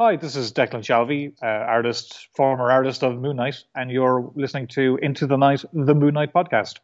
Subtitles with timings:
[0.00, 4.66] Hi, this is Declan Shalvey, uh, artist, former artist of Moon Knight, and you're listening
[4.68, 6.78] to Into the Night, the Moon Knight podcast.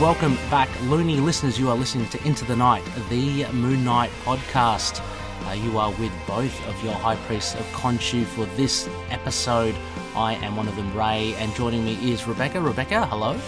[0.00, 1.58] Welcome back, loony listeners.
[1.58, 5.02] You are listening to Into the Night, the Moon Knight podcast.
[5.46, 9.74] Uh, you are with both of your high priests of Khonshu for this episode.
[10.16, 12.62] I am one of them, Ray, and joining me is Rebecca.
[12.62, 13.38] Rebecca, hello.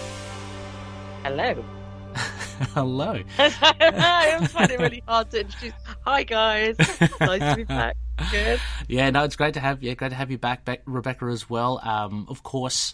[1.23, 1.65] Hello.
[2.75, 3.19] hello.
[3.39, 5.73] I find it really hard to introduce.
[6.05, 6.77] Hi guys,
[7.19, 7.97] nice to be back.
[8.29, 8.61] Good.
[8.87, 11.49] Yeah, no, it's great to have yeah, great to have you back, back Rebecca as
[11.49, 11.79] well.
[11.83, 12.93] Um, of course,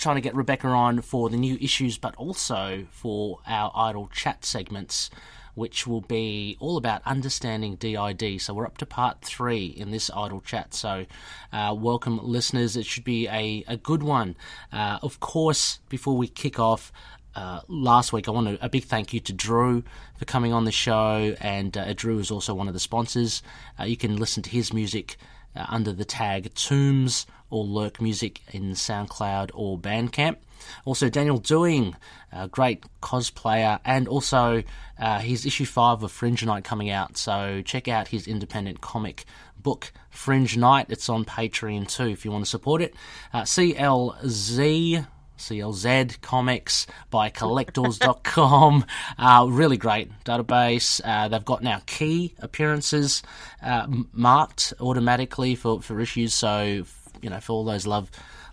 [0.00, 4.44] trying to get Rebecca on for the new issues, but also for our idle chat
[4.44, 5.10] segments,
[5.54, 8.40] which will be all about understanding DID.
[8.40, 10.72] So we're up to part three in this idle chat.
[10.74, 11.06] So
[11.52, 12.76] uh, welcome, listeners.
[12.76, 14.36] It should be a, a good one.
[14.72, 16.92] Uh, of course, before we kick off,
[17.36, 19.84] uh, last week, I want to, a big thank you to Drew
[20.18, 23.40] for coming on the show, and uh, Drew is also one of the sponsors.
[23.78, 25.16] Uh, you can listen to his music
[25.54, 30.36] uh, under the tag Tombs or Lurk Music in SoundCloud or Bandcamp.
[30.84, 31.96] Also, Daniel Doing,
[32.32, 34.62] a great cosplayer, and also
[34.98, 37.16] uh, his issue 5 of Fringe Knight coming out.
[37.16, 39.24] So, check out his independent comic
[39.56, 40.86] book, Fringe Knight.
[40.88, 42.94] It's on Patreon too if you want to support it.
[43.32, 45.06] Uh, CLZ.
[45.40, 48.84] CLZ Comics by collectorz.com.
[49.18, 51.00] Uh, really great database.
[51.04, 53.22] Uh, they've got now key appearances
[53.62, 56.32] uh, marked automatically for, for issues.
[56.32, 56.84] So,
[57.20, 58.10] you know, for all those love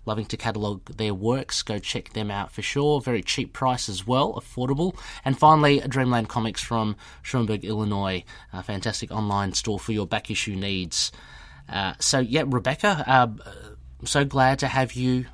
[0.08, 3.00] loving to catalogue their works, go check them out for sure.
[3.00, 4.98] Very cheap price as well, affordable.
[5.24, 10.56] And finally, Dreamland Comics from Schaumburg, Illinois, a fantastic online store for your back issue
[10.56, 11.12] needs.
[11.68, 13.28] Uh, so, yeah, Rebecca, uh,
[14.04, 15.26] so glad to have you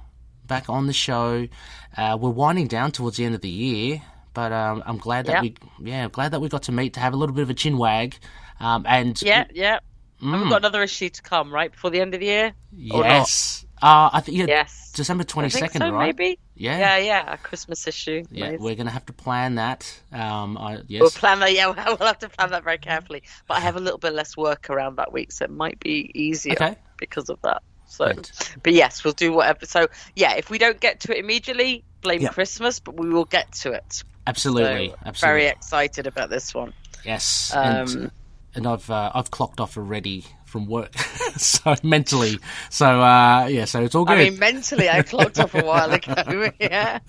[0.46, 1.48] back on the show.
[1.96, 5.42] Uh, we're winding down towards the end of the year, but um, I'm glad that
[5.44, 5.58] Yep.
[5.80, 7.54] we, yeah, glad that we got to meet to have a little bit of a
[7.54, 8.16] chin wag.
[8.60, 9.78] Um, and Yeah, yeah.
[10.20, 10.40] And Mm.
[10.42, 12.52] we've got another issue to come, right, before the end of the year?
[12.72, 14.92] Yes, uh, I think yeah, Yes.
[14.94, 16.16] December twenty second, so, right?
[16.16, 16.38] maybe?
[16.54, 18.22] Yeah, Yeah, yeah, a Christmas issue.
[18.30, 18.60] Yeah, Nice.
[18.60, 20.00] we're gonna have to plan that.
[20.12, 23.24] Um, I, yes, We'll plan that, yeah, we'll have to plan that very carefully.
[23.48, 26.10] But I have a little bit less work around that week, so it might be
[26.14, 26.76] easier Okay.
[26.96, 27.62] because of that.
[27.86, 28.58] So, Right.
[28.62, 29.66] but yes, we'll do whatever.
[29.66, 29.86] So,
[30.16, 32.30] yeah, if we don't get to it immediately, blame Yeah.
[32.30, 34.02] Christmas, but we will get to it.
[34.26, 35.40] absolutely, So, absolutely.
[35.40, 36.72] Very excited about this one.
[37.04, 38.10] Yes, Um, and,
[38.54, 40.94] and I've uh, I've clocked off already from work,
[41.36, 42.38] so mentally,
[42.70, 44.18] so uh, yeah, so it's all good.
[44.18, 46.50] I mean, mentally, I clocked off a while ago.
[46.60, 47.00] yeah,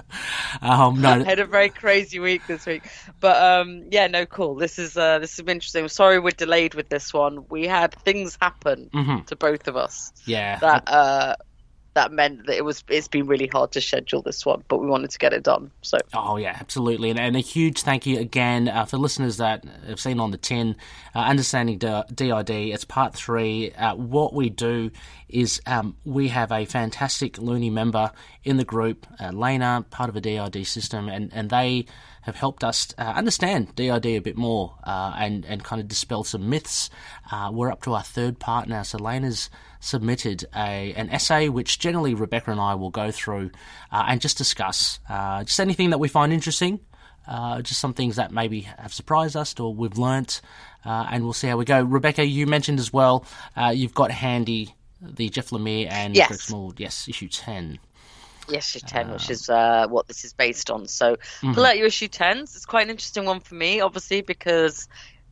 [0.61, 2.83] um, no, I had a very crazy week this week,
[3.19, 4.55] but um, yeah, no, cool.
[4.55, 5.83] This is uh, this is interesting.
[5.83, 7.45] I'm sorry we're delayed with this one.
[7.49, 11.35] We had things happen mhm, to both of us yeah, that uh,
[11.95, 14.87] that meant that it was it's been really hard to schedule this one, but we
[14.87, 15.71] wanted to get it done.
[15.81, 19.65] So Oh yeah, absolutely, and, and a huge thank you again uh, for listeners that
[19.87, 20.75] have seen on the tin,
[21.15, 22.49] uh, understanding DID.
[22.49, 23.71] It's part three.
[23.71, 24.91] Uh, what we do
[25.29, 28.11] is um, we have a fantastic Looney member
[28.43, 31.85] in the group, uh, Lena, part of a DID system, and and they
[32.23, 36.23] have helped us uh, understand DID a bit more uh, and and kind of dispel
[36.23, 36.89] some myths.
[37.31, 39.49] Uh, we're up to our third part now, so Lena's
[39.85, 43.51] submitted a an essay which generally Rebecca and I will go through
[43.91, 46.79] uh, and just discuss uh, just anything that we find interesting.
[47.27, 50.41] Uh, just some things that maybe have surprised us or we've learnt,
[50.85, 51.81] uh, and we'll see how we go.
[51.83, 53.25] Rebecca, you mentioned as well,
[53.57, 56.27] uh, you've got handy the Jeff Lemire and Yes.
[56.27, 57.79] Greg Small, yes, issue 10.
[58.47, 60.87] yes, issue ten, which is uh, what this is based on.
[60.87, 61.55] So Mhm.
[61.55, 62.55] pull out your issue tens.
[62.55, 64.87] It's quite an interesting one for me, obviously, because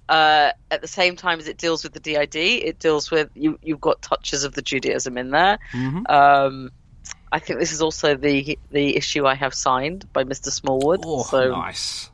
[0.09, 3.57] uh, at the same time as it deals with the DID, it deals with you.
[3.63, 5.57] You've got touches of the Judaism in there.
[5.73, 6.05] Mm-hmm.
[6.11, 6.71] Um,
[7.31, 10.51] I think this is also the the issue I have signed by Mr.
[10.51, 11.01] Smallwood.
[11.03, 12.09] Oh, so, nice.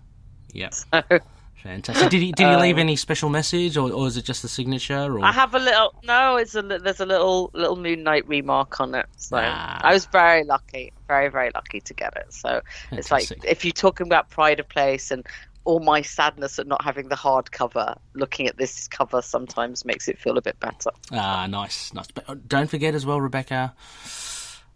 [0.53, 1.03] Yep, so
[1.63, 2.09] fantastic.
[2.09, 4.47] Did he, did he leave Um, any special message, or, or is it just a
[4.47, 4.95] signature?
[5.17, 5.93] Or I have a little.
[6.03, 9.05] No, it's a there's a little little Moon Knight remark on it.
[9.17, 9.79] So Ah.
[9.83, 12.33] I was very lucky, very very lucky to get it.
[12.33, 15.25] So it's like if you're talking about pride of place and
[15.65, 20.17] all my sadness at not having the hardcover, looking at this cover sometimes makes it
[20.17, 20.89] feel a bit better.
[21.11, 22.07] Ah, nice, nice.
[22.11, 23.73] But uh, don't forget as well, Rebecca.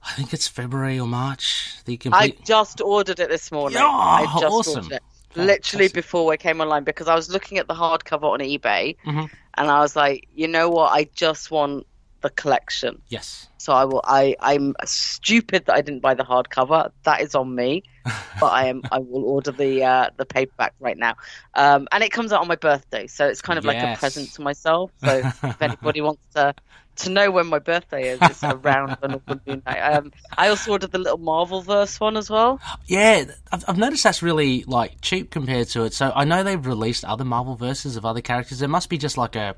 [0.05, 1.71] I think it's February or March.
[1.85, 2.37] The complete...
[2.41, 3.77] I just ordered it this morning.
[3.77, 4.83] Yeah, I just awesome.
[4.83, 5.03] ordered it.
[5.35, 5.93] Literally Fantastic.
[5.93, 9.29] before we came online because I was looking at the hardcover on eBay Mhm.
[9.55, 10.91] and I was like, you know what?
[10.91, 11.87] I just want
[12.23, 13.01] the collection.
[13.09, 13.47] Yes.
[13.57, 14.01] So I will.
[14.03, 16.91] I I'm stupid that I didn't buy the hardcover.
[17.03, 17.83] That is on me.
[18.39, 18.81] but I am.
[18.91, 21.15] I will order the uh, the paperback right now.
[21.53, 24.33] Um, and it comes out on my birthday, so it's kind of like a present
[24.33, 24.91] to myself.
[24.97, 26.55] So if anybody wants to
[26.95, 29.79] to know when my birthday is, it's around the moon night.
[29.79, 32.59] Um, I also ordered the little Marvel verse one as well.
[32.85, 35.93] Yeah, I've, I've noticed that's really like cheap compared to it.
[35.93, 38.59] So I know they've released other Marvel verses of other characters.
[38.59, 39.55] There must be just like a,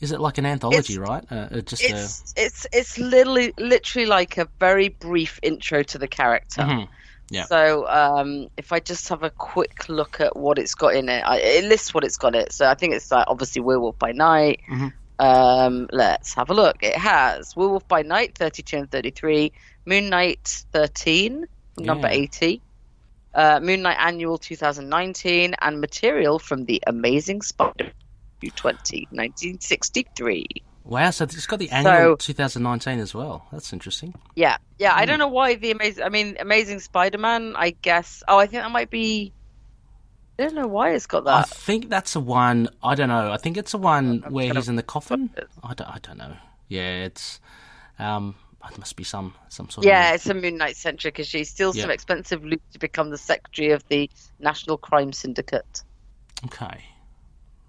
[0.00, 1.24] is it like an anthology, It's- right?
[1.30, 5.98] Uh, uh, just a, It's it's it's literally literally like a very brief intro to
[5.98, 6.62] the character.
[6.62, 6.88] Mhm.
[7.30, 7.44] Yeah.
[7.44, 11.20] So um, if I just have a quick look at what it's got in it,
[11.26, 12.52] I, it lists what it's got in it.
[12.52, 14.60] So I think it's like obviously Werewolf by Night.
[14.70, 14.92] Mhm.
[15.18, 16.76] Um, let's have a look.
[16.82, 19.52] It has Werewolf by Night 32 and 33,
[19.84, 21.44] Moon Knight 13,
[21.76, 22.14] number Yeah.
[22.14, 22.62] 80,
[23.34, 27.90] uh, Moon Knight Annual 2019, and material from the Amazing Spider
[28.40, 30.46] 20, 1963.
[30.84, 31.10] wow.
[31.10, 33.46] So it's got the annual So- 2019 as well.
[33.52, 34.14] That's interesting.
[34.36, 34.94] Yeah, yeah.
[34.94, 35.08] I Hmm.
[35.08, 36.04] don't know why the amazing.
[36.04, 37.54] I mean, Amazing Spider-Man.
[37.56, 38.22] I guess.
[38.28, 39.32] Oh, I think that might be.
[40.38, 41.34] I don't know why it's got that.
[41.34, 42.68] I think that's the one.
[42.82, 43.32] I don't know.
[43.32, 45.30] I think it's the one I'm where he's in the coffin.
[45.64, 45.88] I don't.
[45.88, 46.36] I don't know.
[46.68, 47.40] Yeah, it's.
[47.98, 48.36] Um,
[48.70, 50.14] it must be some some sort Yeah, of.
[50.16, 51.42] it's a Moon Knight centric issue.
[51.42, 51.82] Steals Yeah.
[51.82, 54.08] some expensive loot to become the secretary of the
[54.38, 55.82] National Crime Syndicate.
[56.44, 56.84] Okay.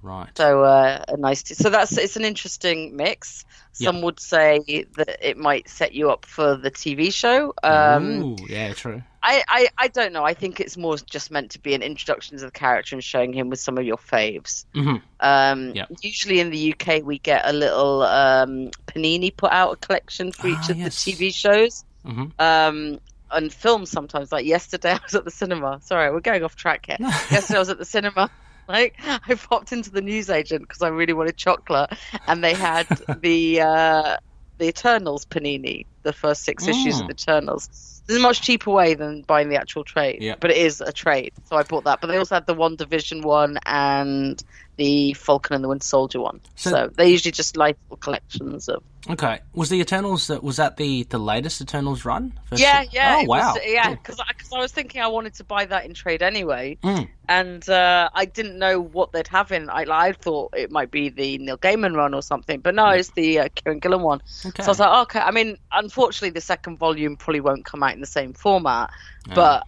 [0.01, 0.30] Right.
[0.38, 1.44] So uh, a nice.
[1.44, 3.46] T- so that's it's an interesting mix.
[3.74, 4.60] Some would say
[4.98, 7.54] that it might set you up for the TV show.
[7.63, 9.01] Um, Ooh, yeah, true.
[9.24, 10.24] I, I, I don't know.
[10.24, 13.31] I think it's more just meant to be an introduction to the character and showing
[13.34, 14.66] him with some of your faves.
[14.74, 15.86] hmm Um, Yeah.
[16.02, 20.48] Usually in the UK, we get a little um, Panini put out a collection for
[20.48, 21.04] each Ah, of yes.
[21.06, 23.00] the TV shows hmm um,
[23.31, 24.31] and films sometimes.
[24.31, 25.80] Like yesterday, I was at the cinema.
[25.84, 26.98] Sorry, we're going off track here.
[27.31, 28.30] yesterday, I was at the cinema.
[28.69, 31.92] Like I popped into the newsagent because I really wanted chocolate,
[32.27, 32.88] and they had
[33.21, 34.18] the uh,
[34.60, 37.07] the Eternals Panini, the first six issues of Mm.
[37.07, 37.69] the Eternals.
[38.07, 40.36] There's a much cheaper way than buying the actual trade, Yeah.
[40.39, 42.01] but it is a trade, so I bought that.
[42.01, 44.42] But they also had the WandaVision one and
[44.80, 46.40] the Falcon and the Winter Soldier one.
[46.56, 48.81] So- So, they usually just like collections of.
[49.10, 49.40] Okay.
[49.54, 50.28] Was the Eternals?
[50.28, 52.34] that Was that the the latest Eternals run?
[52.50, 53.54] First- Yeah, yeah, Oh wow.
[53.54, 53.84] was- yeah.
[53.84, 53.96] Cool.
[53.96, 54.20] Because
[54.54, 57.08] I, was thinking I wanted to buy that in trade anyway, Mm.
[57.28, 59.70] and uh, I didn't know what they'd have in.
[59.70, 63.12] I, I thought it might be the Neil Gaiman run or something, but no, it's
[63.12, 64.22] the uh, Kieron Gillen one.
[64.46, 64.64] Okay.
[64.64, 65.20] So I was like, okay.
[65.20, 68.90] I mean, unfortunately, the second volume probably won't come out in the same format,
[69.36, 69.64] but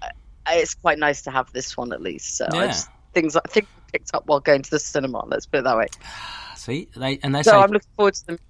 [0.50, 2.38] it's quite nice to have this one at least.
[2.38, 2.68] So I Yeah.
[2.68, 5.26] just, things I think I picked up while going to the cinema.
[5.26, 5.88] Let's put it that way.
[6.56, 8.40] See, they and they So say I'm looking forward to them.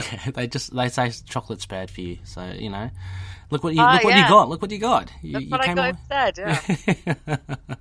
[0.00, 2.18] Yeah, they just they say chocolate's bad for you.
[2.24, 2.90] So you know,
[3.50, 4.48] look what you Ah, look what you got.
[4.48, 5.12] Look what you got.
[5.22, 6.38] You, That's you what I got instead.
[6.38, 7.16] Yeah.
[7.28, 7.76] oh,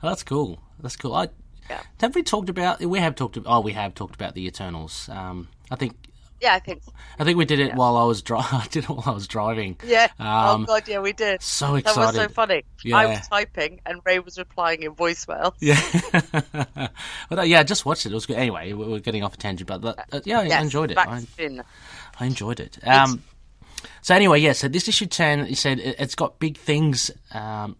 [0.02, 0.60] that's cool.
[0.80, 1.14] That's cool.
[1.14, 1.28] I,
[1.68, 1.82] Yeah.
[2.00, 2.80] Have we talked about?
[2.80, 3.36] We have talked.
[3.44, 5.08] Oh, we have talked about the Eternals.
[5.08, 5.96] Um, I think
[6.40, 6.82] yeah, I think.
[6.84, 6.92] So.
[7.18, 9.26] I think we did it while I was dri- I did it while I was
[9.26, 9.76] driving.
[9.84, 10.08] Yeah.
[10.18, 11.42] Um, oh god, yeah, we did.
[11.42, 12.00] So That excited.
[12.06, 12.64] was so funny.
[12.84, 12.96] Yeah.
[12.98, 15.54] I was typing and Ray was replying in voicemail.
[15.60, 15.80] Yeah,
[17.28, 18.12] but uh, yeah, I just watched it.
[18.12, 18.36] It was good.
[18.36, 20.98] Anyway, we- we're getting off a tangent, but uh, yeah, I Yes, enjoyed it.
[20.98, 21.22] I.
[22.18, 22.78] I enjoyed it.
[22.86, 23.22] Um,
[24.02, 24.52] so anyway, yeah.
[24.52, 27.76] So this issue ten, you said it, it's got big things um,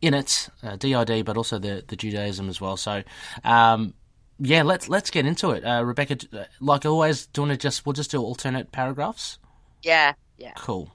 [0.00, 2.76] in it, uh, DID, but also the the Judaism as well.
[2.76, 3.02] So
[3.44, 3.94] um,
[4.38, 5.64] yeah, let's let's get into it.
[5.64, 9.38] Uh, Rebecca, uh, like always, do you want to just we'll just do alternate paragraphs?
[9.82, 10.90] Yeah, yeah, Cool.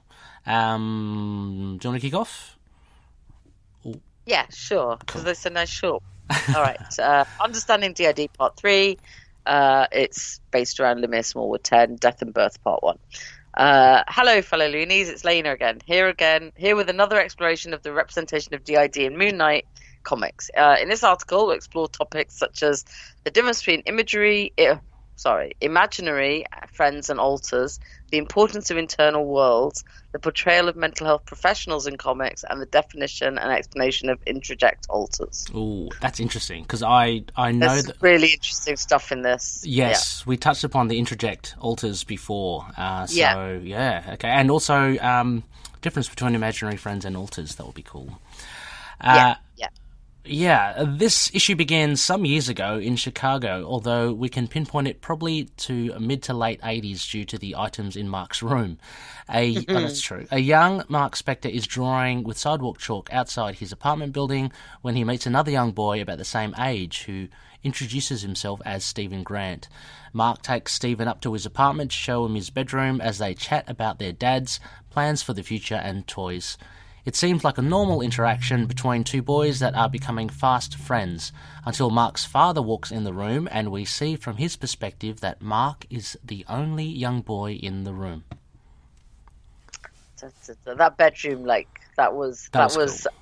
[0.46, 2.56] Um, do you want to kick off?
[4.26, 4.46] yeah.
[4.50, 6.02] Sure, because it's a nice short.
[6.54, 6.78] All right.
[6.98, 8.98] Uh, Understanding DID Part Three.
[9.46, 12.98] Uh, it's based around Lemire Smallwood Ten, Death and Birth Part One.
[13.54, 15.08] Uh, hello, fellow loonies.
[15.08, 15.80] It's Lena again.
[15.86, 19.66] Here again, here with another exploration of the representation of DID in Moon Knight
[20.02, 20.50] comics.
[20.56, 22.84] Uh, in this article, we'll explore topics such as
[23.24, 24.78] the difference between imagery, i-
[25.16, 27.78] sorry, imaginary friends and alters,
[28.10, 32.66] the importance of internal worlds, the portrayal of mental health professionals in comics, and the
[32.66, 35.46] definition and explanation of introject alters.
[35.54, 37.96] Oh, that's interesting because I I know There's that.
[38.00, 39.62] really interesting stuff in this.
[39.66, 42.66] Yes, we touched upon the introject alters before.
[42.76, 43.58] Uh, so yeah.
[43.62, 44.10] Yeah.
[44.14, 45.44] okay, and also um,
[45.82, 47.56] difference between imaginary friends and alters.
[47.56, 48.18] That would be cool.
[49.00, 49.34] Uh, yeah.
[50.24, 55.44] Yeah, this issue began some years ago in Chicago, although we can pinpoint it probably
[55.58, 58.78] to mid to late 80s due to the items in Mark's room.
[59.32, 60.26] A, oh, that's true.
[60.30, 65.04] A young Mark Spector is drawing with sidewalk chalk outside his apartment building when he
[65.04, 67.28] meets another young boy about the same age who
[67.62, 69.68] introduces himself as Stephen Grant.
[70.12, 73.64] Mark takes Stephen up to his apartment to show him his bedroom as they chat
[73.68, 74.60] about their dads,
[74.90, 76.58] plans for the future, and toys.
[77.04, 81.32] It seems like a normal interaction between two boys that are becoming fast friends
[81.64, 85.86] until Mark's father walks in the room and we see from his perspective that Mark
[85.88, 88.24] is the only young boy in the room.
[90.64, 93.20] That bedroom, like that was that, that was, was cool.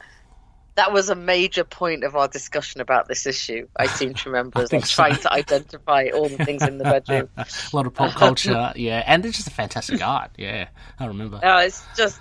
[0.75, 3.69] that was a major point of our discussion about this issue.
[3.77, 5.03] I seem to remember as like so.
[5.03, 7.29] trying to identify all the things in the bedroom.
[7.37, 10.33] a lot of pop culture, yeah, and it's just a fantastic art.
[10.37, 10.69] Yeah,
[10.99, 11.39] I remember.
[11.41, 12.19] No, it's just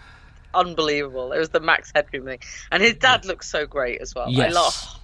[0.58, 1.32] unbelievable.
[1.32, 2.40] It was the Max Headroom thing,
[2.72, 4.30] and his dad looks so great as well.
[4.30, 4.52] Yes.
[4.52, 5.00] I love.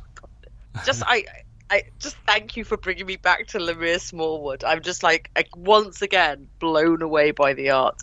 [0.85, 1.25] Just I.
[1.69, 4.63] I just thank you for bringing me back to Lemire Smallwood.
[4.63, 7.99] I'm just like, like once again blown away by the art.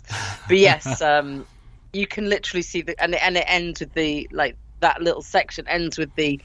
[0.47, 1.45] But yes, um,
[1.93, 5.21] you can literally see the and it, and it ends with the like that little
[5.21, 6.41] section ends with the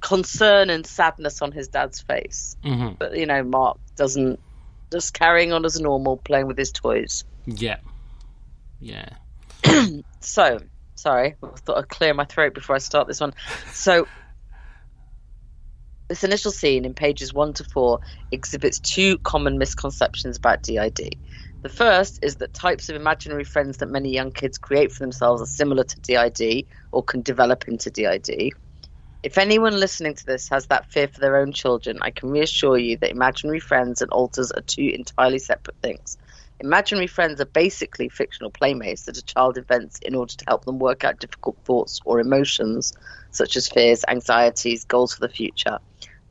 [0.00, 2.56] concern and sadness on his dad's face.
[2.64, 2.94] Mm-hmm.
[2.98, 4.40] But you know, Mark doesn't
[4.90, 7.24] just carrying on as normal, playing with his toys.
[7.46, 7.78] Yeah,
[8.80, 9.10] yeah.
[10.20, 10.58] so,
[10.94, 13.34] sorry, I thought I'd clear my throat before I start this one.
[13.72, 14.06] So,
[16.08, 21.16] this initial scene in pages one to four exhibits two common misconceptions about DID.
[21.62, 25.40] The first is that types of imaginary friends that many young kids create for themselves
[25.40, 28.52] are similar to DID or can develop into DID.
[29.22, 32.76] If anyone listening to this has that fear for their own children, I can reassure
[32.76, 36.18] you that imaginary friends and alters are two entirely separate things.
[36.64, 40.78] Imaginary friends are basically fictional playmates that a child invents in order to help them
[40.78, 42.94] work out difficult thoughts or emotions,
[43.32, 45.78] such as fears, anxieties, goals for the future.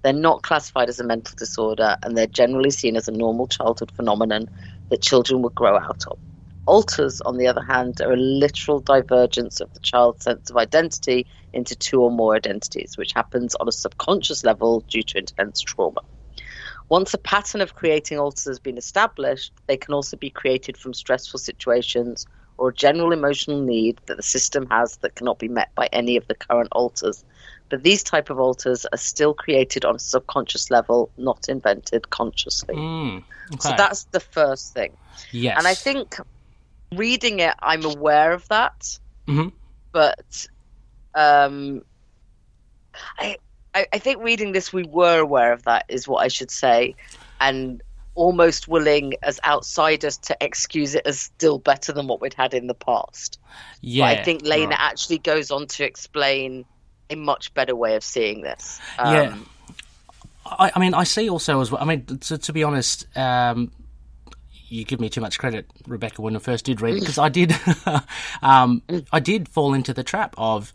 [0.02, 3.92] They're not classified as a mental disorder, and they're generally seen as a normal childhood
[3.92, 4.50] phenomenon
[4.90, 6.18] that children would grow out of.
[6.66, 11.28] Alters, on the other hand, are a literal divergence of the child's sense of identity
[11.54, 16.02] into two or more identities, which happens on a subconscious level due to intense trauma.
[16.90, 20.94] Once a pattern of creating alters has been established, they can also be created from
[20.94, 22.26] stressful situations
[22.58, 26.18] or a general emotional need that the system has that cannot be met by any
[26.18, 27.24] of the current alters.
[27.70, 32.76] But these type of alters are still created on a subconscious level, not invented consciously.
[32.76, 33.24] Mm,
[33.54, 33.58] okay.
[33.60, 34.96] So that's the first thing.
[35.32, 35.56] Yes.
[35.58, 36.18] And I think
[36.94, 39.00] reading it, I'm aware of that.
[39.28, 39.50] Mm-hmm.
[39.92, 40.48] But
[41.16, 41.82] um,
[43.18, 43.38] I
[43.74, 46.96] I, I think reading this, we were aware of that, is what I should say,
[47.40, 47.82] and
[48.16, 52.68] almost willing as outsiders to excuse it as still better than what we'd had in
[52.68, 53.40] the past.
[53.82, 54.80] Yeah, but I think Lena right.
[54.80, 56.66] actually goes on to explain
[57.10, 58.80] a much better way of seeing this.
[59.00, 59.38] Um, yeah.
[60.46, 61.82] I, I, mean, I see also as well.
[61.82, 63.72] I mean, to, to be honest, um,
[64.68, 67.30] you give me too much credit, Rebecca, when I first did read it because I
[67.30, 67.56] did,
[68.42, 70.74] um, I did fall into the trap of,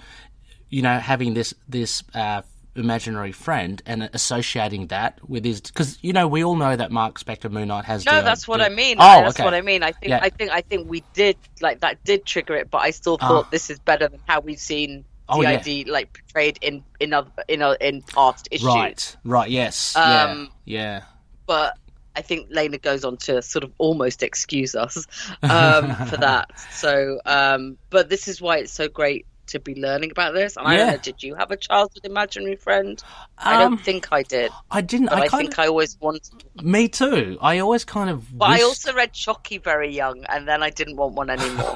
[0.71, 2.43] you know, having this this uh,
[2.79, 7.19] imaginary friend and associating that with his because you know we all know that Mark
[7.19, 8.07] Spector Moon Knight has.
[8.07, 8.97] No, the, that's what the, I mean.
[8.99, 9.45] Oh, that's okay.
[9.45, 9.83] what I mean.
[9.83, 10.21] I think yeah.
[10.23, 13.47] I think I think we did like that did trigger it, but I still thought
[13.47, 15.93] uh, this is better than how we've seen oh, DID yeah.
[15.93, 18.67] like portrayed in in other in in past issues.
[18.67, 19.17] Right.
[19.25, 19.51] Right.
[19.51, 19.97] Yes.
[19.97, 20.99] Um, yeah.
[20.99, 21.03] Yeah.
[21.47, 21.79] But
[22.19, 25.07] I think Lena goes on to sort of almost excuse us
[25.43, 26.51] um, for that.
[26.73, 30.57] So, um, but this is why it's so great to be learning about this.
[30.57, 30.73] And yeah.
[30.73, 33.03] I don't know, did you have a childhood imaginary friend?
[33.39, 34.51] Um, I don't um, think I did.
[34.71, 35.09] I didn't.
[35.11, 36.45] I, I, think of, I always wanted.
[36.63, 37.39] Me too.
[37.41, 38.37] I always kind of.
[38.37, 38.61] But wished...
[38.61, 41.75] I also read Chucky very young, and then I didn't want one anymore.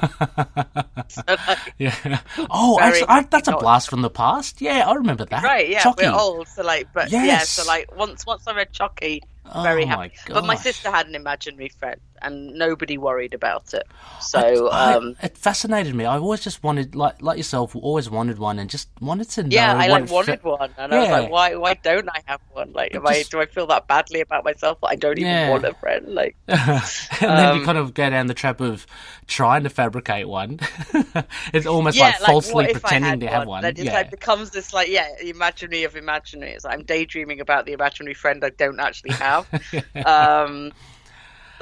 [1.09, 2.19] so like, yeah.
[2.49, 4.61] Oh, actually, I, that's a blast from the past.
[4.61, 5.43] Yeah, I remember that.
[5.43, 5.69] Right.
[5.69, 5.83] Yeah.
[5.83, 6.05] Chucky.
[6.05, 7.25] We're old, so like, but yes.
[7.27, 7.39] yeah.
[7.39, 9.21] So like, once once I read Chucky,
[9.61, 10.11] very oh happy.
[10.27, 13.87] But my sister had an imaginary friend, and nobody worried about it.
[14.21, 16.05] So I, I, um, it fascinated me.
[16.05, 19.49] I always just wanted, like like yourself, always wanted one, and just wanted to know.
[19.51, 20.97] Yeah, I like wanted fi- one, and yeah.
[20.97, 22.73] I was like, why why don't I have one?
[22.73, 24.79] Like, just, I do I feel that badly about myself?
[24.81, 25.49] that I don't even yeah.
[25.49, 26.07] want a friend.
[26.13, 26.81] Like, and
[27.21, 28.85] then um, you kind of go down the trap of
[29.27, 30.59] trying to fabricate one.
[31.53, 33.61] it's almost yeah, like, like falsely pretending to have one.
[33.61, 36.51] Then it like becomes this like yeah, imaginary of imaginary.
[36.51, 39.47] It's like I'm daydreaming about the imaginary friend I don't actually have.
[40.05, 40.71] um,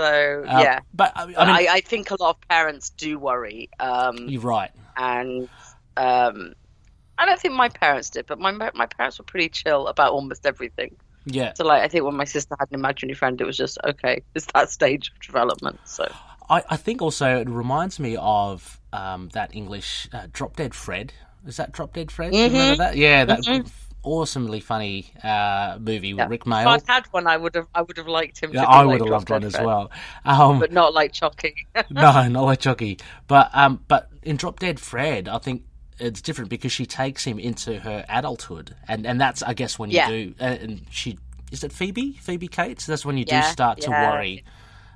[0.01, 3.69] so uh, yeah, but I, mean, I, I, think a lot of parents do worry.
[3.79, 5.47] Um, you're right, and
[5.95, 6.53] um,
[7.17, 10.45] I don't think my parents did, but my my parents were pretty chill about almost
[10.45, 10.95] everything.
[11.25, 11.53] Yeah.
[11.53, 14.23] So like, I think when my sister had an imaginary friend, it was just okay.
[14.35, 15.79] It's that stage of development.
[15.85, 16.11] So
[16.49, 21.13] I, I think also it reminds me of um, that English uh, Drop Dead Fred.
[21.45, 22.33] Is that Drop Dead Fred?
[22.33, 22.53] Mm-hmm.
[22.53, 22.97] Remember that?
[22.97, 23.67] Yeah, that mm-hmm.
[24.03, 26.23] Awesomely funny uh, movie yeah.
[26.23, 26.77] with Rik Mayall.
[26.77, 27.67] If I'd had one, I would have.
[27.73, 28.51] I would have liked him.
[28.53, 29.91] Yeah, I would have loved one as well.
[30.25, 31.55] Um, but not like Chucky.
[31.89, 32.99] no, not like Chucky.
[33.27, 35.63] But um, but in Drop Dead Fred, I think
[35.99, 39.91] it's different because she takes him into her adulthood, and and that's I guess when
[39.91, 40.09] you yeah.
[40.09, 41.17] do, uh, and she
[41.51, 42.85] is it Phoebe Phoebe Cates.
[42.85, 44.43] That's when you do start to worry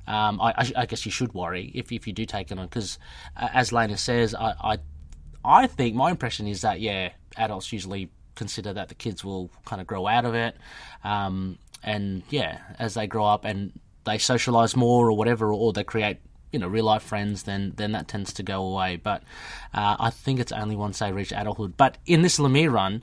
[0.06, 2.98] um, I, I, guess you should worry if, if you do take it on because,
[3.36, 4.78] uh, as Lena says, I, I,
[5.44, 9.80] I think my impression is that yeah, adults usually consider that the kids will kind
[9.80, 10.56] of grow out of it,
[11.02, 13.72] um, and yeah, as they grow up and
[14.04, 16.18] they socialize more or whatever, or they create
[16.52, 18.96] you know real life friends, then then that tends to go away.
[18.96, 19.22] But
[19.74, 21.76] uh, I think it's only once they reach adulthood.
[21.76, 23.02] But in this Lemire run,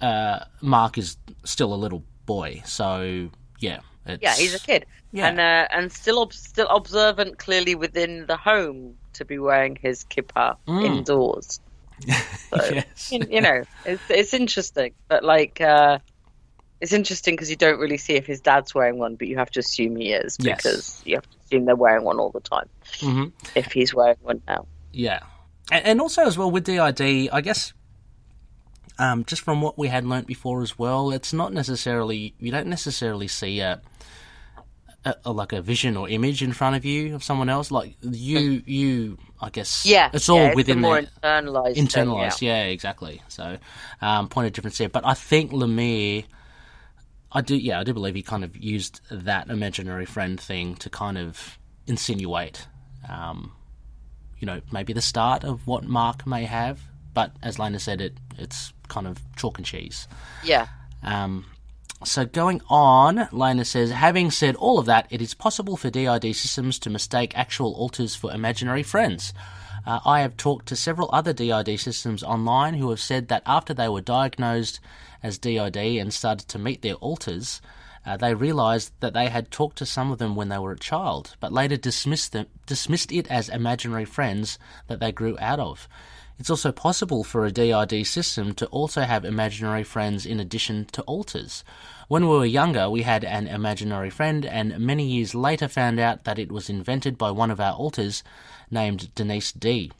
[0.00, 3.80] uh, Mark is still a little boy, so yeah.
[4.06, 5.28] yeah, he's a kid, yeah.
[5.28, 10.56] and uh, and still still observant, clearly within the home to be wearing his kippah
[10.66, 10.84] mm.
[10.84, 11.60] indoors.
[12.00, 13.12] So, yes.
[13.12, 15.98] you, you, know, it's it's interesting, but like uh,
[16.80, 19.50] it's interesting because you don't really see if his dad's wearing one, but you have
[19.50, 21.02] to assume he is because yes.
[21.04, 22.68] you have to assume they're wearing one all the time.
[22.98, 23.26] Mm-hmm.
[23.54, 25.20] If he's wearing one now, yeah,
[25.70, 27.72] and, and also as well with DID, I guess.
[28.98, 32.66] Um, just from what we had learnt before as well, it's not necessarily you don't
[32.66, 33.80] necessarily see a,
[35.04, 37.70] a, a, like a vision or image in front of you of someone else.
[37.70, 39.86] Like you, you, I guess.
[39.86, 41.76] Yeah, it's all yeah, within the internalized.
[41.76, 42.64] Internalized, thing, yeah.
[42.64, 42.70] yeah.
[42.70, 43.22] exactly.
[43.28, 43.58] So,
[44.00, 44.88] um, point of difference there.
[44.88, 46.24] But I think Lemire
[47.32, 50.90] I do, yeah, I do believe he kind of used that imaginary friend thing to
[50.90, 52.66] kind of insinuate,
[53.08, 53.52] um,
[54.38, 56.80] you know, maybe the start of what Mark may have.
[57.14, 60.08] But as Lena said, it it's kind of chalk and cheese.
[60.44, 60.66] Yeah.
[61.02, 61.46] Um,
[62.04, 66.34] so going on, Lena says, having said all of that, it is possible for DID
[66.34, 69.34] systems to mistake actual alters for imaginary friends.
[69.86, 73.74] Uh, I have talked to several other DID systems online who have said that after
[73.74, 74.80] they were diagnosed
[75.22, 77.60] as DID and started to meet their alters,
[78.06, 80.78] uh, they realised that they had talked to some of them when they were a
[80.78, 85.86] child, but later dismissed them, dismissed it as imaginary friends that they grew out of.
[86.40, 91.02] It's also possible for a DID system to also have imaginary friends in addition to
[91.02, 91.62] alters.
[92.08, 96.24] When we were younger, we had an imaginary friend, and many years later found out
[96.24, 98.24] that it was invented by one of our alters
[98.70, 99.92] named Denise D.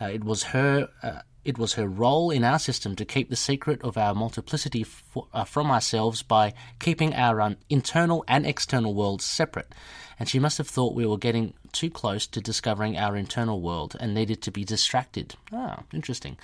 [0.00, 0.88] Uh, it was her.
[1.04, 4.84] Uh, it was her role in our system to keep the secret of our multiplicity
[5.32, 9.72] uh, from ourselves by keeping our um, internal and external worlds separate.
[10.18, 13.96] And she must have thought we were getting too close to discovering our internal world
[14.00, 15.34] and needed to be distracted.
[15.52, 16.38] Ah, interesting.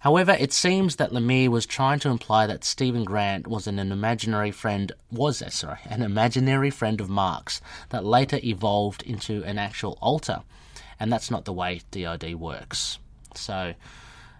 [0.00, 3.92] However, it seems that Lemire was trying to imply that Stephen Grant was an, an
[3.92, 9.58] imaginary friend was uh, sorry, an imaginary friend of Mark's that later evolved into an
[9.58, 10.40] actual alter,
[10.98, 12.98] and that's not the way DID works.
[13.34, 13.74] So,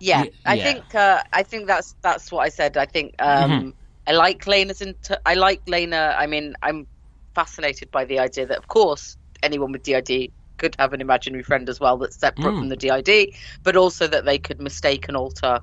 [0.00, 2.78] yeah, I think uh, I think that's that's what I said.
[2.78, 3.70] I think um, mm-hmm.
[4.07, 4.81] I like Lena's.
[4.81, 6.16] Inter- I like Lena.
[6.18, 6.87] I mean, I'm
[7.34, 11.68] fascinated by the idea that, of course, anyone with DID could have an imaginary friend
[11.68, 12.58] as well that's separate mm.
[12.58, 15.60] from the DID, but also that they could mistake an alter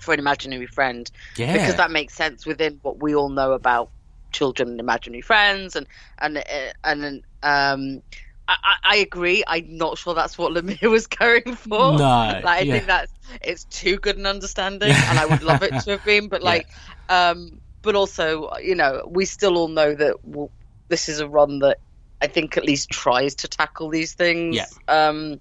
[0.00, 1.10] for an imaginary friend.
[1.36, 1.52] Yeah.
[1.52, 3.90] Because that makes sense within what we all know about
[4.32, 5.86] children and imaginary friends and
[6.18, 6.42] and uh,
[6.84, 8.02] and um
[8.50, 9.44] I, I, agree.
[9.46, 11.92] I'm not sure that's what Lemire was going for.
[11.92, 12.72] No, like, I yeah.
[12.72, 16.28] think that's it's too good an understanding, and I would love it to have been.
[16.28, 16.66] But like,
[17.10, 17.30] yeah.
[17.30, 20.50] um, but also, you know, we still all know that we'll,
[20.88, 21.78] this is a run that
[22.20, 24.66] I think at least tries to tackle these things yeah.
[24.88, 25.40] um,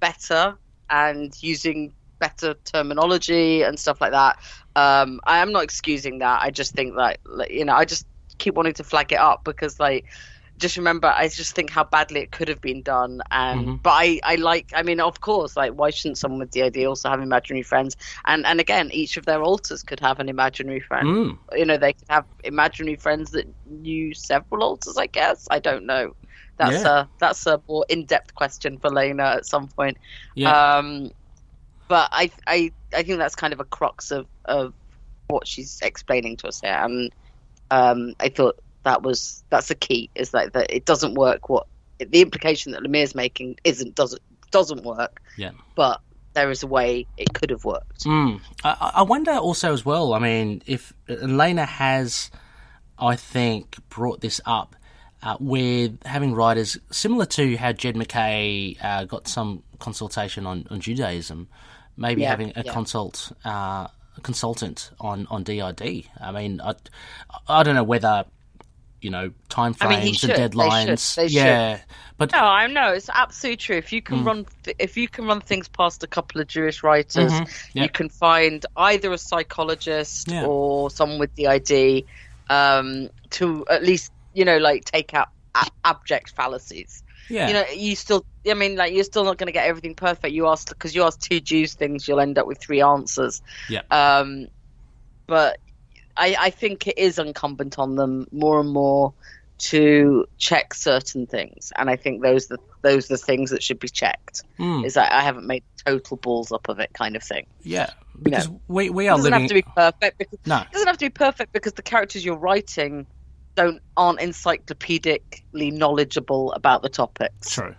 [0.00, 0.56] better
[0.88, 4.38] and using better terminology and stuff like that.
[4.76, 6.40] Um, I am not excusing that.
[6.42, 7.18] I just think that
[7.50, 8.06] you know, I just
[8.38, 10.06] keep wanting to flag it up because like
[10.58, 13.74] just remember I just think how badly it could have been done and mm-hmm.
[13.76, 17.08] but I, I like I mean of course like why shouldn't someone with DID also
[17.08, 21.06] have imaginary friends and and again each of their alters could have an imaginary friend
[21.06, 21.38] mm.
[21.56, 25.86] you know they could have imaginary friends that knew several alters I guess I don't
[25.86, 26.14] know
[26.56, 27.00] that's yeah.
[27.00, 29.98] a that's a more in-depth question for Lena at some point
[30.34, 30.76] yeah.
[30.76, 31.10] um
[31.88, 34.72] but I I I think that's kind of a crux of of
[35.26, 37.10] what she's explaining to us here and
[37.72, 41.66] um I thought that was that's the key is like that it doesn't work what
[41.98, 46.00] the implication that Lemire's making isn't doesn't doesn't work yeah but
[46.34, 48.40] there is a way it could have worked mm.
[48.62, 52.30] I, I wonder also as well I mean if Lena has
[52.98, 54.76] I think brought this up
[55.24, 60.80] uh, with having writers similar to how Jed MacKay uh, got some consultation on, on
[60.80, 61.48] Judaism,
[61.96, 62.72] maybe yeah, having a yeah.
[62.72, 63.88] consult uh,
[64.22, 66.04] consultant on, on DID.
[66.20, 66.74] I mean, I,
[67.48, 68.26] I don't know whether
[69.04, 71.14] you know time frames I mean, and deadlines.
[71.14, 71.30] They should.
[71.30, 71.84] They yeah, should.
[72.16, 73.76] but no, I know it's absolutely true.
[73.76, 74.26] If you can mm.
[74.26, 77.78] run, th- if you can run things past a couple of Jewish writers, mm-hmm.
[77.78, 77.82] yep.
[77.82, 80.46] you can find either a psychologist yeah.
[80.46, 82.06] or someone with DID
[82.48, 87.02] um, to at least you know like take out a- abject fallacies.
[87.28, 87.48] Yeah.
[87.48, 90.34] You know, you still, I mean, like, you're still not going to get everything perfect.
[90.34, 93.40] You ask, because you ask two Jews things, you'll end up with three answers.
[93.70, 93.80] Yeah.
[93.90, 94.48] Um,
[95.26, 95.58] but
[96.16, 99.12] I, I think it is incumbent on them more and more
[99.56, 103.78] to check certain things, and I think those the those are the things that should
[103.78, 104.42] be checked.
[104.58, 104.84] Mm.
[104.84, 107.46] Is that I haven't made total balls up of it kind of thing.
[107.62, 107.90] Yeah,
[108.22, 109.40] because we we are It doesn't living.
[109.42, 110.18] have to be perfect.
[110.18, 110.58] Because, No.
[110.60, 113.06] it doesn't have to be perfect because the characters you're writing
[113.54, 117.50] don't aren't encyclopedically knowledgeable about the topics.
[117.54, 117.74] True.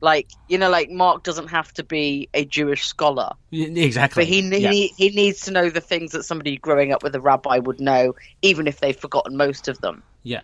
[0.00, 4.22] Like you know, like Mark doesn't have to be a Jewish scholar, Exactly.
[4.24, 4.70] but he he, yeah.
[4.70, 7.80] need- he needs to know the things that somebody growing up with a rabbi would
[7.80, 10.02] know, even if they've forgotten most of them.
[10.22, 10.42] yeah.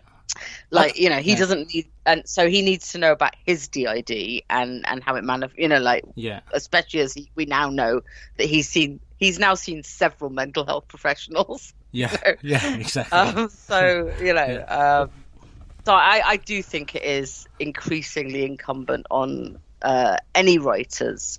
[0.71, 1.39] Like you know, he yeah.
[1.39, 5.25] doesn't need, and so he needs to know about his DID and and how it
[5.25, 6.41] manif- You know, like Yeah.
[6.53, 8.01] especially as he, we now know
[8.39, 11.75] that he's seen he's now seen several mental health professionals.
[11.93, 12.17] Yeah.
[12.43, 12.77] Yeah.
[12.77, 13.19] Exactly.
[13.19, 15.11] Um, so you know, um,
[15.85, 21.39] so I, I do think it is increasingly incumbent on uh, any writers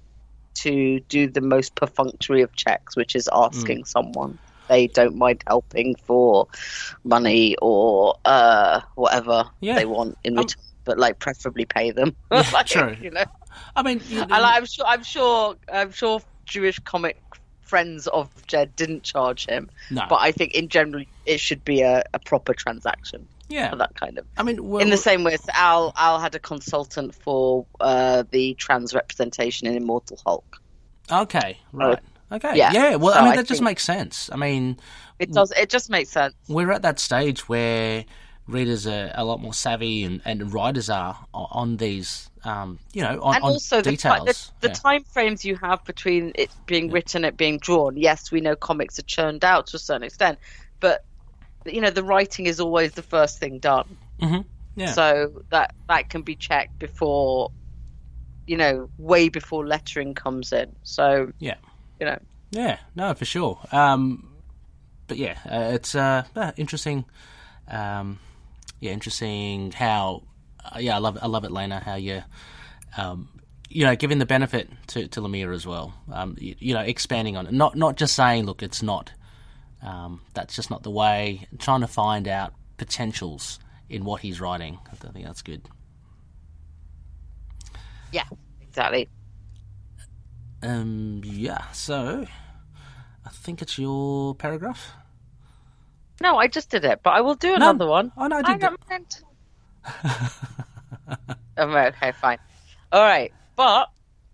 [0.56, 3.88] to do the most perfunctory of checks, which is asking Mm.
[3.88, 6.48] someone they don't mind helping for
[7.04, 9.76] money or uh, whatever Yeah.
[9.76, 12.16] they want in Um, return, but like preferably pay them.
[12.32, 12.96] Yeah, Like, true.
[13.02, 13.26] You know,
[13.76, 17.22] I mean, you- and I'm sure, I'm sure, I'm sure Jewish comic
[17.62, 20.04] friends of Jed didn't charge him, no.
[20.10, 23.70] but I think in general it should be a, a proper transaction yeah.
[23.70, 24.26] for that kind of.
[24.38, 28.24] I mean, we're, In the same way as Al, Al had a consultant for uh,
[28.32, 30.58] the trans representation in Immortal Hulk.
[31.12, 31.58] Okay.
[31.72, 32.00] Right.
[32.32, 32.56] Okay.
[32.56, 32.72] Yeah.
[32.74, 32.96] Yeah.
[32.96, 34.30] Well, So I mean, I that just think- makes sense.
[34.32, 34.80] I mean,
[35.20, 35.52] It does.
[35.52, 36.34] It just makes sense.
[36.48, 38.06] we're at that stage where
[38.48, 43.22] readers are a lot more savvy and, and writers are on these, um, you know,
[43.22, 44.52] on, and on also the, ti- details.
[44.60, 44.74] the, the yeah.
[44.74, 47.96] time frames you have between it being written and it being drawn.
[47.96, 50.40] Yes, we know comics are churned out to a certain extent,
[50.82, 51.06] but
[51.66, 53.98] you know the writing is always the first thing done.
[54.22, 54.46] Mhm.
[54.76, 54.92] Yeah.
[54.94, 57.52] So that that can be checked before,
[58.48, 60.76] you know, way before lettering comes in.
[60.84, 61.56] So Yeah.
[62.00, 62.20] you know,
[62.52, 63.60] Yeah, no, for sure.
[63.72, 64.30] Um,
[65.08, 67.06] but yeah, uh, it's uh, uh, interesting.
[67.68, 68.20] Um,
[68.80, 70.24] yeah, interesting how.
[70.64, 71.80] Uh, yeah, I love I love it, Lena.
[71.80, 72.24] How you,
[72.98, 73.28] um,
[73.70, 75.94] you know, giving the benefit to to Lemire as well.
[76.12, 79.12] Um, you, you know, expanding on it, not not just saying, look, it's not.
[79.84, 81.48] Um, that's just not the way.
[81.60, 84.80] Trying to find out potentials in what he's writing.
[84.92, 85.68] I think that's good.
[88.12, 88.24] yeah,
[88.62, 89.10] exactly.
[90.62, 91.70] Um, yeah.
[91.72, 92.26] So,
[93.26, 94.94] I think it's your paragraph.
[96.22, 98.12] No, I just did it, but I will do another one.
[98.16, 98.62] Oh no, I did.
[98.62, 99.22] don't mind.
[101.56, 102.40] Um, okay, fine.
[102.92, 103.90] All right, but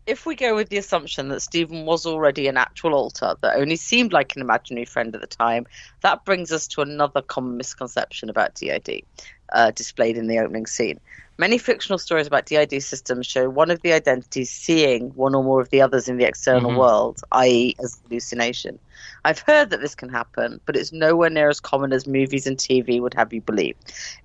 [0.09, 3.75] if we go with the assumption that Stephen was already an actual alter that only
[3.75, 5.67] seemed like an imaginary friend at the time,
[6.01, 9.03] that brings us to another common misconception about DID,
[9.53, 10.99] uh, displayed in the opening scene.
[11.37, 15.61] Many fictional stories about DID systems show one of the identities seeing one or more
[15.61, 16.75] of the others in the external Mhm.
[16.75, 18.79] world, i.e., as hallucination.
[19.23, 22.57] I've heard that this can happen, but it's nowhere near as common as movies and
[22.57, 23.75] TV would have you believe.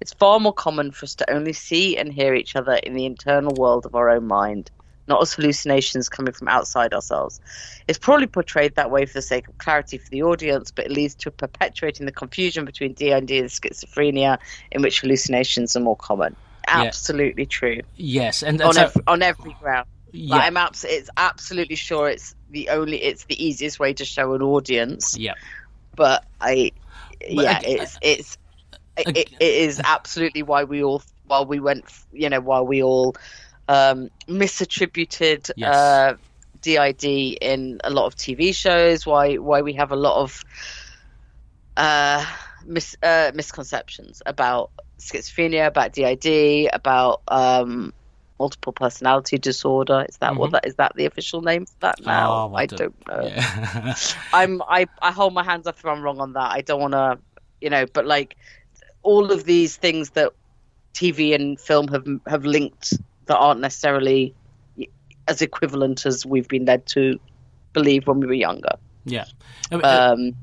[0.00, 3.04] It's far more common for us to only see and hear each other in the
[3.06, 4.70] internal world of our own mind,
[5.06, 7.40] not as hallucinations coming from outside ourselves.
[7.88, 10.90] It's probably portrayed that way for the sake of clarity for the audience, but it
[10.90, 14.38] leads to perpetuating the confusion between DID and schizophrenia,
[14.70, 16.36] in which hallucinations are more common.
[16.66, 16.84] Yeah.
[16.84, 19.86] Absolutely true Yes, and, and on so, every, on every ground.
[20.12, 24.04] yeah, Like, I'm abs- it's absolutely sure it's the only it's the easiest way to
[24.06, 25.34] show an audience yeah.
[25.94, 26.72] but I,
[27.28, 28.38] yeah, it's it's
[28.96, 33.16] it, it is absolutely why we all while we went, you know, while we all
[33.68, 35.74] um, misattributed Yes.
[35.74, 36.14] uh,
[36.60, 37.04] DID
[37.40, 39.04] in a lot of TV shows.
[39.06, 40.42] Why why we have a lot of
[41.76, 42.24] uh,
[42.66, 47.92] mis, uh, misconceptions about schizophrenia, about DID, about um,
[48.38, 50.06] multiple personality disorder.
[50.08, 50.52] Is that what Mhm.
[50.52, 50.74] that is?
[50.76, 52.32] That the official name for that now?
[52.50, 53.26] Oh, I I don't- don't know.
[53.28, 53.94] Yeah.
[54.32, 56.50] I'm I, I hold my hands up if I'm wrong on that.
[56.52, 57.18] I don't want to,
[57.60, 58.36] you know, but like
[59.02, 60.32] all of these things that
[60.94, 62.94] TV and film have have linked
[63.26, 64.34] that aren't necessarily
[65.28, 67.18] as equivalent as we've been led to
[67.72, 68.76] believe when we were younger.
[69.04, 69.24] yeah.
[69.70, 70.34] It, it- Um,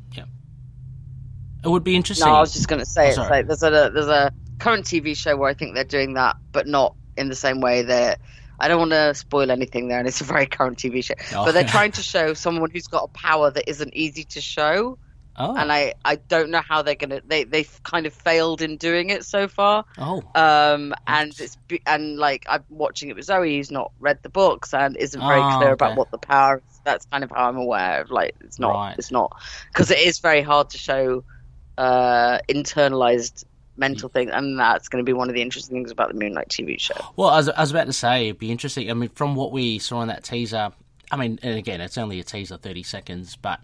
[1.63, 2.27] it would be interesting.
[2.27, 3.29] no, I was just going to say Oh, it's sorry.
[3.29, 6.65] like there's a there's a current TV show where I think they're doing that, but
[6.67, 7.83] not in the same way.
[7.83, 8.15] They're
[8.59, 11.13] I don't want to spoil anything there, and it's a very current TV show.
[11.35, 11.71] Oh, But they're yeah.
[11.71, 14.97] trying to show someone who's got a power that isn't easy to show.
[15.43, 18.77] Oh, and I, I don't know how they're gonna they they've kind of failed in
[18.77, 19.85] doing it so far.
[19.97, 24.29] Oh, um and it's and like I'm watching it with Zoe who's not read the
[24.29, 25.73] books and isn't very Oh, clear okay.
[25.73, 26.79] about what the power is.
[26.83, 28.95] That's kind of how I'm aware of like it's not Right.
[28.97, 29.35] it's not.
[29.73, 31.23] Because it is very hard to show
[31.77, 33.45] uh internalized
[33.77, 36.33] mental things and that's going to be one of the interesting things about the Moon
[36.33, 36.93] Knight TV show.
[37.15, 38.91] Well, I was, I was about to say it'd be interesting.
[38.91, 40.71] I mean, from what we saw in that teaser,
[41.11, 43.59] I mean, and again, it's only a teaser, thirty seconds, but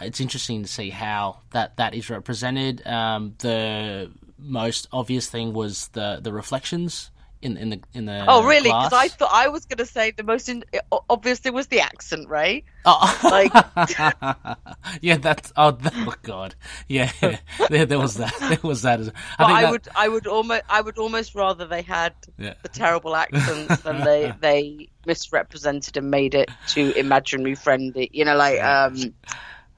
[0.00, 2.86] it's interesting to see how that that is represented.
[2.86, 7.09] Um, the most obvious thing was the the reflections
[7.42, 8.24] in in the in the.
[8.28, 8.70] Oh, really?
[8.70, 8.92] Because.
[8.92, 10.64] I thought I was going to say the most in-
[11.08, 12.64] obvious thing was the accent, right?
[12.84, 13.52] Oh, Like-
[15.00, 16.54] yeah, that's oh, oh god,
[16.88, 17.10] yeah,
[17.68, 19.00] there, there was that, there was that.
[19.38, 22.54] I I, that, would, I would almost, I would almost rather they had Yeah.
[22.62, 28.10] the terrible accents than they they misrepresented and made it too imaginary friendly.
[28.12, 28.96] You know, like um,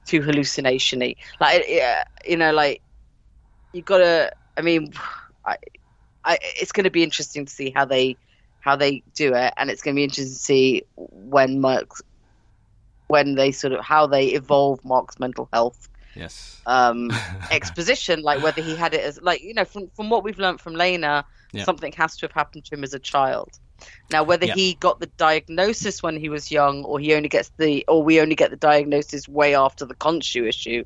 [0.05, 1.15] too hallucinationy.
[1.39, 2.81] Like, yeah, you know, like
[3.71, 4.33] you gotta.
[4.57, 4.93] I mean,
[5.45, 5.57] I,
[6.25, 8.17] I, it's going to be interesting to see how they
[8.59, 12.01] how they do it, and it's going to be interesting to see when Mark's
[13.07, 17.11] when they sort of how they evolve Mark's mental health yes, um,
[17.51, 20.61] exposition, like whether he had it as like you know from from what we've learned
[20.61, 21.65] from Lena, Yeah.
[21.65, 23.49] something has to have happened to him as a child.
[24.09, 24.53] Now, whether Yeah.
[24.53, 28.21] he got the diagnosis when he was young, or he only gets the, or we
[28.21, 30.85] only get the diagnosis way after the Khonshu issue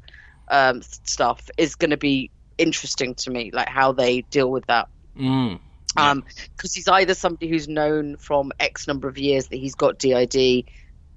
[0.49, 4.87] um, stuff, is going to be interesting to me, like how they deal with that.
[5.17, 5.59] Mm,
[5.95, 6.11] Yeah.
[6.11, 6.23] Um,
[6.55, 10.65] because he's either somebody who's known from X number of years that he's got DID,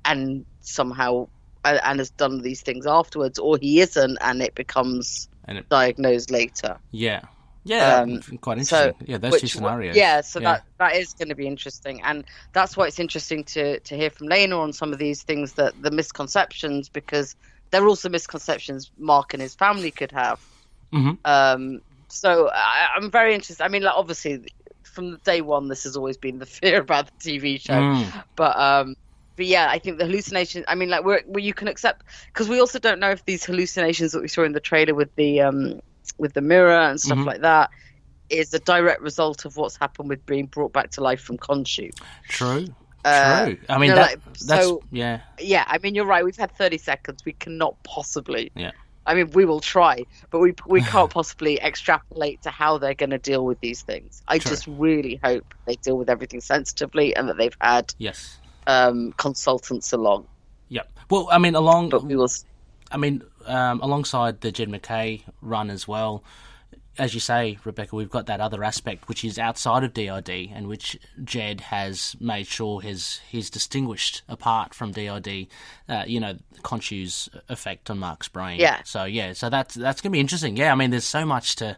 [0.04, 1.28] and somehow
[1.64, 5.68] uh, and has done these things afterwards, or he isn't, and it becomes and it,
[5.68, 6.78] diagnosed later.
[6.90, 7.20] yeah,
[7.64, 9.06] yeah, Um, quite So, interesting.
[9.08, 9.94] yeah, those two scenarios.
[9.96, 13.80] Yeah, so that that is going to be interesting, and that's why it's interesting to
[13.80, 17.36] to hear from Lena on some of these things that the misconceptions, because
[17.70, 20.40] they're also misconceptions Mark and his family could have.
[20.92, 21.18] Mhm.
[21.24, 23.62] Um, so I, I'm very interested.
[23.64, 24.44] I mean, like obviously
[24.84, 28.56] from day one, this has always been the fear about the TV show, Mm, but
[28.58, 28.94] um,
[29.36, 30.64] but yeah, I think the hallucinations.
[30.68, 33.44] I mean, like where where you can accept because we also don't know if these
[33.44, 35.80] hallucinations that we saw in the trailer with the um
[36.18, 37.26] with the mirror and stuff Mhm.
[37.26, 37.70] like that
[38.28, 41.90] is a direct result of what's happened with being brought back to life from Khonshu.
[42.28, 42.66] true,
[43.04, 43.58] Uh, true.
[43.68, 46.24] I mean, no, that, like, that's so- yeah, Yeah, I mean you're right.
[46.24, 47.24] We've had 30 seconds.
[47.24, 48.50] We cannot possibly.
[48.54, 48.72] Yeah.
[49.06, 53.10] I mean, we will try, but we we can't possibly extrapolate to how they're going
[53.10, 54.22] to deal with these things.
[54.28, 54.50] I True.
[54.50, 59.92] just really hope they deal with everything sensitively and that they've had yes, um, consultants
[59.92, 60.26] along.
[60.68, 60.82] yeah.
[61.08, 62.28] Well, I mean, along But we will.
[62.92, 66.22] I mean, um, alongside the Jed MacKay run as well,
[66.98, 70.66] as you say, Rebecca, we've got that other aspect which is outside of DID and
[70.68, 75.46] which Jed has made sure his he's distinguished apart from DID.
[75.88, 78.60] Uh, you know, Khonshu's effect on Mark's brain.
[78.60, 78.80] Yeah.
[78.84, 80.56] So yeah, so that's that's gonna be interesting.
[80.56, 81.76] Yeah, I mean, there's so much to.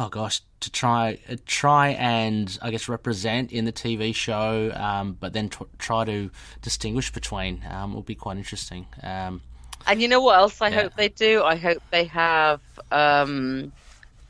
[0.00, 5.16] Oh gosh, to try uh, try and I guess represent in the TV show, um,
[5.18, 6.30] but then t- try to
[6.62, 8.86] distinguish between um, will be quite interesting.
[9.02, 9.40] Um,
[9.88, 10.82] And you know what else I Yeah.
[10.82, 11.42] hope they do?
[11.42, 12.60] I hope they have.
[12.92, 13.72] Um,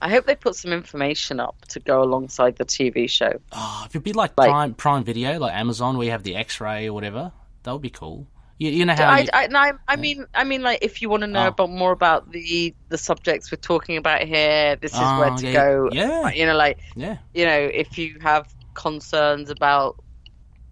[0.01, 3.33] I hope they put some information up to go alongside the TV show.
[3.53, 6.37] Oh, if it'd be like, Like- Prime Prime Video, like Amazon, where you have the
[6.37, 7.33] X-ray or whatever,
[7.65, 8.27] that would be cool.
[8.59, 11.01] You, you know how I, you, I, no, I, I mean, I mean, like, if
[11.01, 11.49] you want to know Oh.
[11.49, 15.37] about more about the the subjects we're talking about here, this is Oh, where ah,
[15.37, 15.89] to yeah, go.
[15.93, 16.29] yeah.
[16.31, 20.03] You know, like, yeah, you know, if you have concerns about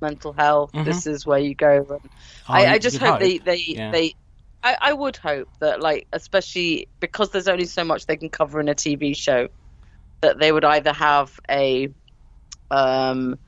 [0.00, 0.84] mental health, Mhm.
[0.84, 1.86] this is where you go.
[1.90, 2.00] And
[2.48, 3.90] Oh, I, I just you'd hope, they they, Yeah.
[3.92, 4.14] they
[4.62, 8.60] I, I would hope that like especially because there's only so much they can cover
[8.60, 9.48] in a TV show
[10.22, 11.88] that they would either have a
[12.70, 13.38] um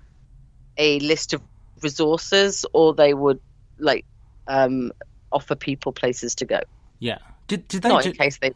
[0.76, 1.42] a list of
[1.82, 3.40] resources or they would
[3.78, 4.04] like
[4.46, 4.92] um
[5.32, 6.60] offer people places to go.
[6.98, 7.18] yeah.
[7.48, 7.88] Did did they?
[7.88, 8.52] Not do- in case they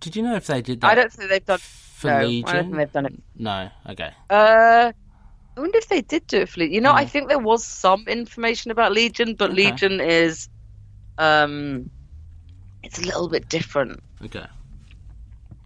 [0.00, 0.90] did you know if they did that?
[0.90, 2.54] I don't think they've done for no, I Legion.
[2.56, 3.22] don't think they've done it.
[3.36, 3.70] No.
[3.88, 4.10] Okay.
[4.28, 4.92] Uh
[5.56, 6.74] I wonder if they did do it for Legion.
[6.74, 6.92] You know.
[6.92, 9.64] I think there was some information about Legion, but Okay.
[9.70, 10.48] Legion is
[11.20, 11.90] um
[12.82, 14.02] it's a little bit different.
[14.24, 14.46] Okay.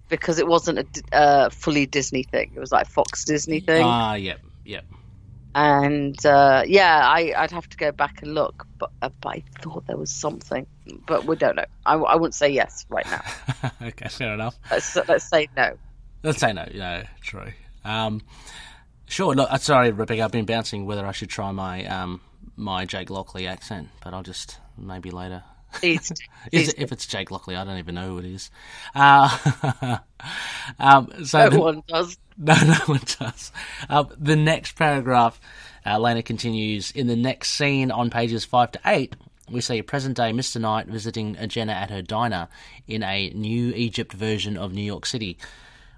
[0.09, 0.79] because it wasn't
[1.12, 2.53] a uh, fully Disney thing.
[2.55, 4.85] It was like Fox Disney thing, Ah, yep, yep.
[5.55, 9.43] and uh, yeah, I, I'd have to go back and look, but, uh, but I
[9.61, 10.67] thought there was something,
[11.07, 11.64] but we don't know.
[11.87, 13.23] I, I wouldn't say yes right now.
[13.83, 14.57] okay, fair enough.
[14.71, 15.77] Let's let's say no.
[16.25, 16.67] Let's say no.
[16.75, 17.53] No, true.
[17.85, 18.23] Um,
[19.07, 19.35] sure.
[19.35, 20.23] Look, uh, sorry, Rebecca.
[20.23, 22.21] I've been bouncing whether I should try my um
[22.57, 25.43] my Jake Lockley accent, but I'll just maybe later.
[25.73, 26.19] Please, Is
[26.51, 28.51] please it, if it's Jake Lockley, I don't even know who it is.
[28.95, 29.99] Uh,
[30.79, 32.17] um, so no the- one does.
[32.37, 33.53] No, no one does.
[33.88, 35.40] Um, the next paragraph,
[35.87, 36.90] uh, continues.
[36.90, 39.14] In the next scene on pages 5 to 8,
[39.49, 40.61] we see a present day Mr.
[40.61, 42.49] Knight visiting Jenna at her diner
[42.88, 45.38] in a New Egypt version of New York City.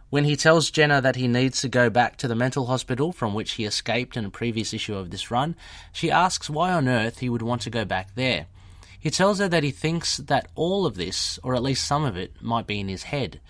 [0.09, 3.35] When he tells Jenna that he needs to go back to the mental hospital from
[3.35, 5.57] which he escaped in a previous issue of this run,
[5.92, 8.47] she asks why on earth he would want to go back there.
[9.01, 12.16] He tells her that he thinks that all of this, or at least some of
[12.16, 13.40] it, might be in his head.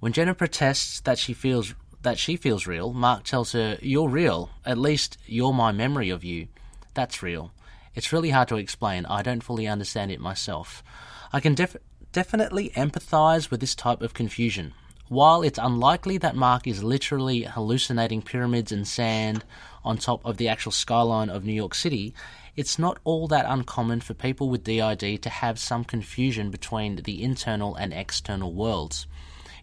[0.00, 4.50] When Jenna protests that she feels that she feels real, Mark tells her, "You're real.
[4.64, 6.48] At least you're my memory of you.
[6.94, 7.52] That's real.
[7.94, 9.06] It's really hard to explain.
[9.06, 10.84] I don't fully understand it myself.
[11.32, 11.76] I can def-
[12.12, 14.74] definitely empathize with this type of confusion.
[15.08, 19.44] While it's unlikely that Mark is literally hallucinating pyramids and sand
[19.84, 22.12] on top of the actual skyline of New York City,
[22.56, 27.22] it's not all that uncommon for people with DID to have some confusion between the
[27.22, 29.06] internal and external worlds.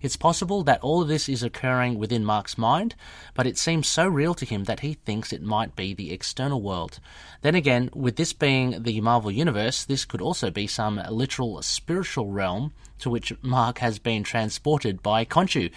[0.03, 2.93] It's possible that all of this is occurring within Mark's mind,
[3.33, 6.61] but it seems so real to him that he thinks it might be the external
[6.61, 6.99] world.
[7.41, 12.27] Then again, with this being the Marvel Universe, this could also be some literal spiritual
[12.27, 15.71] realm to which Mark has been transported by Khonshu.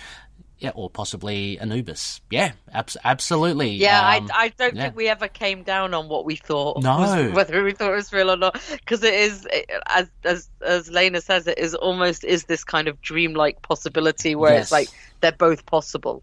[0.59, 2.23] Yeah, or possibly Anubis.
[2.31, 3.73] Yeah, abs- absolutely.
[3.73, 4.85] Yeah, um, I, I don't yeah.
[4.85, 6.83] think we ever came down on what we thought.
[6.83, 9.47] No, was, whether we thought it was real or not, because it is,
[9.87, 14.55] as as as Lena says, it is almost is this kind of dreamlike possibility where
[14.55, 14.63] yes.
[14.65, 14.89] it's like
[15.21, 16.23] they're both possible.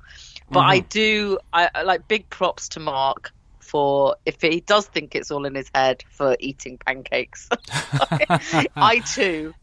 [0.49, 0.69] But mm-hmm.
[0.69, 5.45] I do, I like big props to Mark for if he does think it's all
[5.45, 7.49] in his head for eating pancakes.
[8.75, 9.53] I too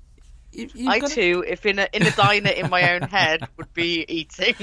[0.59, 1.15] I gotta...
[1.15, 4.55] too, if in a in a diner in my own head, would be eating.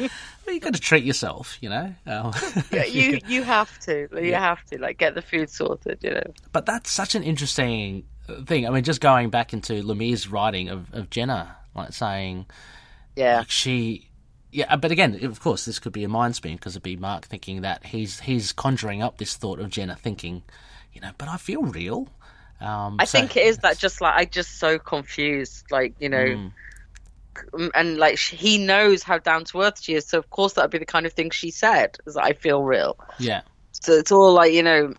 [0.46, 1.94] Well, you got to treat yourself, you know.
[2.06, 2.32] Oh.
[2.72, 4.40] yeah, you you have to, you yeah.
[4.40, 6.34] have to, like get the food sorted, you know.
[6.52, 8.04] But that's such an interesting
[8.46, 8.68] thing.
[8.68, 12.46] I mean, just going back into Lemire's writing of of Jenna, like saying,
[13.16, 14.10] yeah, like she,
[14.52, 14.76] yeah.
[14.76, 17.62] But again, of course, this could be a mind spin because it'd be Mark thinking
[17.62, 20.44] that he's he's conjuring up this thought of Jenna thinking,
[20.94, 22.10] you know, but I feel real.
[22.60, 26.10] Um, I so, think it is that just like I just so confused, like you
[26.10, 26.52] know,
[27.54, 27.72] mm.
[27.76, 30.64] and like she, he knows how down to earth she is, so of course that
[30.64, 31.98] would be the kind of thing she said.
[32.08, 32.98] Is I feel real.
[33.20, 33.42] Yeah.
[33.72, 34.94] So it's all like you know,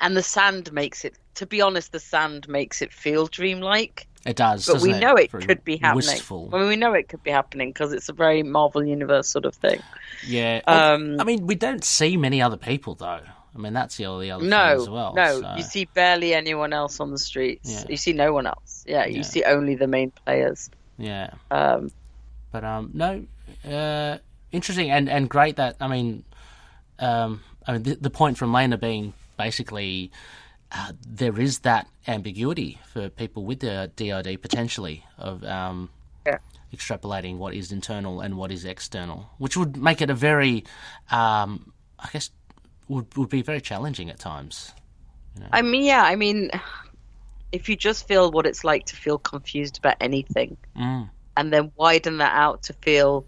[0.00, 1.14] and the sand makes it.
[1.34, 4.06] To be honest, the sand makes it feel dreamlike.
[4.24, 4.98] It does, but we it?
[4.98, 5.96] know it could be happening.
[5.96, 6.50] Wistful.
[6.52, 9.44] I mean, we know it could be happening because it's a very Marvel Universe sort
[9.44, 9.80] of thing.
[10.26, 10.62] Yeah.
[10.66, 13.20] Um, I mean, we don't see many other people though.
[13.56, 15.14] I mean, that's the only other no, thing as well.
[15.14, 15.54] No, so.
[15.56, 17.70] you see barely anyone else on the streets.
[17.70, 17.84] Yeah.
[17.88, 18.84] You see no one else.
[18.86, 19.22] Yeah, you yeah.
[19.22, 20.70] see only the main players.
[20.98, 21.30] Yeah.
[21.50, 21.90] Um,
[22.52, 23.24] but um, no,
[23.68, 24.18] uh,
[24.52, 26.24] interesting and, and great that I mean,
[26.98, 30.10] um, I mean the, the point from Lena being basically
[30.72, 35.88] uh, there is that ambiguity for people with the DID potentially of um,
[36.26, 36.38] yeah.
[36.74, 40.64] extrapolating what is internal and what is external, which would make it a very,
[41.10, 42.30] um, I guess,
[42.88, 44.72] would would be very challenging at times.
[45.34, 45.48] You know?
[45.52, 46.50] I mean, yeah, I mean,
[47.52, 51.08] if you just feel what it's like to feel confused about anything, mm.
[51.36, 53.26] and then widen that out to feel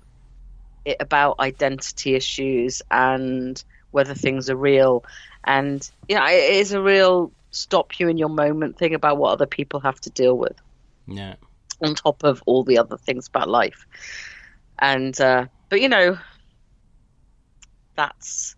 [0.84, 5.04] it about identity issues and whether things are real,
[5.44, 9.32] and you know, it is a real stop you in your moment thing about what
[9.32, 10.56] other people have to deal with.
[11.06, 11.34] Yeah.
[11.82, 13.86] On top of all the other things about life,
[14.78, 16.18] and uh, but you know,
[17.94, 18.56] that's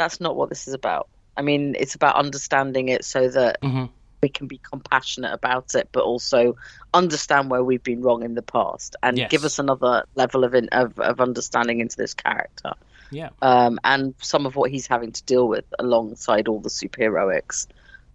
[0.00, 1.08] that's not what this is about.
[1.36, 3.86] I mean, it's about understanding it so that mm-hmm.
[4.22, 6.56] we can be compassionate about it, but also
[6.92, 9.30] understand where we've been wrong in the past and yes.
[9.30, 12.72] give us another level of, in, of, of understanding into this character.
[13.10, 13.30] Yeah.
[13.42, 17.66] Um, and some of what he's having to deal with alongside all the superheroics,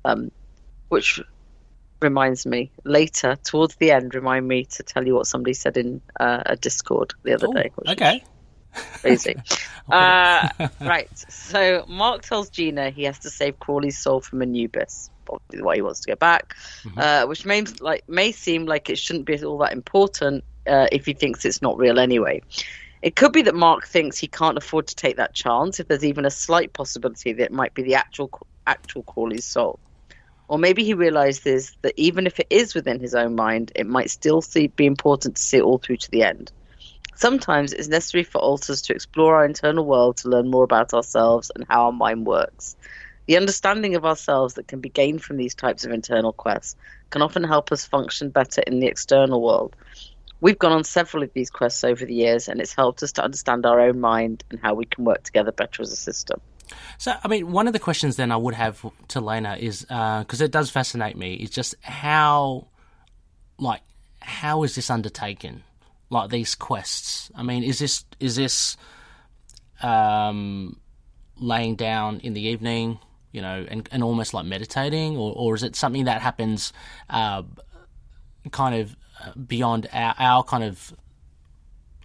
[0.04, 0.32] um,
[0.90, 1.22] which
[2.02, 6.02] reminds me later towards the end remind me to tell you what somebody said in
[6.20, 8.24] uh, a discord the other Ooh, day okay
[9.02, 9.36] Crazy.
[9.90, 10.50] uh,
[10.82, 11.10] right.
[11.30, 15.10] So Mark tells Gena he has to save Crawley's soul from Anubis.
[15.28, 17.00] Obviously, why he wants to go back, mm-hmm.
[17.00, 21.06] uh, which may like may seem like it shouldn't be all that important uh, if
[21.06, 22.42] he thinks it's not real anyway.
[23.02, 26.06] It could be that Mark thinks he can't afford to take that chance if there's
[26.06, 28.32] even a slight possibility that it might be the actual
[28.68, 29.80] actual Crawley's soul.
[30.48, 34.12] Or maybe he realizes that even if it is within his own mind, it might
[34.12, 36.52] still see, be important to see it all through to the end.
[37.16, 41.50] Sometimes it's necessary for alters to explore our internal world to learn more about ourselves
[41.56, 42.76] and how our mind works.
[43.26, 46.76] The understanding of ourselves that can be gained from these types of internal quests
[47.10, 49.76] can often help us function better in the external world.
[50.42, 53.24] We've gone on several of these quests over the years, and it's helped us to
[53.24, 56.42] understand our own mind and how we can work together better as a system.
[56.98, 60.42] So, I mean, one of the questions then I would have to Lena is because
[60.42, 62.68] uh, it does fascinate me is just how,
[63.58, 63.82] like,
[64.20, 65.64] how is this undertaken?
[66.16, 67.32] Like these quests?
[67.36, 68.78] I mean, is this is this
[69.82, 70.80] um,
[71.38, 73.00] laying down in the evening,
[73.32, 76.74] you know, and, and almost like meditating, or, or is it something that happens
[77.10, 77.44] uh,
[78.52, 80.94] kind of uh, beyond our, our kind of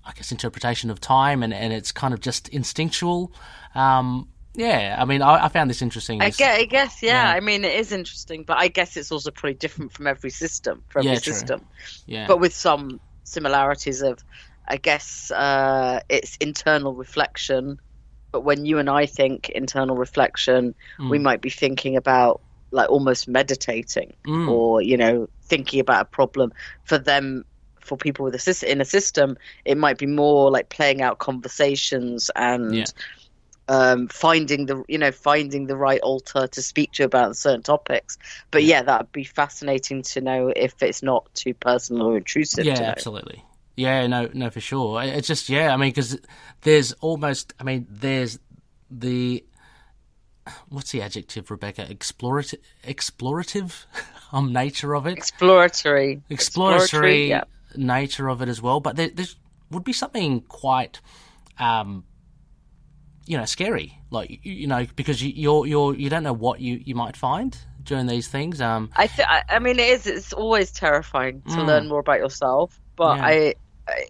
[0.04, 3.32] I guess interpretation of time, and, and it's kind of just instinctual.
[3.74, 6.20] Um, yeah, I mean, I, I, found this interesting.
[6.20, 7.30] I guess, I guess yeah.
[7.30, 7.36] yeah.
[7.36, 10.82] I mean, it is interesting, but I guess it's also pretty different from every system,
[10.88, 11.64] for every yeah, system.
[12.06, 12.26] Yeah.
[12.26, 13.00] But with some
[13.30, 14.22] similarities of,
[14.66, 17.80] I guess, uh, it's internal reflection.
[18.32, 21.10] But when you and I think internal reflection, mm.
[21.10, 24.48] we might be thinking about like almost meditating mm.
[24.48, 26.52] or, you know, thinking about a problem.
[26.84, 27.44] For them,
[27.80, 31.18] for people with a system in a system, it might be more like playing out
[31.18, 32.74] conversations and.
[32.74, 32.84] Yeah.
[33.70, 38.18] Um, finding the you know finding the right alter to speak to about certain topics,
[38.50, 42.64] but yeah, that'd be fascinating to know if it's not too personal or intrusive.
[42.64, 43.44] Yeah, to absolutely.
[43.76, 45.00] Yeah, no, no, for sure.
[45.02, 45.72] It's just yeah.
[45.72, 46.18] I mean, because
[46.62, 47.54] there's almost.
[47.60, 48.40] I mean, there's
[48.90, 49.44] the
[50.68, 51.86] what's the adjective, Rebecca?
[51.86, 53.84] Explorative, explorative
[54.32, 55.16] um, nature of it.
[55.16, 57.44] Exploratory, Exploratory, yeah.
[57.76, 58.80] nature of it as well.
[58.80, 59.26] But there, there
[59.70, 61.00] would be something quite,
[61.58, 62.04] um,
[63.30, 63.96] you know, scary.
[64.10, 67.56] Like you, know, because you, you're you're you don't know what you you might find
[67.84, 68.60] during these things.
[68.60, 70.06] Um, I, th- I mean, it is.
[70.06, 71.66] It's always terrifying to Mm.
[71.66, 73.26] learn more about yourself, but Yeah.
[73.26, 73.54] I,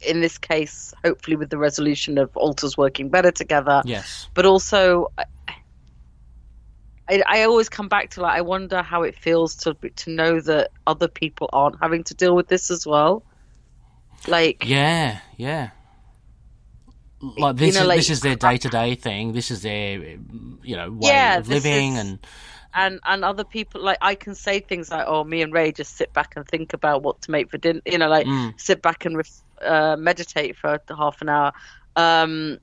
[0.07, 4.29] in this case, hopefully with the resolution of alters working better together, yes.
[4.35, 5.13] but also.
[5.19, 5.25] I,
[7.09, 10.41] I, I always come back to like I wonder how it feels to to know
[10.41, 13.25] that other people aren't having to deal with this as well.
[14.29, 15.71] Like Yeah, yeah.
[17.23, 19.33] Like this, know, is, like- this is their day to day thing.
[19.33, 19.99] This is their,
[20.63, 22.19] you know, way Yeah, of living, is- and
[22.73, 25.97] and and other people like I can say things like, "Oh, me and Ray just
[25.97, 28.59] sit back and think about what to make for dinner," you know, like Mm.
[28.59, 31.53] sit back and ref- uh, meditate for half an hour.
[31.97, 32.59] Um,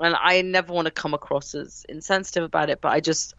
[0.00, 3.34] and I never want to come across as insensitive about it, but I just,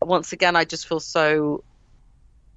[0.00, 1.64] once again, I just feel so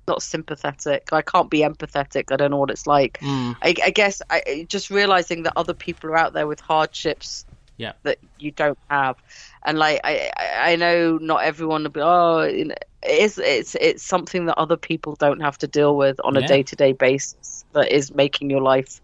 [0.08, 1.10] not sympathetic.
[1.12, 2.32] I can't be empathetic.
[2.32, 3.20] I don't know what it's like.
[3.22, 3.56] Mm.
[3.62, 7.46] I, I guess I just realizing that other people are out there with hardships
[7.78, 7.94] Yeah.
[8.04, 9.16] that you don't have,
[9.64, 13.76] and like I, I know not everyone will be oh you know, it is it's
[13.76, 16.94] it's something that other people don't have to deal with on a day to day
[16.94, 19.02] basis that is making your life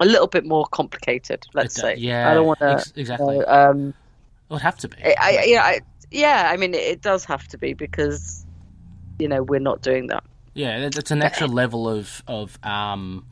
[0.00, 1.46] a little bit more complicated.
[1.54, 3.38] Let's say yeah, I don't want to ex- exactly.
[3.44, 3.94] um
[4.50, 4.96] it would have to be.
[5.04, 8.44] I, I yeah I, yeah I mean it, it does have to be because
[9.22, 10.24] you know we're not doing that.
[10.54, 13.24] yeah, it's an extra level of of um,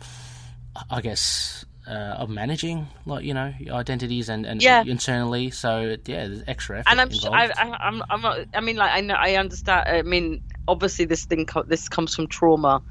[0.89, 1.65] I guess.
[1.87, 4.85] Uh, of managing, like you know, your identities and, and Yeah.
[4.87, 7.51] internally, so yeah, there's extra effort and I'm sure, I.
[7.57, 9.85] I, I'm, I'm not, I mean, like I know, I understand.
[9.89, 12.83] I mean, obviously, this thing, this comes from trauma,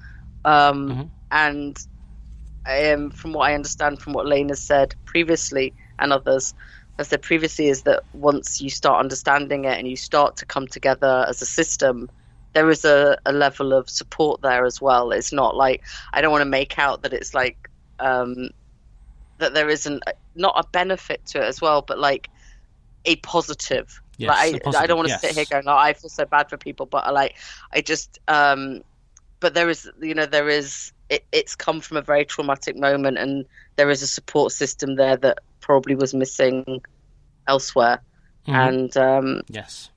[0.44, 1.12] um, Mhm.
[1.32, 1.78] and
[2.66, 6.54] um, from what I understand, from what Lane has said previously, and others
[6.98, 10.68] have said previously, is that once you start understanding it and you start to come
[10.68, 12.10] together as a system.
[12.54, 15.12] There is a, a level of support there as well.
[15.12, 15.84] It's not like
[16.14, 17.70] I don't want to make out that it's like
[18.00, 18.50] um,
[19.38, 20.04] that there isn't
[20.36, 22.30] not a benefit to it as well, but like
[23.06, 24.02] a positive.
[24.18, 25.22] Yes, like I, I positive, don't want to yes.
[25.22, 27.36] sit here going, "Oh, I feel so bad for people," but I like
[27.74, 28.20] I just.
[28.28, 28.82] um
[29.40, 30.92] But there is, you know, there is.
[31.10, 33.46] It, it's come from a very traumatic moment, and
[33.78, 36.82] there is a support system there that probably was missing
[37.48, 38.02] elsewhere.
[38.48, 38.68] Mhm.
[38.68, 39.90] And um, yes,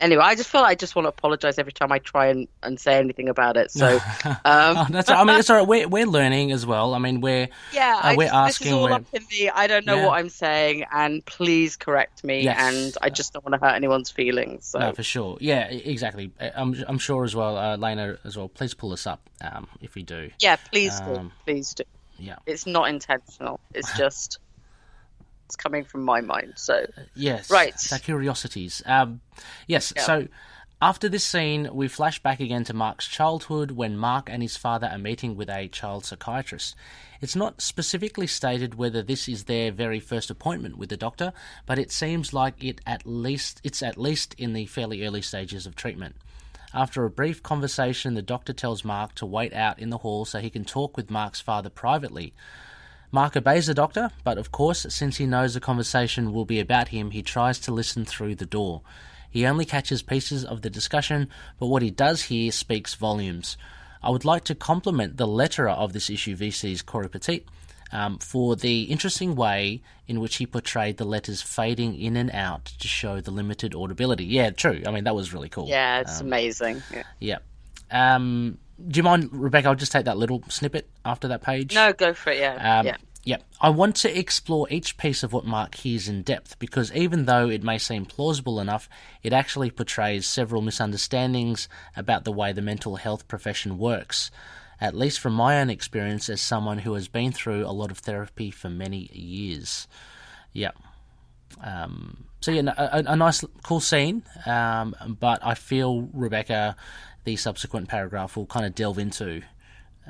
[0.00, 2.48] anyway, I just feel like I just want to apologize every time I try and,
[2.62, 3.70] and say anything about it.
[3.70, 5.10] So Oh, um, that's.
[5.10, 5.66] I mean, it's all right.
[5.66, 6.94] We're we're learning as well.
[6.94, 9.50] I mean, we're Yeah, I we're just, asking, this is all we're- up in the.
[9.50, 10.06] I don't know Yeah.
[10.06, 12.42] what I'm saying, and please correct me.
[12.42, 12.58] Yes.
[12.58, 14.66] And I just don't want to hurt anyone's feelings.
[14.66, 15.38] So No, for sure.
[15.40, 16.30] Yeah, exactly.
[16.40, 18.48] I- I'm, I'm sure as well, uh, Lena as well.
[18.48, 20.30] Please pull us up um, if we do.
[20.40, 21.84] yeah, please do, Um, please do.
[22.18, 22.36] Yeah.
[22.46, 23.60] It's not intentional.
[23.74, 24.38] It's just
[25.48, 26.52] it's coming from my mind.
[26.56, 26.84] So
[27.14, 27.50] Yes.
[27.50, 27.74] Right.
[27.74, 28.82] The curiosities.
[28.84, 29.22] Um,
[29.66, 29.94] yes.
[29.96, 30.02] Yeah.
[30.02, 30.28] So
[30.82, 34.88] after this scene, we flash back again to Mark's childhood when Mark and his father
[34.92, 36.76] are meeting with a child psychiatrist.
[37.22, 41.32] It's not specifically stated whether this is their very first appointment with the doctor,
[41.64, 45.64] but it seems like it at least it's at least in the fairly early stages
[45.64, 46.14] of treatment.
[46.74, 50.40] After a brief conversation, the doctor tells Mark to wait out in the hall so
[50.40, 52.34] he can talk with Mark's father privately.
[53.10, 56.88] Mark obeys the doctor, but of course, since he knows the conversation will be about
[56.88, 58.82] him, he tries to listen through the door.
[59.30, 61.28] He only catches pieces of the discussion,
[61.58, 63.56] but what he does hear speaks volumes.
[64.02, 67.44] I would like to compliment the letterer of this issue, VC's Cory Petit,
[67.92, 72.66] um, for the interesting way in which he portrayed the letters fading in and out
[72.66, 74.24] to show the limited audibility.
[74.24, 74.82] Yeah, true.
[74.86, 75.68] I mean, that was really cool.
[75.68, 76.82] yeah, it's amazing.
[76.92, 77.02] Yeah.
[77.20, 77.38] Yeah.
[77.90, 79.68] Um, do you mind, Rebecca?
[79.68, 81.74] I'll just take that little snippet after that page.
[81.74, 82.38] No, go for it.
[82.38, 82.96] Yeah, Um, yeah.
[83.24, 83.36] yeah.
[83.60, 87.48] I want to explore each piece of what Mark hears in depth because even though
[87.48, 88.88] it may seem plausible enough,
[89.22, 94.30] it actually portrays several misunderstandings about the way the mental health profession works.
[94.80, 97.98] At least from my own experience as someone who has been through a lot of
[97.98, 99.88] therapy for many years.
[100.52, 100.70] Yeah.
[101.60, 104.22] Um, so yeah, a, a nice, cool scene.
[104.46, 106.76] Um, but I feel Rebecca,
[107.24, 109.42] the subsequent paragraph will kind of delve into.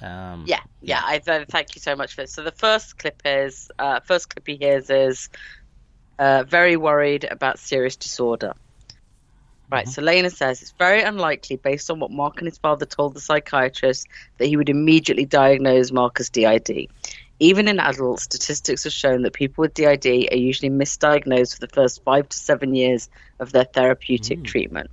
[0.00, 1.02] Um, Yeah, yeah.
[1.04, 2.30] I th- thank you so much for it.
[2.30, 5.28] So the first clip is uh, first clip he hears is
[6.18, 8.54] uh, very worried about serious disorder.
[9.70, 9.92] Right, mm-hmm.
[9.92, 13.20] so Lena says it's very unlikely, based on what Mark and his father told the
[13.20, 14.06] psychiatrist,
[14.38, 16.88] that he would immediately diagnose Mark as DID.
[17.40, 21.72] Even in adults, statistics have shown that people with DID are usually misdiagnosed for the
[21.72, 24.44] first five to seven years of their therapeutic mm.
[24.44, 24.90] treatment,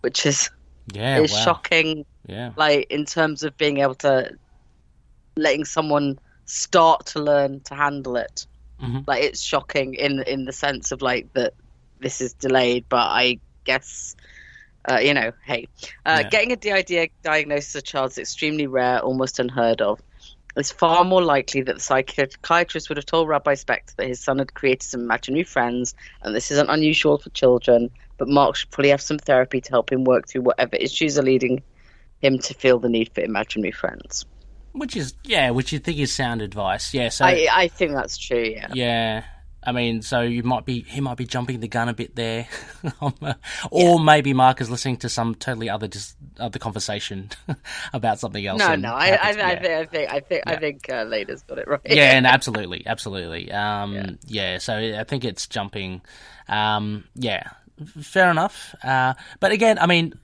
[0.00, 0.48] which is
[0.92, 1.44] yeah, is wow.
[1.44, 2.04] shocking.
[2.26, 4.30] Yeah, like in terms of being able to
[5.36, 8.46] letting someone start to learn to handle it.
[8.80, 9.00] Mm-hmm.
[9.06, 11.54] Like it's shocking in in the sense of like that
[12.00, 14.16] this is delayed, but I guess
[14.90, 15.68] uh, you know, hey,
[16.06, 16.28] uh, yeah.
[16.28, 20.00] getting a DID diagnosis of a child is extremely rare, almost unheard of.
[20.56, 24.38] It's far more likely that the psychiatrist would have told Rabbi Spector that his son
[24.38, 27.90] had created some imaginary friends, and this isn't unusual for children.
[28.18, 31.22] But Mark should probably have some therapy to help him work through whatever issues are
[31.22, 31.62] leading
[32.20, 34.24] him to feel the need for imaginary friends.
[34.72, 36.94] Which is yeah, which you think is sound advice.
[36.94, 38.42] Yeah, so I I think that's true.
[38.42, 38.68] Yeah.
[38.72, 39.24] Yeah.
[39.64, 42.48] I mean, so you might be he might be jumping the gun a bit there,
[43.00, 43.12] or
[43.70, 43.96] yeah.
[44.02, 47.30] maybe Mark is listening to some totally other just other conversation
[47.92, 48.58] about something else.
[48.58, 50.52] No, no, I, I, I, think I think I think yeah.
[50.52, 51.80] I think uh, Lena's got it right.
[51.84, 53.52] yeah, and absolutely, absolutely.
[53.52, 54.10] Um, yeah.
[54.26, 54.58] yeah.
[54.58, 56.02] so I think it's jumping.
[56.48, 57.50] Um, yeah,
[58.00, 58.74] fair enough.
[58.82, 60.14] Uh, but again, I mean.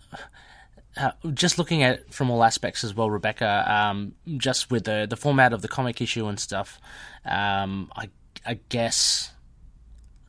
[0.96, 3.64] Uh, just looking at it from all aspects as well, Rebecca.
[3.72, 6.80] Um, just with the the format of the comic issue and stuff,
[7.24, 8.08] um, I
[8.44, 9.30] I guess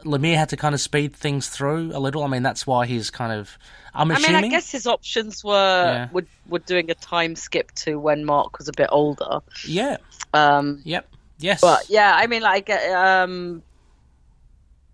[0.03, 2.23] Lemire had to kind of speed things through a little.
[2.23, 3.57] I mean, that's why he's kind of.
[3.93, 4.35] I'm assuming.
[4.35, 6.09] I mean, I guess his options were yeah.
[6.11, 9.39] were, were doing a time skip to when Mark was a bit older.
[9.67, 9.97] Yeah.
[10.33, 10.81] Um.
[10.85, 11.09] Yep.
[11.39, 11.61] Yes.
[11.61, 13.63] But yeah, I mean, like, um.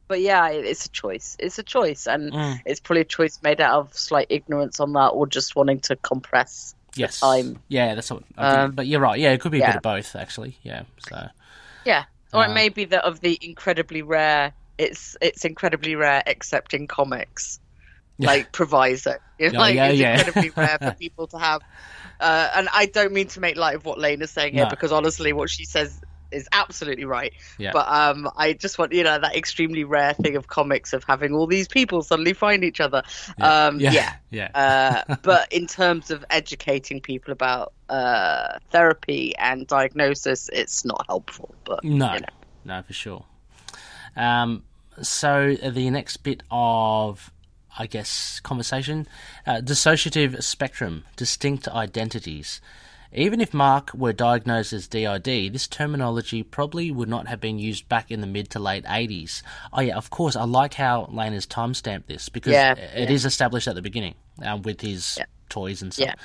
[0.08, 1.36] But yeah, it's a choice.
[1.40, 2.62] It's a choice, and mm.
[2.66, 5.96] it's probably a choice made out of slight ignorance on that, or just wanting to
[5.96, 7.20] compress yes.
[7.20, 7.60] time.
[7.68, 8.24] Yeah, that's what.
[8.38, 9.20] Um, but you're right.
[9.20, 9.68] Yeah, it could be a yeah.
[9.68, 10.58] bit of both, actually.
[10.62, 10.84] Yeah.
[11.10, 11.28] So.
[11.86, 16.22] Yeah, or it uh, may be that of the incredibly rare, it's it's incredibly rare
[16.26, 17.60] except in comics,
[18.18, 18.28] yeah.
[18.28, 19.16] like proviso.
[19.38, 21.62] You know, like yeah, it's incredibly rare for people to have.
[22.22, 24.94] Uh, and I don't mean to make light of what Lane is saying here, because
[24.94, 26.00] honestly, what she says
[26.36, 27.34] is absolutely right.
[27.58, 27.72] Yeah.
[27.74, 31.34] But um, I just want you know that extremely rare thing of comics of having
[31.34, 33.04] all these people suddenly find each other.
[33.38, 33.66] Yeah.
[33.68, 34.16] Um, yeah.
[34.30, 34.50] Yeah.
[35.08, 41.54] uh, but in terms of educating people about uh, therapy and diagnosis, it's not helpful.
[41.64, 42.28] But no, you know.
[42.66, 43.26] no, for sure.
[44.16, 44.64] Um,
[45.02, 47.32] so the next bit of
[47.78, 49.08] I guess, conversation.
[49.46, 52.62] Uh, dissociative spectrum, distinct identities.
[53.16, 57.88] Even if Mark were diagnosed as DID, this terminology probably would not have been used
[57.88, 59.42] back in the mid to late 80s.
[59.72, 63.16] Oh, yeah, of course, I like how Lane has timestamped this because yeah, it yeah.
[63.16, 65.26] is established at the beginning um, with his yeah.
[65.48, 66.16] toys and stuff.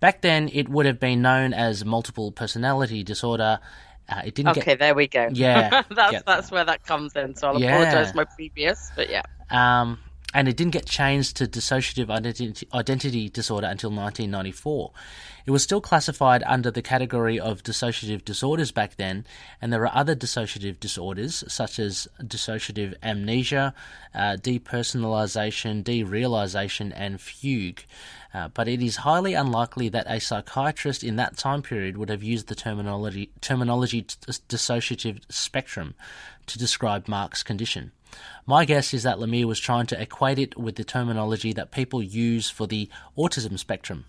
[0.00, 3.60] Back then, it would have been known as multiple personality disorder.
[4.08, 4.78] Uh, it didn't okay, get...
[4.78, 5.28] there we go.
[5.30, 7.34] Yeah, that's that's where that comes in.
[7.36, 9.22] So I'll apologise my previous, but yeah.
[9.50, 9.98] Um,
[10.32, 14.92] and it didn't get changed to dissociative identity, identity, disorder until 1994.
[15.46, 19.26] It was still classified under the category of dissociative disorders back then,
[19.60, 23.74] and there are other dissociative disorders such as dissociative amnesia,
[24.14, 27.84] uh, depersonalization, derealization, and fugue.
[28.32, 32.22] Uh, but it is highly unlikely that a psychiatrist in that time period would have
[32.22, 35.94] used the terminology, terminology dissociative spectrum
[36.46, 37.90] to describe Mark's condition.
[38.46, 42.02] My guess is that Lemire was trying to equate it with the terminology that people
[42.02, 44.04] use for the autism spectrum.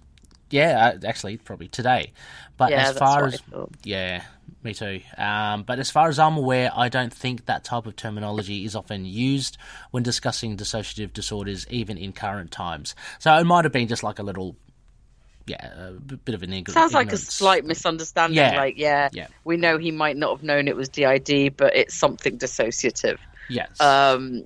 [0.50, 2.12] Yeah, uh, actually, probably today.
[2.58, 3.42] But yeah, as far as
[3.84, 4.24] yeah,
[4.64, 5.02] me too.
[5.18, 8.76] Um, but as far as I'm aware, I don't think that type of terminology is
[8.76, 9.58] often used
[9.92, 12.96] when discussing dissociative disorders, even in current times.
[13.20, 14.58] So it might have been just like a little
[15.48, 16.74] yeah, a bit of an ignorance.
[16.74, 18.38] Sounds like a slight misunderstanding.
[18.38, 18.58] Yeah.
[18.58, 21.96] Like, yeah, yeah, we know he might not have known it was DID, but it's
[21.96, 23.18] something dissociative.
[23.52, 23.80] Yes.
[23.82, 24.46] Um,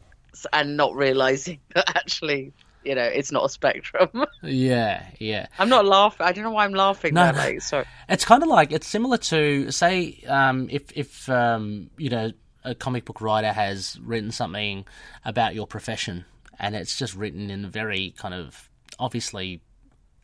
[0.52, 2.54] and not realizing that actually,
[2.84, 4.26] you know, it's not a spectrum.
[4.44, 5.48] yeah, yeah.
[5.58, 6.26] I'm not laughing.
[6.26, 7.14] I don't know why I'm laughing.
[7.14, 7.86] No, there, like, sorry.
[8.10, 12.32] It's kind of like it's similar to say, um, if if um, you know,
[12.64, 14.86] a comic book writer has written something
[15.24, 16.26] about your profession,
[16.60, 19.62] and it's just written in a very kind of obviously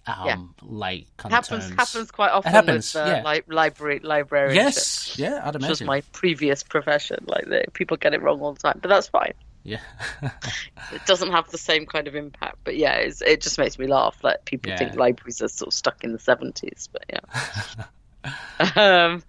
[0.07, 0.37] um, yeah.
[0.61, 1.69] like happens, terms.
[1.75, 2.49] Happens quite often.
[2.49, 3.31] It happens, with, uh, yeah.
[3.31, 4.63] Li- library librarianship.
[4.63, 5.61] Yes, yeah, I'd imagine.
[5.61, 7.25] Which was my previous profession.
[7.27, 9.33] Like the, people get it wrong all the time, but that's fine.
[9.63, 9.79] Yeah,
[10.21, 14.17] it doesn't have the same kind of impact, but yeah, it just makes me laugh.
[14.23, 14.77] Like people yeah.
[14.77, 17.85] think libraries are sort of stuck in the seventies, but yeah.
[18.75, 19.23] um,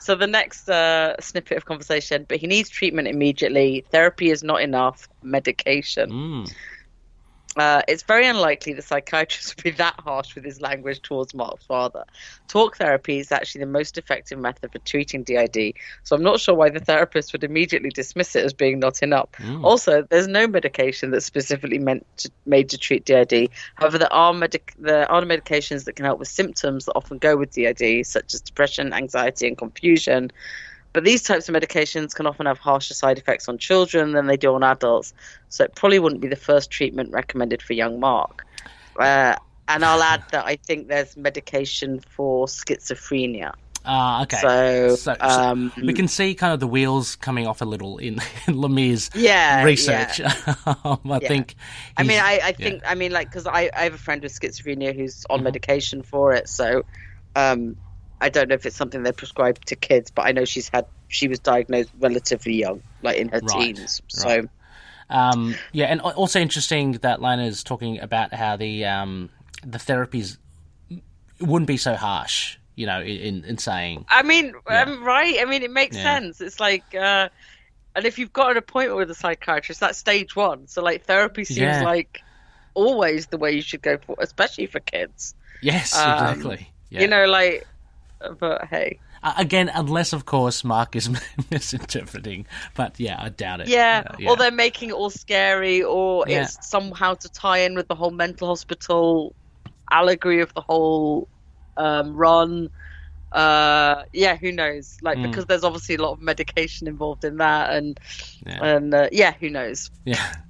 [0.00, 3.84] so the next uh, snippet of conversation, but he needs treatment immediately.
[3.90, 5.08] Therapy is not enough.
[5.22, 6.10] Medication.
[6.10, 6.54] Mm.
[7.56, 11.64] Uh, it's very unlikely the psychiatrist would be that harsh with his language towards Mark's
[11.64, 12.04] father.
[12.48, 16.54] Talk therapy is actually the most effective method for treating DID, so I'm not sure
[16.54, 19.30] why the therapist would immediately dismiss it as being not enough.
[19.38, 19.64] Mm.
[19.64, 23.50] Also, there's no medication that's specifically meant to, made to treat DID.
[23.76, 27.36] However, there are, medic- there are medications that can help with symptoms that often go
[27.36, 30.30] with DID, such as depression, anxiety, and confusion.
[30.96, 34.38] But these types of medications can often have harsher side effects on children than they
[34.38, 35.12] do on adults,
[35.50, 38.46] so it probably wouldn't be the first treatment recommended for young Mark.
[38.98, 39.36] Uh,
[39.68, 43.52] and I'll add that I think there's medication for schizophrenia.
[43.84, 44.38] Ah, uh, okay.
[44.40, 47.98] So, so, um, so, we can see kind of the wheels coming off a little
[47.98, 48.14] in,
[48.46, 50.18] in Lemire's yeah, research.
[50.18, 50.32] Yeah.
[50.64, 51.28] I yeah.
[51.28, 51.56] think.
[51.98, 54.32] I mean, I, I think I mean like because I, I have a friend with
[54.32, 55.44] schizophrenia who's on mm-hmm.
[55.44, 56.84] medication for it, so
[57.34, 57.76] um,
[58.20, 60.86] I don't know if it's something they prescribe to kids, but I know she's had
[61.08, 63.76] she was diagnosed relatively young, like in her right.
[63.76, 64.02] teens.
[64.08, 64.48] So, right.
[65.10, 69.30] um, yeah, and also interesting that Lana is talking about how the um,
[69.64, 70.38] the therapies
[71.40, 74.06] wouldn't be so harsh, you know, in, in saying.
[74.08, 74.82] I mean, yeah.
[74.82, 75.36] um, right?
[75.40, 76.02] I mean, it makes yeah.
[76.02, 76.40] sense.
[76.40, 77.28] It's like, uh,
[77.94, 80.66] and if you've got an appointment with a psychiatrist, that's stage one.
[80.68, 81.84] So, like, therapy seems yeah.
[81.84, 82.22] like
[82.72, 85.34] always the way you should go for, especially for kids.
[85.60, 86.70] Yes, um, exactly.
[86.88, 87.66] You know, like
[88.38, 88.98] but hey.
[89.22, 91.10] Uh, again, unless of course Mark is
[91.50, 93.68] misinterpreting, but yeah, I doubt it.
[93.68, 94.30] Yeah, uh, yeah.
[94.30, 96.42] or they're making it all scary, or yeah.
[96.42, 99.34] it's somehow to tie in with the whole mental hospital
[99.90, 101.28] allegory of the whole
[101.76, 102.70] um, run.
[103.32, 104.98] Uh, yeah, who knows?
[105.02, 105.28] Like mm.
[105.28, 107.98] because there's obviously a lot of medication involved in that, and
[108.46, 108.64] yeah.
[108.64, 109.90] and uh, yeah, who knows?
[110.04, 110.34] Yeah.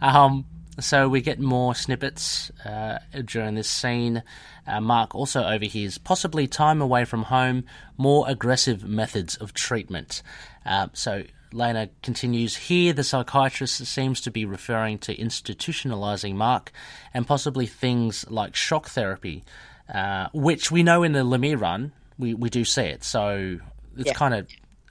[0.00, 0.44] Um.
[0.80, 4.22] So we get more snippets uh, during this scene.
[4.66, 7.64] Uh, Mark also overhears possibly time away from home,
[7.96, 10.22] more aggressive methods of treatment.
[10.64, 12.92] Uh, so Lena continues here.
[12.92, 16.72] The psychiatrist seems to be referring to institutionalizing Mark
[17.12, 19.44] and possibly things like shock therapy,
[19.92, 23.04] uh, which we know in the Lemire run we, we do see it.
[23.04, 23.58] So
[23.96, 24.12] it's yeah.
[24.12, 24.48] kind of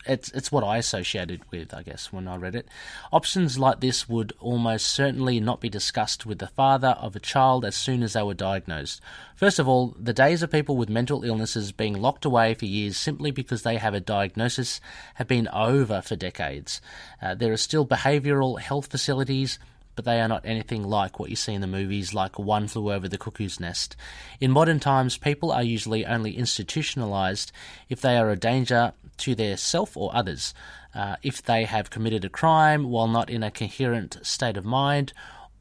[0.07, 2.67] it's it's what I associated with, I guess, when I read it.
[3.11, 7.65] Options like this would almost certainly not be discussed with the father of a child
[7.65, 9.01] as soon as they were diagnosed.
[9.35, 12.97] First of all, the days of people with mental illnesses being locked away for years
[12.97, 14.81] simply because they have a diagnosis
[15.15, 16.81] have been over for decades.
[17.21, 19.59] Uh, there are still behavioural health facilities
[19.97, 22.93] but they are not anything like what you see in the movies like One Flew
[22.93, 23.95] Over the Cuckoo's Nest.
[24.39, 27.51] In modern times, people are usually only institutionalized
[27.89, 30.53] if they are a danger to their self or others,
[30.93, 35.13] uh, if they have committed a crime while not in a coherent state of mind,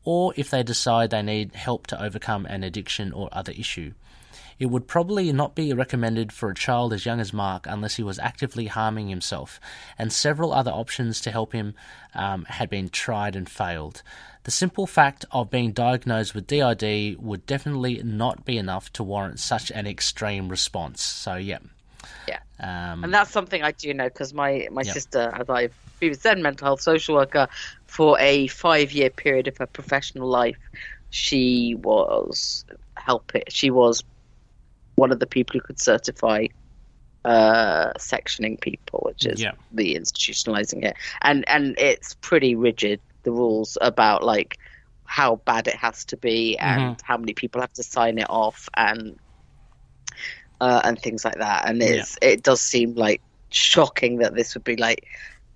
[0.05, 3.93] or if they decide they need help to overcome an addiction or other issue.
[4.59, 8.03] It would probably not be recommended for a child as young as Mark unless he
[8.03, 9.61] was actively harming himself,
[9.99, 11.75] and several other options to help him
[12.15, 14.03] um, had been tried and failed.
[14.45, 19.41] The simple fact of being diagnosed with DID would definitely not be enough to warrant
[19.41, 21.03] such an extreme response.
[21.03, 21.59] So, yeah.
[22.27, 22.39] Yeah.
[22.59, 24.95] Um, and that's something I do know because my, my yep.
[24.95, 27.49] sister, as I've was then mental health social worker
[27.87, 30.59] for a five year period of her professional life,
[31.11, 33.53] she was help it.
[33.53, 34.05] She was
[34.97, 36.47] one of the people who could certify
[37.25, 39.53] uh, sectioning people, which is yeah.
[39.73, 43.01] the institutionalizing it, and and it's pretty rigid.
[43.23, 44.59] The rules about like
[45.05, 47.07] how bad it has to be and mm-hmm.
[47.07, 49.19] how many people have to sign it off and
[50.61, 51.69] uh, and things like that.
[51.69, 52.29] And it's yeah.
[52.29, 55.07] it does seem like shocking that this would be like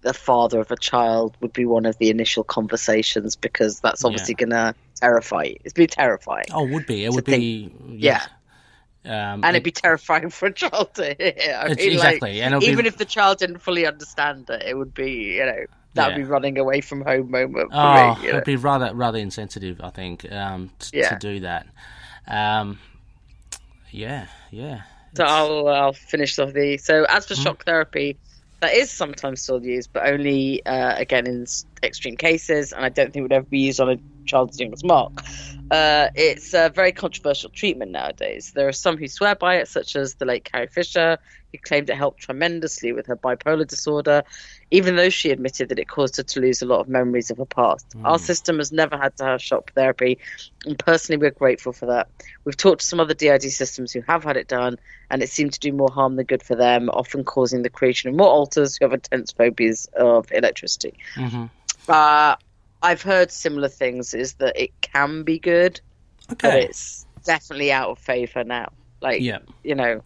[0.02, 4.34] the father of a child would be one of the initial conversations because that's obviously
[4.38, 4.46] yeah.
[4.46, 5.56] gonna terrify you.
[5.64, 6.46] It'd be terrifying.
[6.52, 7.04] Oh, would be.
[7.04, 7.96] It would think, be.
[7.96, 8.22] Yeah.
[9.04, 11.58] Um, and it'd be terrifying for a child to hear.
[11.58, 12.88] I mean, exactly, like, and even be...
[12.88, 16.16] if the child didn't fully understand it, it would be, you know, that would yeah.
[16.18, 17.70] be running away from home moment.
[17.72, 18.40] oh, me, it'd know?
[18.42, 21.10] be rather rather insensitive, I think, um, t- yeah.
[21.10, 21.66] to do that.
[22.28, 22.78] Um,
[23.90, 24.82] yeah, yeah.
[25.14, 26.78] So I'll I'll finish off the.
[26.78, 27.42] So as for mm.
[27.42, 28.18] shock therapy,
[28.60, 31.46] that is sometimes still used, but only uh, again in
[31.82, 33.96] extreme cases, and I don't think it would ever be used on a
[34.26, 35.22] child's as Mark.
[35.70, 38.52] Uh, it's a very controversial treatment nowadays.
[38.54, 41.18] There are some who swear by it, such as the late Carrie Fisher,
[41.52, 44.24] who claimed it helped tremendously with her bipolar disorder,
[44.70, 47.38] even though she admitted that it caused her to lose a lot of memories of
[47.38, 47.88] her past.
[47.90, 48.04] Mm.
[48.04, 50.18] Our system has never had to have shock therapy,
[50.64, 52.08] and personally, we're grateful for that.
[52.44, 54.78] We've talked to some other DID systems who have had it done,
[55.10, 58.10] and it seemed to do more harm than good for them, often causing the creation
[58.10, 60.94] of more alters who have intense phobias of electricity.
[61.16, 61.46] Mm-hmm.
[61.88, 62.36] Uh,
[62.82, 64.14] I've heard similar things.
[64.14, 65.80] Is that it can be good,
[66.32, 66.48] okay.
[66.48, 68.72] but it's definitely out of favor now.
[69.00, 69.38] Like, yeah.
[69.64, 70.02] you know.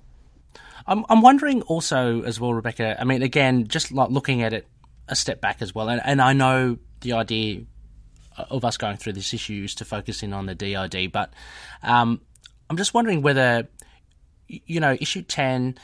[0.86, 3.00] I'm I'm wondering also as well, Rebecca.
[3.00, 4.66] I mean, again, just like looking at it
[5.08, 7.62] a step back as well, and, and I know the idea
[8.36, 11.32] of us going through this issue is to focus in on the DID, but
[11.82, 12.20] um,
[12.68, 13.68] I'm just wondering whether
[14.48, 15.76] you know issue ten.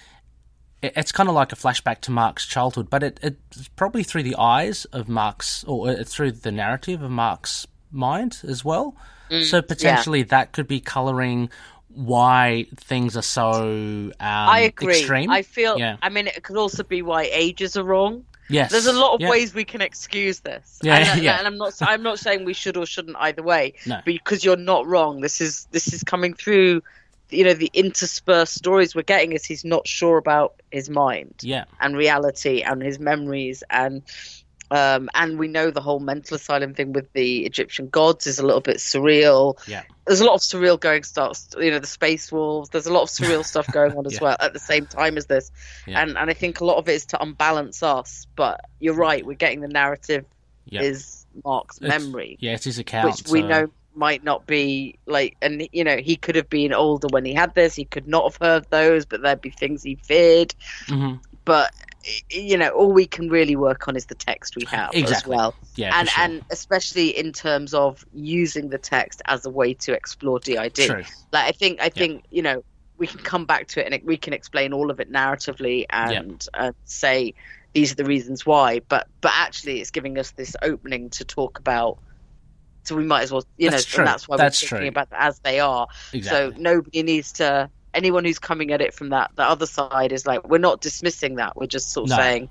[0.83, 4.37] It's kind of like a flashback to Mark's childhood, but it, it's probably through the
[4.37, 8.97] eyes of Mark's, or uh, through the narrative of Mark's mind as well.
[9.31, 10.27] Mm, so potentially yeah.
[10.31, 11.51] that could be colouring
[11.95, 14.99] why things are so um, I agree.
[14.99, 15.31] extreme.
[15.31, 15.79] I feel.
[15.79, 15.97] Yeah.
[16.03, 18.25] I mean, it could also be why ages are wrong.
[18.49, 19.31] Yes, there's a lot of yeah.
[19.31, 20.81] ways we can excuse this.
[20.83, 21.39] Yeah, and, yeah.
[21.39, 21.75] and I'm not.
[21.81, 23.75] I'm not saying we should or shouldn't either way.
[23.87, 24.01] No.
[24.05, 25.21] because you're not wrong.
[25.21, 26.83] This is this is coming through.
[27.31, 31.35] You know, the interspersed stories we're getting is he's not sure about his mind.
[31.43, 34.03] Yeah, and reality and his memories and
[34.71, 38.47] um, and we know the whole mental asylum thing with the Egyptian gods is a
[38.47, 39.59] little bit surreal.
[39.67, 39.83] Yeah.
[40.07, 42.71] There's a lot of surreal going starts, you know, the space wolves.
[42.71, 44.23] There's a lot of surreal stuff going on as yeah.
[44.23, 45.51] well at the same time as this.
[45.87, 46.03] Yeah.
[46.03, 48.27] And and I think a lot of it is to unbalance us.
[48.37, 50.25] But you're right, we're getting the narrative
[50.67, 50.83] yeah.
[50.83, 52.39] is Mark's it's, memory.
[52.41, 53.07] Yeah, it's his account.
[53.07, 57.09] Which we know might not be like and you know, he could have been older
[57.11, 59.97] when he had this, he could not have heard those, but there'd be things he
[59.97, 60.55] feared.
[60.87, 61.17] Mm-hmm.
[61.45, 61.73] But
[62.31, 65.17] you know, all we can really work on is the text we have exactly.
[65.17, 65.55] as well.
[65.77, 66.25] Yeah, and sure.
[66.25, 70.75] and especially in terms of using the text as a way to explore DID.
[70.75, 71.05] True.
[71.33, 72.65] Like I think I think you know
[72.97, 76.47] we can come back to it and we can explain all of it narratively and
[76.55, 77.35] uh, say
[77.73, 78.81] these are the reasons why.
[78.81, 81.99] But but actually, it's giving us this opening to talk about.
[82.85, 84.03] So we might as well, you that's know, true.
[84.03, 85.03] and that's why that's we're thinking true.
[85.03, 85.87] about as they are.
[86.15, 86.55] Exactly.
[86.55, 90.27] So nobody needs to anyone who's coming at it from that the other side is
[90.27, 92.17] like we're not dismissing that we're just sort of no.
[92.17, 92.49] saying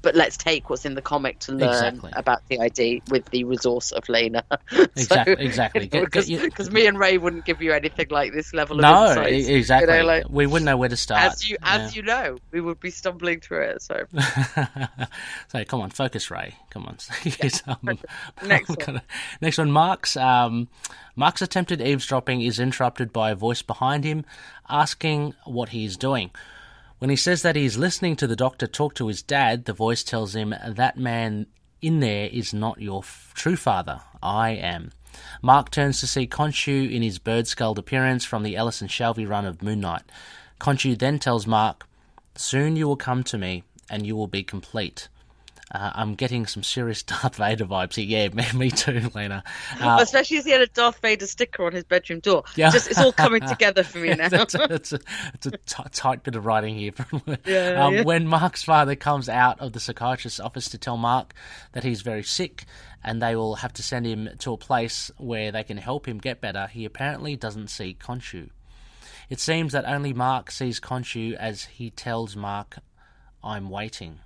[0.00, 2.12] but let's take what's in the comic to learn exactly.
[2.14, 4.44] about ID with the resource of Lena.
[4.72, 5.88] exactly, exactly.
[5.88, 9.50] Because me and Ray wouldn't give you anything like this level no, of insight.
[9.50, 9.94] exactly.
[9.94, 11.32] You know, like, we wouldn't know where to start.
[11.32, 11.96] As you, as yeah.
[11.96, 13.82] you know, we would be stumbling through it.
[13.82, 14.04] So,
[15.48, 16.54] so come on, focus, Ray.
[16.70, 16.98] Come on.
[17.66, 17.98] um,
[18.46, 19.02] next one.
[19.40, 20.16] Next one, Mark's.
[20.16, 20.68] Um,
[21.16, 24.24] Mark's attempted eavesdropping is interrupted by a voice behind him,
[24.68, 26.30] asking what he is doing.
[26.98, 29.72] When he says that he is listening to the doctor talk to his dad, the
[29.72, 31.46] voice tells him that man
[31.80, 34.00] in there is not your f- true father.
[34.20, 34.90] I am.
[35.40, 39.28] Mark turns to see Khonshu in his bird skulled appearance from the Ellis and Shalvey
[39.28, 40.02] run of Moon Knight.
[40.60, 41.86] Khonshu then tells Mark,
[42.34, 45.08] Soon you will come to me, and you will be complete.
[45.70, 48.04] Uh, I'm getting some serious Darth Vader vibes here.
[48.06, 49.44] Yeah, me, me too, Lena.
[49.80, 52.42] Uh, Especially as he had a Darth Vader sticker on his bedroom door.
[52.56, 52.70] Yeah.
[52.70, 54.28] Just, it's all coming together for me now.
[54.32, 55.00] it's, a, it's, a,
[55.34, 56.92] it's a t- tight bit of writing here.
[57.44, 58.02] yeah, um, yeah.
[58.02, 61.32] When Mark's father comes out of the psychiatrist's office to tell Mark
[61.72, 62.64] that he's very sick
[63.04, 66.18] and they will have to send him to a place where they can help him
[66.18, 68.50] get better, he apparently doesn't see Khonshu.
[69.30, 72.78] It seems that only Mark sees Khonshu as he tells Mark,
[73.44, 74.20] I'm waiting.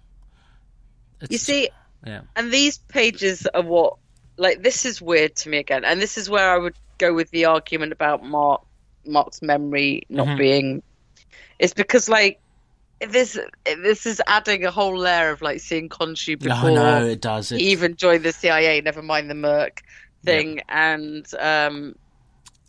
[1.23, 1.71] It's, you see,
[2.07, 2.23] yeah.
[2.37, 3.97] and these pages are what,
[4.37, 5.85] like, this is weird to me again.
[5.85, 8.63] And this is where I would go with the argument about Mark
[9.05, 10.39] Mark's memory not Mhm.
[10.39, 10.83] being.
[11.59, 12.39] It's because, like,
[13.01, 17.21] this this is adding a whole layer of like seeing Khonshu before Oh, no, it
[17.21, 17.51] does.
[17.51, 18.81] It, he even joined the CIA.
[18.81, 19.83] Never mind the Merc
[20.25, 21.97] thing, and um,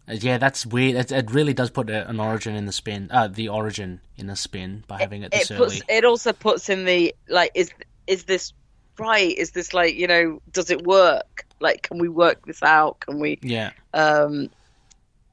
[0.08, 0.96] yeah, that's weird.
[0.96, 4.36] It, it really does put an origin in the spin, uh, the origin in the
[4.36, 7.72] spin by having it this it puts it also puts in the like is
[8.08, 8.54] is this
[9.00, 9.36] right?
[9.38, 11.46] Is this like you know does it work?
[11.60, 13.00] Like can we work this out?
[13.02, 13.40] Can we?
[13.42, 14.50] Yeah, Um,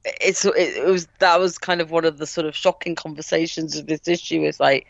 [0.05, 3.77] it's it, it was that was kind of one of the sort of shocking conversations
[3.77, 4.45] of this issue.
[4.45, 4.87] Is like,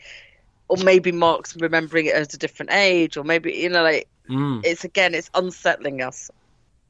[0.68, 4.60] or maybe Mark's remembering it at a different age, or maybe you know like mm,
[4.64, 6.30] it's again it's unsettling us.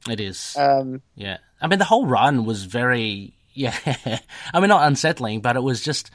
[0.08, 0.54] it is.
[0.58, 3.74] Um, Yeah, I mean the whole run was very yeah.
[4.52, 6.10] I mean not unsettling, but it was just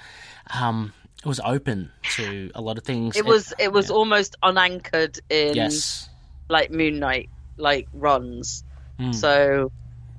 [0.53, 0.93] um,
[1.25, 3.17] it was open to a lot of things.
[3.17, 3.95] it was it was yeah.
[3.95, 6.07] almost unanchored in yes,
[6.49, 8.63] like Moon Knight like runs.
[8.99, 9.13] Mm.
[9.15, 9.71] So,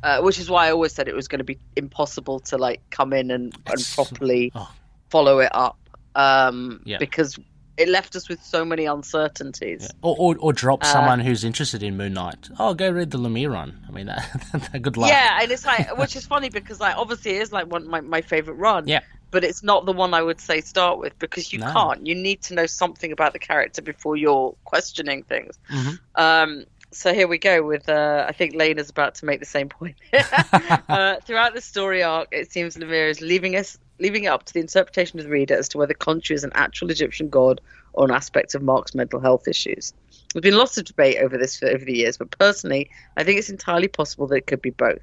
[0.03, 2.83] uh, which is why I always said it was going to be impossible to like
[2.91, 4.71] come in and, and properly oh.
[5.09, 5.79] follow it up
[6.15, 6.99] um, Yeah.
[6.99, 7.39] because
[7.77, 9.83] it left us with so many uncertainties.
[9.83, 9.89] Yeah.
[10.03, 12.49] Or, or or drop Uh, someone who's interested in Moon Knight.
[12.59, 13.85] Oh, go read the Lemire run.
[13.89, 15.11] I mean, that, good luck.
[15.11, 18.01] Yeah, and it's like, which is funny because like obviously it is like one my
[18.01, 18.89] my favorite run.
[18.89, 19.01] Yeah.
[19.31, 21.73] But it's not the one I would say start with because you No.
[21.73, 22.07] can't.
[22.07, 25.59] You need to know something about the character before you're questioning things.
[25.69, 25.99] Mhm.
[26.15, 29.47] Um, so here we go with uh, I think Lane is about to make the
[29.47, 29.97] same point.
[30.89, 34.53] uh, throughout the story arc, it seems Lemire is leaving us leaving it up to
[34.53, 37.61] the interpretation of the reader as to whether Khonshu is an actual Egyptian god
[37.95, 39.95] or an aspect of Mark's mental health issues.
[40.33, 43.39] There's been lots of debate over this for, over the years, but personally, I think
[43.39, 45.01] it's entirely possible that it could be both.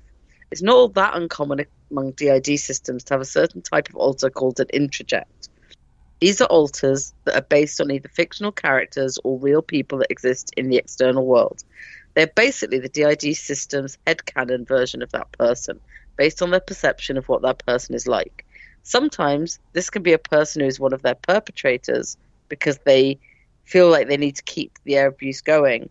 [0.51, 4.29] It's not all that uncommon among DID systems to have a certain type of alter
[4.29, 5.49] called an introject.
[6.19, 10.53] These are alters that are based on either fictional characters or real people that exist
[10.55, 11.63] in the external world.
[12.13, 15.79] They're basically the DID system's headcanon version of that person,
[16.15, 18.45] based on their perception of what that person is like.
[18.83, 22.17] Sometimes this can be a person who is one of their perpetrators
[22.49, 23.19] because they
[23.65, 25.89] feel like they need to keep the air abuse going,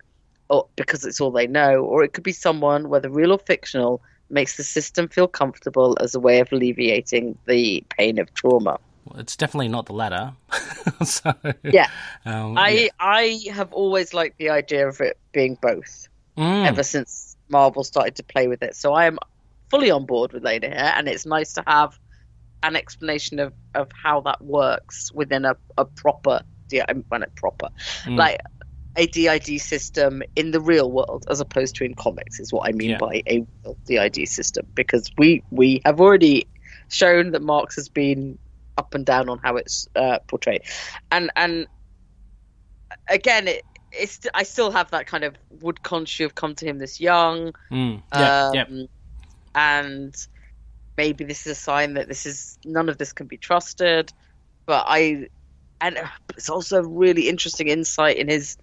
[0.48, 4.00] or because it's all they know, or it could be someone, whether real or fictional,
[4.32, 8.78] makes the system feel comfortable as a way of alleviating the pain of trauma.
[9.04, 10.32] Well, it's definitely not the latter.
[11.04, 11.88] so, yeah,
[12.24, 12.88] um, I yeah.
[12.98, 16.08] I have always liked the idea of it being both.
[16.36, 16.66] Mm.
[16.66, 19.18] Ever since Marvel started to play with it, so I am
[19.70, 21.98] fully on board with Lady here, and it's nice to have
[22.62, 26.42] an explanation of, of how that works within a, a proper
[27.08, 27.68] when it proper
[28.04, 28.16] mm.
[28.16, 28.40] like
[28.96, 32.72] a DID system in the real world as opposed to in comics is what I
[32.72, 32.98] mean yeah.
[32.98, 33.44] by a
[33.86, 36.46] DID system because we we have already
[36.88, 38.38] shown that Marx has been
[38.76, 40.62] up and down on how it's uh, portrayed,
[41.10, 41.66] and and
[43.08, 43.64] again it.
[43.94, 47.52] It's, I still have that kind of would Khonshu have come to him this young,
[47.70, 48.02] mm.
[48.14, 48.84] yeah, um, yeah.
[49.54, 50.26] and
[50.96, 54.10] maybe this is a sign that this is none of this can be trusted.
[54.64, 55.28] But I,
[55.80, 55.98] and
[56.30, 58.56] it's also a really interesting insight in his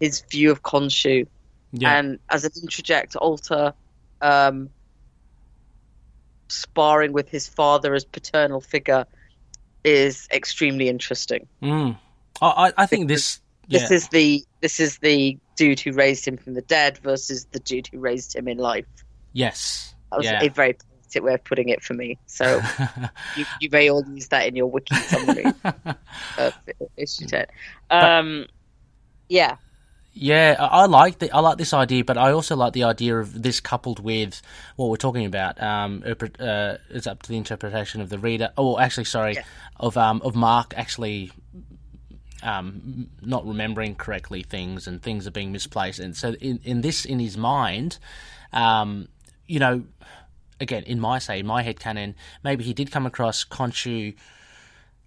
[0.00, 1.26] his view of Khonshu,
[1.72, 1.98] yeah.
[1.98, 3.72] and as an introject alter,
[4.20, 4.70] um,
[6.48, 9.06] sparring with his father as paternal figure
[9.84, 11.46] is extremely interesting.
[11.62, 11.96] Mm.
[12.42, 13.80] I, I think this yeah.
[13.80, 17.60] this is the this is the dude who raised him from the dead versus the
[17.60, 18.86] dude who raised him in life.
[19.32, 20.42] Yes, that was yeah.
[20.42, 22.18] a very poetic way of putting it for me.
[22.26, 22.60] So
[23.36, 25.44] you, you, may all use that in your wiki summary
[27.28, 27.46] ten.
[27.90, 28.50] Um, but,
[29.28, 29.56] yeah,
[30.18, 33.42] yeah, I like the I like this idea, but I also like the idea of
[33.42, 34.40] this coupled with
[34.76, 35.62] what we're talking about.
[35.62, 38.50] Um, uh, it's up to the interpretation of the reader.
[38.56, 39.42] Oh, actually, sorry, yeah.
[39.78, 41.32] of um of Mark actually
[42.42, 47.04] um not remembering correctly things and things are being misplaced, and so in in this
[47.04, 47.98] in his mind,
[48.54, 49.08] um,
[49.46, 49.84] you know,
[50.60, 54.14] again in my say in my head canon, maybe he did come across Khonshu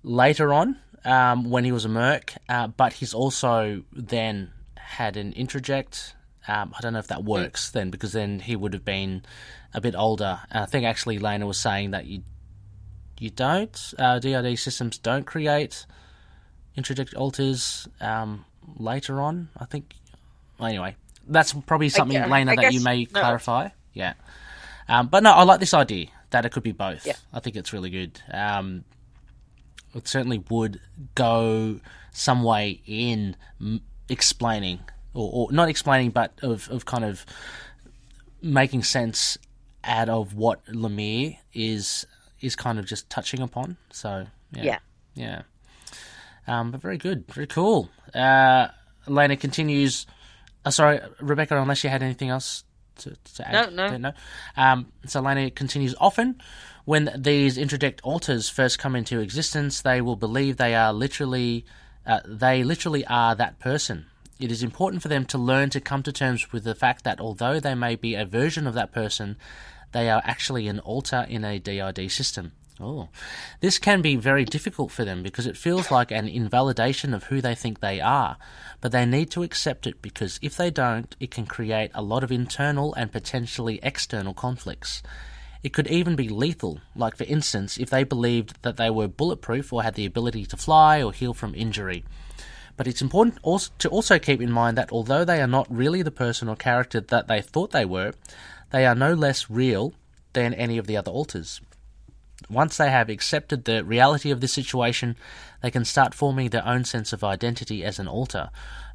[0.03, 4.51] later on um, when he was a merc, uh, but he's also then
[4.89, 6.13] had an introject.
[6.47, 9.23] Um, I don't know if that works then, because then he would have been
[9.73, 10.39] a bit older.
[10.49, 12.23] And I think actually Lena was saying that you
[13.19, 15.85] you don't uh, DID systems don't create
[16.77, 18.45] introject alters um,
[18.77, 19.49] later on.
[19.57, 19.93] I think.
[20.57, 20.95] Well, anyway,
[21.27, 23.19] that's probably something, I, Lena, I that you may no.
[23.19, 23.69] clarify.
[23.93, 24.13] Yeah,
[24.87, 27.05] um, but no, I like this idea that it could be both.
[27.05, 27.15] Yeah.
[27.31, 28.21] I think it's really good.
[28.31, 28.85] Um,
[29.93, 30.79] it certainly would
[31.15, 31.79] go
[32.11, 33.35] some way in
[34.09, 34.79] explaining,
[35.13, 37.25] or, or not explaining, but of, of kind of
[38.41, 39.37] making sense
[39.83, 42.05] out of what Lemire is
[42.41, 43.77] is kind of just touching upon.
[43.91, 44.79] So yeah, yeah,
[45.15, 45.41] yeah.
[46.47, 47.89] Um, but very good, very cool.
[48.13, 48.69] Uh,
[49.07, 50.05] Lena continues.
[50.65, 52.63] Uh, sorry, Rebecca, unless you had anything else
[52.97, 53.73] to, to add.
[53.73, 54.11] No, no, no.
[54.57, 55.95] Um, so Lena continues.
[55.99, 56.41] Often,
[56.85, 61.65] when these introject alters first come into existence, they will believe they are literally
[62.09, 64.07] uh, they literally are that person.
[64.39, 67.19] It is important for them to learn to come to terms with the fact that
[67.19, 69.37] although they may be a version of that person,
[69.91, 72.53] they are actually an alter in a DID system.
[72.79, 73.09] Oh.
[73.59, 77.41] This can be very difficult for them because it feels like an invalidation of who
[77.41, 78.37] they think they are,
[78.81, 82.23] but they need to accept it because if they don't, it can create a lot
[82.23, 85.03] of internal and potentially external conflicts.
[85.61, 89.73] It could even be lethal, like for instance, if they believed that they were bulletproof
[89.73, 92.05] or had the ability to fly or heal from injury.
[92.77, 96.01] But it's important also to also keep in mind that although they are not really
[96.01, 98.13] the person or character that they thought they were,
[98.71, 99.93] they are no less real
[100.31, 101.59] than any of the other alters.
[102.49, 105.17] Once they have accepted the reality of this situation,
[105.61, 108.49] they can start forming their own sense of identity as an alter,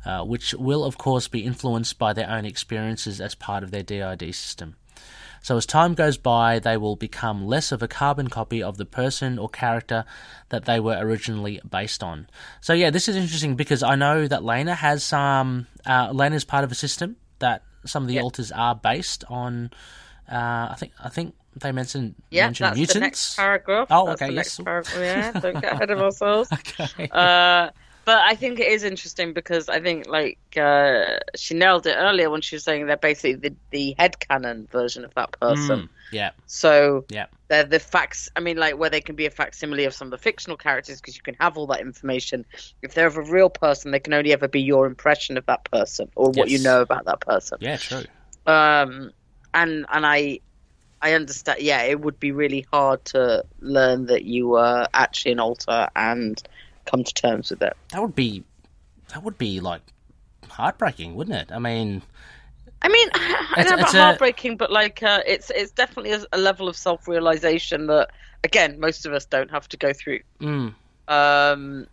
[0.07, 3.83] uh, which will, of course, be influenced by their own experiences as part of their
[3.83, 4.77] DID system.
[5.45, 8.87] So as time goes by, they will become less of a carbon copy of the
[8.87, 10.07] person or character
[10.49, 12.29] that they were originally based on.
[12.63, 15.67] So yeah, this is interesting because I know that Lena has some.
[15.85, 18.25] Uh, Lena is part of a system that some of the yep.
[18.25, 19.71] alters are based on.
[20.27, 22.95] Uh, I think I think they mentioned yeah, mentioned that's mutants.
[22.95, 23.89] The next paragraph.
[23.91, 24.59] Oh, that's okay, yes.
[24.59, 24.99] Paragraph.
[24.99, 26.51] Yeah, don't get ahead of ourselves.
[26.53, 27.11] okay.
[27.13, 27.69] Uh,
[28.05, 32.31] but I think it is interesting because I think like uh, she nailed it earlier
[32.31, 35.81] when she was saying they're basically the, the headcanon version of that person.
[35.81, 36.31] Mm, yeah.
[36.47, 37.27] So yeah.
[37.49, 38.29] they're the facts.
[38.37, 41.01] I mean, like where they can be a facsimile of some of the fictional characters
[41.01, 42.45] because you can have all that information.
[42.83, 45.65] If they're of a real person, they can only ever be your impression of that
[45.71, 47.59] person or what you know about that person.
[47.61, 48.05] Yeah, true.
[48.47, 49.13] Um,
[49.55, 50.41] and and I
[51.01, 51.61] I understand.
[51.61, 56.43] Yeah, it would be really hard to learn that you were actually an alter and
[56.85, 57.77] come to terms with it.
[57.91, 58.45] That would be
[59.09, 59.83] that would be like
[60.49, 61.53] heartbreaking, wouldn't it?
[61.53, 62.03] I mean,
[62.83, 66.39] I mean, I don't know about heartbreaking, but like uh, it's it's definitely a, a
[66.39, 68.11] level of self realization that
[68.45, 70.21] again most of us don't have to go through.
[70.41, 70.75] Mm.
[71.09, 71.87] Um,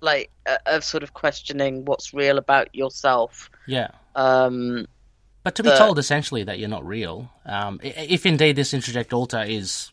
[0.00, 3.50] like uh, of sort of questioning what's real about yourself.
[3.66, 3.88] Yeah.
[4.14, 4.86] Um,
[5.42, 9.12] but to be the, told essentially that you're not real, um, if indeed this introject
[9.12, 9.92] alter is,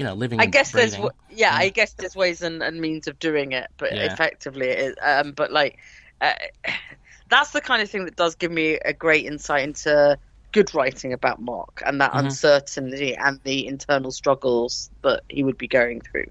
[0.00, 0.40] you know, living.
[0.40, 0.96] I guess there's
[1.30, 4.12] yeah, I guess there's ways and, and means of doing it, but yeah.
[4.12, 5.78] effectively, it is, um, but like.
[6.20, 6.32] Uh,
[7.28, 10.18] that's the kind of thing that does give me a great insight into
[10.50, 12.26] good writing about Mark and that mm-hmm.
[12.26, 16.26] uncertainty and the internal struggles that he would be going through.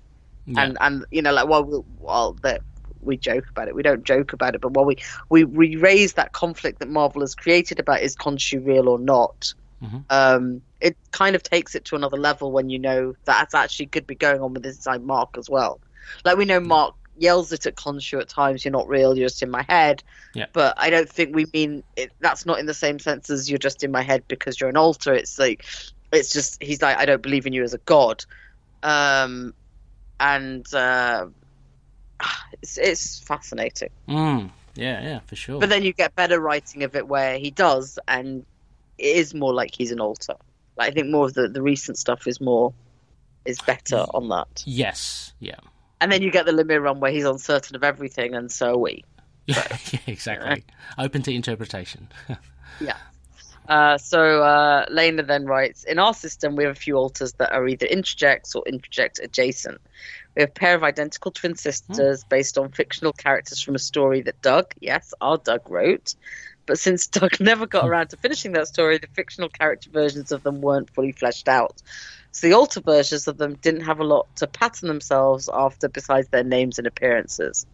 [0.45, 0.61] Yeah.
[0.61, 2.61] And and you know, like while we, while that
[3.01, 4.97] we joke about it, we don't joke about it, but while we,
[5.30, 9.53] we we raise that conflict that Marvel has created about is Khonshu real or not,
[9.84, 9.97] mm-hmm.
[10.09, 14.07] um, it kind of takes it to another level when you know that actually could
[14.07, 15.80] be going on with inside Mark as well.
[16.25, 18.63] Like we know Mark yells it at Khonshu at times.
[18.63, 19.17] You're not real.
[19.17, 20.03] You're just in my head.
[20.34, 20.45] Yeah.
[20.53, 23.59] But I don't think we mean it, that's not in the same sense as you're
[23.59, 25.13] just in my head because you're an alter.
[25.13, 25.65] It's like
[26.11, 28.25] it's just he's like I don't believe in you as a god,
[28.84, 29.53] um,
[30.19, 31.27] and uh,
[32.61, 33.89] it's it's fascinating.
[34.07, 34.51] Mm.
[34.75, 35.59] Yeah, yeah, for sure.
[35.59, 38.45] But then you get better writing of it where he does, and
[39.00, 40.36] is more like he's an alter.
[40.78, 42.74] Like I think more of the the recent stuff is more
[43.45, 44.64] is better on that.
[44.66, 45.60] Yes, yeah.
[46.02, 48.78] And then you get the Lemire run where he's uncertain of everything, and so are
[48.78, 49.04] we.
[49.50, 50.64] So, yeah, exactly.
[50.97, 52.08] Open to interpretation.
[52.80, 52.97] yeah.
[53.68, 57.52] Uh, so uh, Lena then writes In our system, we have a few alters that
[57.52, 59.80] are either introjects or introject adjacent.
[60.36, 62.30] We have a pair of identical twin sisters hmm.
[62.30, 66.16] based on fictional characters from a story that Doug, yes, our Doug wrote.
[66.70, 67.89] But since Doug never got hmm.
[67.89, 71.82] around to finishing that story, the fictional character versions of them weren't fully fleshed out.
[72.32, 76.28] So the alter versions of them didn't have a lot to pattern themselves after besides
[76.28, 77.65] their names and appearances.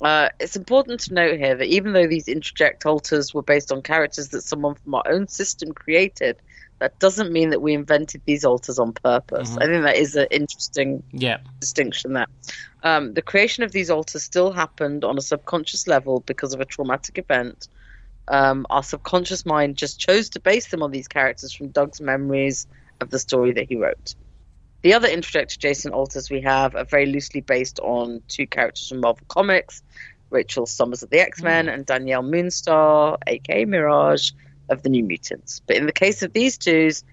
[0.00, 3.80] Uh, it's important to note here that even though these introject alters were based on
[3.80, 6.36] characters that someone from our own system created,
[6.80, 9.50] that doesn't mean that we invented these alters on purpose.
[9.50, 9.62] Mm-hmm.
[9.62, 11.38] I think that is an interesting yeah.
[11.60, 12.26] distinction there.
[12.82, 16.64] Um, the creation of these alters still happened on a subconscious level because of a
[16.64, 17.68] traumatic event.
[18.28, 22.66] Um, our subconscious mind just chose to base them on these characters from Doug's memories
[23.00, 24.14] of the story that he wrote.
[24.82, 29.00] The other introject adjacent alters we have are very loosely based on two characters from
[29.00, 29.82] Marvel Comics
[30.30, 31.74] Rachel Summers of the X Men mm.
[31.74, 34.32] and Danielle Moonstar, aka Mirage,
[34.68, 35.60] of the New Mutants.
[35.66, 37.04] But in the case of these twos,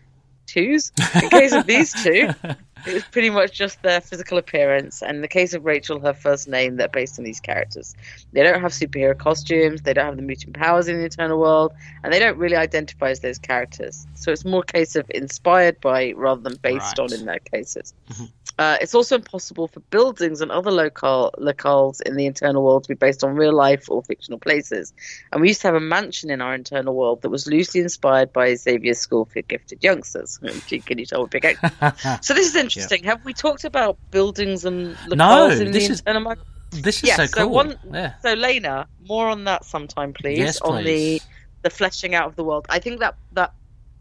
[0.47, 0.91] twos?
[1.22, 2.30] In case of these two,
[2.86, 6.14] it was pretty much just their physical appearance, and in the case of Rachel, her
[6.14, 7.96] first name that based on these characters.
[8.32, 11.74] They don't have superhero costumes, they don't have the mutant powers in the Internal World,
[12.04, 14.06] and they don't really identify as those characters.
[14.16, 17.12] So it's more a case of inspired by rather than based right.
[17.12, 17.94] on in their cases.
[18.10, 18.26] Mm-hmm.
[18.64, 22.88] Uh, it's also impossible for buildings and other local locales in the internal world to
[22.88, 24.93] be based on real life or fictional places.
[25.34, 28.32] And we used to have a mansion in our internal world that was loosely inspired
[28.32, 30.38] by Xavier's School for Gifted Youngsters.
[30.70, 31.43] Can you tell big?
[32.22, 33.03] so this is interesting.
[33.03, 36.32] Have we talked about buildings and locales no, in the internal?
[36.32, 36.82] Is...
[36.82, 37.49] This is yeah, so, so cool.
[37.49, 38.14] One, yeah.
[38.22, 40.39] So Lena, more on that sometime, please.
[40.39, 40.70] Yes, please.
[40.70, 41.22] On the
[41.64, 42.66] the fleshing out of the world.
[42.70, 43.53] I think that that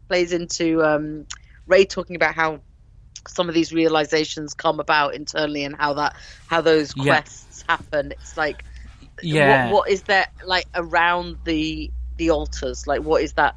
[0.07, 1.25] plays into um,
[1.67, 2.61] Ray talking about how
[3.27, 6.15] some of these realizations come about internally and how that
[6.47, 7.75] how those quests yeah.
[7.77, 8.11] happen.
[8.11, 8.63] It's like
[9.21, 12.87] yeah, what, what is there like around the the alters?
[12.87, 13.55] Like what is that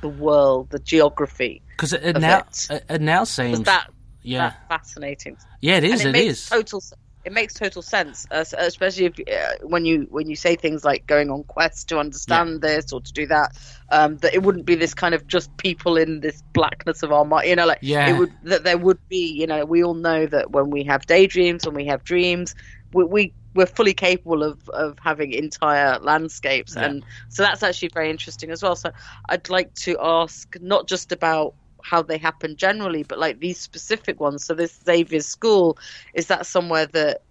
[0.00, 1.62] the world, the geography?
[1.70, 3.90] Because it, it now it, it, now seems that
[4.22, 5.36] yeah fascinating.
[5.60, 6.04] Yeah, it is.
[6.04, 6.82] And it, it is total
[7.24, 11.06] it makes total sense, uh, especially if uh, when you when you say things like
[11.06, 12.76] going on quests to understand yeah.
[12.76, 13.56] this or to do that.
[13.90, 17.24] Um, that it wouldn't be this kind of just people in this blackness of our
[17.24, 17.48] mind.
[17.48, 18.08] You know, like yeah.
[18.08, 19.32] it would that there would be.
[19.32, 22.54] You know, we all know that when we have daydreams, when we have dreams,
[22.92, 26.86] we, we we're fully capable of, of having entire landscapes yeah.
[26.86, 28.90] and so that's actually very interesting as well so
[29.28, 34.20] i'd like to ask not just about how they happen generally, but like these specific
[34.20, 34.44] ones.
[34.44, 35.78] So this Xavier's school
[36.14, 37.22] is that somewhere that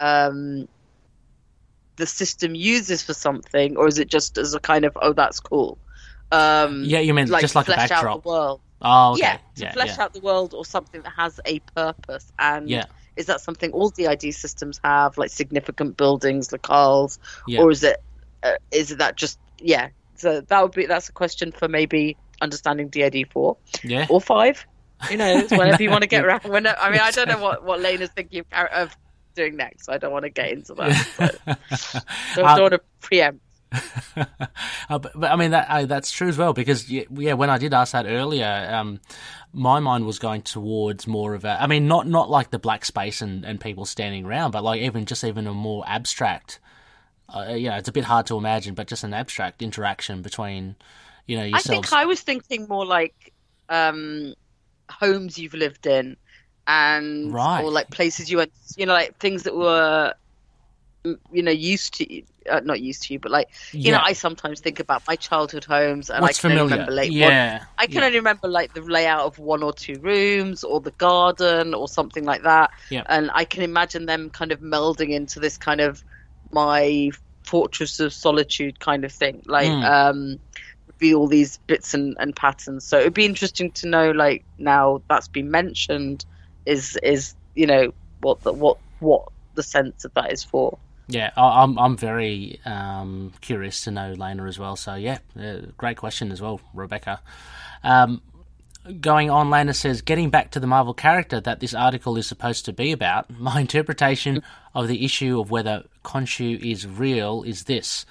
[0.00, 0.68] um,
[1.96, 5.40] the system uses for something, or is it just as a kind of oh that's
[5.40, 5.78] cool?
[6.30, 8.16] Um, yeah, you mean like just like flesh a backdrop?
[8.16, 8.60] Out the world.
[8.80, 9.20] Oh, okay.
[9.20, 10.04] yeah, to yeah, flesh yeah.
[10.04, 12.32] out the world or something that has a purpose.
[12.38, 12.86] And yeah.
[13.16, 17.18] is that something all DID systems have, like significant buildings, locales,
[17.56, 18.02] or is it
[18.42, 19.90] uh, is it that just yeah?
[20.16, 24.66] So that would be that's a question for maybe understanding DID four, yeah, or five.
[25.10, 26.44] You know, whenever you want to get around.
[26.44, 28.96] When, I mean, I don't know what what Lane is thinking of, of
[29.34, 29.86] doing next.
[29.86, 31.08] So I don't want to get into that.
[31.16, 31.40] But,
[32.36, 33.40] don't, um, don't want to preempt.
[34.16, 37.56] uh, but, but, I mean that uh, that's true as well because yeah, when I
[37.56, 39.00] did ask that earlier, um,
[39.54, 41.62] my mind was going towards more of a.
[41.62, 44.82] I mean, not not like the black space and, and people standing around, but like
[44.82, 46.60] even just even a more abstract
[47.34, 50.76] uh, you know, it's a bit hard to imagine, but just an abstract interaction between,
[51.26, 51.58] you know, yourselves.
[51.58, 53.32] I think I was thinking more like
[53.68, 54.34] um,
[54.90, 56.16] homes you've lived in,
[56.66, 57.64] and right.
[57.64, 60.14] or like places you went, you know, like things that were,
[61.32, 63.48] you know, used to, uh, not used to you, but like,
[63.82, 63.98] you Yeah.
[63.98, 67.12] know, I sometimes think about my childhood homes, and What's I can only remember like
[67.16, 68.06] one, yeah, I can yeah.
[68.06, 72.24] only remember like the layout of one or two rooms or the garden or something
[72.24, 72.70] like that.
[72.90, 73.04] Yeah.
[73.06, 76.04] And I can imagine them kind of melding into this kind of
[76.52, 77.10] my
[77.44, 79.42] fortress of solitude kind of thing.
[79.46, 79.82] Like, Mm.
[79.82, 80.38] um,
[81.02, 82.84] be all these bits and, and patterns.
[82.84, 86.24] So it'd be interesting to know, like, now that's been mentioned,
[86.64, 90.78] is is you know what the what what the sense of that is for.
[91.08, 94.76] Yeah, I- I'm I'm very um, curious to know Lena as well.
[94.76, 97.20] So yeah, uh, great question as well, Rebecca.
[97.82, 98.22] Um,
[99.00, 102.64] going on, Lena says, getting back to the Marvel character that this article is supposed
[102.66, 104.42] to be about, my interpretation
[104.74, 108.06] of the issue of whether Khonshu is real is this.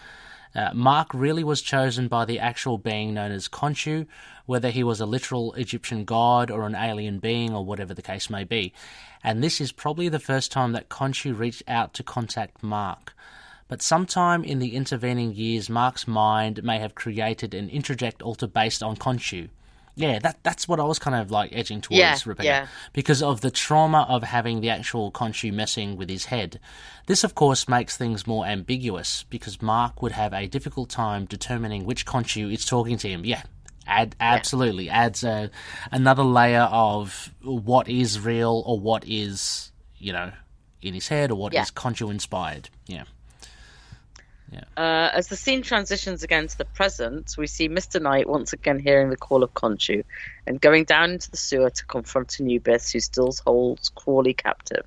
[0.54, 4.06] Uh, Mark really was chosen by the actual being known as Khonshu,
[4.46, 8.30] whether he was a literal Egyptian god or an alien being or whatever the case
[8.30, 8.74] may be.
[9.24, 13.14] And this is probably the first time that Khonshu reached out to contact Mark.
[13.68, 18.84] But sometime in the intervening years, Mark's mind may have created an introject alter based
[18.84, 19.48] on Khonshu.
[19.96, 22.68] Yeah, that that's what I was kind of like edging towards, Yeah, Rebecca, yeah.
[22.94, 26.60] because of the trauma of having the actual Khonshu messing with his head.
[27.08, 31.86] This, of course, makes things more ambiguous because Mark would have a difficult time determining
[31.86, 33.26] which Khonshu is talking to him.
[33.26, 33.44] Yeah,
[33.86, 35.50] add absolutely adds a,
[35.92, 40.32] another layer of what is real or what is you know
[40.82, 41.64] in his head or what is Yeah.
[41.82, 42.70] Khonshu inspired.
[42.88, 43.04] Yeah.
[44.78, 48.02] Uh, as the scene transitions again to the present, we see Mr.
[48.02, 50.04] Knight once again hearing the call of Khonshu
[50.46, 54.86] and going down into the sewer to confront Anubis, who still holds Crawley captive.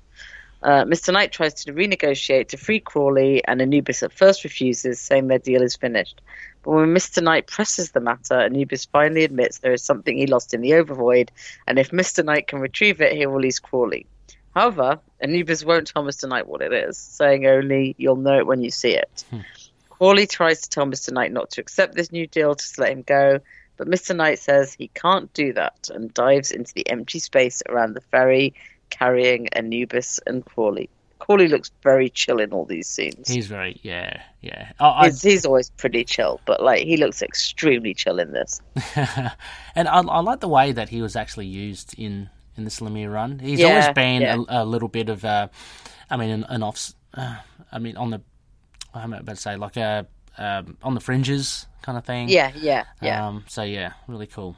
[0.61, 1.13] Uh, Mr.
[1.13, 5.61] Knight tries to renegotiate to free Crawley, and Anubis at first refuses, saying their deal
[5.61, 6.21] is finished.
[6.63, 7.21] But when Mr.
[7.21, 11.29] Knight presses the matter, Anubis finally admits there is something he lost in the Overvoid,
[11.67, 12.25] and if Mr.
[12.25, 14.07] Knight can retrieve it, he will release Crawley.
[14.55, 16.29] However, Anubis won't tell Mr.
[16.29, 19.25] Knight what it is, saying only, you'll know it when you see it.
[19.29, 19.41] Hmm.
[19.89, 21.11] Crawley tries to tell Mr.
[21.11, 23.39] Knight not to accept this new deal, just to let him go,
[23.77, 24.15] but Mr.
[24.15, 28.53] Knight says he can't do that and dives into the empty space around the ferry,
[28.89, 30.89] carrying Anubis and Crawley.
[31.19, 33.29] Crawley looks very chill in all these scenes.
[33.29, 34.73] He's very yeah yeah.
[34.79, 38.61] Oh, I, He's, he's always pretty chill, but like he looks extremely chill in this.
[38.95, 43.11] and I, I like the way that he was actually used in in this Lemire
[43.11, 43.39] run.
[43.39, 44.43] He's Yeah, always been yeah.
[44.49, 45.49] a, a little bit of a,
[46.09, 46.93] I mean, an, an off.
[47.13, 47.37] Uh,
[47.71, 48.21] I mean, on the,
[48.93, 52.29] I'm about to say like a um, on the fringes kind of thing.
[52.29, 53.27] Yeah, yeah, yeah.
[53.27, 54.55] Um, so yeah, really cool.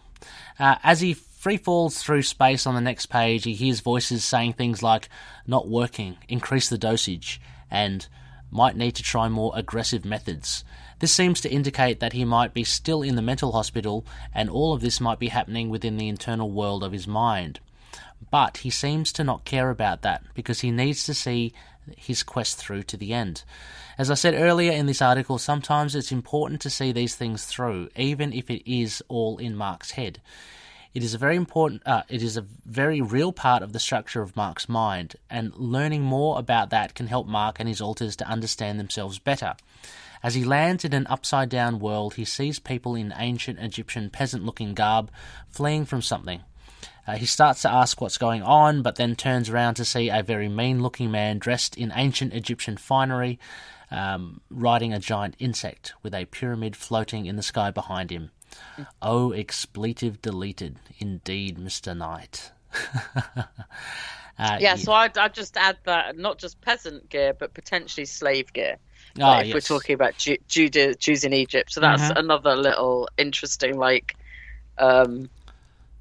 [0.60, 4.54] Uh, as he free falls through space on the next page, he hears voices saying
[4.54, 5.10] things like
[5.45, 7.39] "not working," "increase the dosage,"
[7.70, 8.08] and
[8.50, 10.64] "might need to try more aggressive methods."
[11.00, 14.74] This seems to indicate that he might be still in the mental hospital, and all
[14.74, 17.60] of this might be happening within the internal world of his mind.
[18.30, 21.53] But he seems to not care about that because he needs to see
[21.95, 23.43] his quest through to the end.
[23.97, 27.89] As I said earlier in this article, sometimes it's important to see these things through,
[27.95, 30.20] even if it is all in Mark's head.
[30.93, 34.22] It is a very important, uh, it is a very real part of the structure
[34.22, 38.28] of Mark's mind, and learning more about that can help Mark and his alters to
[38.28, 39.55] understand themselves better.
[40.24, 44.43] As he lands in an upside down world, he sees people in ancient Egyptian peasant
[44.43, 45.11] looking garb
[45.49, 46.41] fleeing from something.
[47.08, 50.22] Uh, he starts to ask what's going on, but then turns around to see a
[50.22, 53.39] very mean looking man dressed in ancient Egyptian finery,
[53.89, 58.32] um, riding a giant insect with a pyramid floating in the sky behind him.
[59.01, 61.95] Oh, expletive deleted, indeed, Mr.
[61.95, 62.51] Knight.
[63.16, 68.51] uh, yeah, so I'd, I'd just add that not just peasant gear, but potentially slave
[68.53, 68.78] gear.
[69.22, 71.72] ah, Like, if we're talking about Jew, Jew, Jews in Egypt.
[71.72, 72.20] So that's Mhm.
[72.20, 74.16] another little interesting, like,
[74.78, 75.30] um,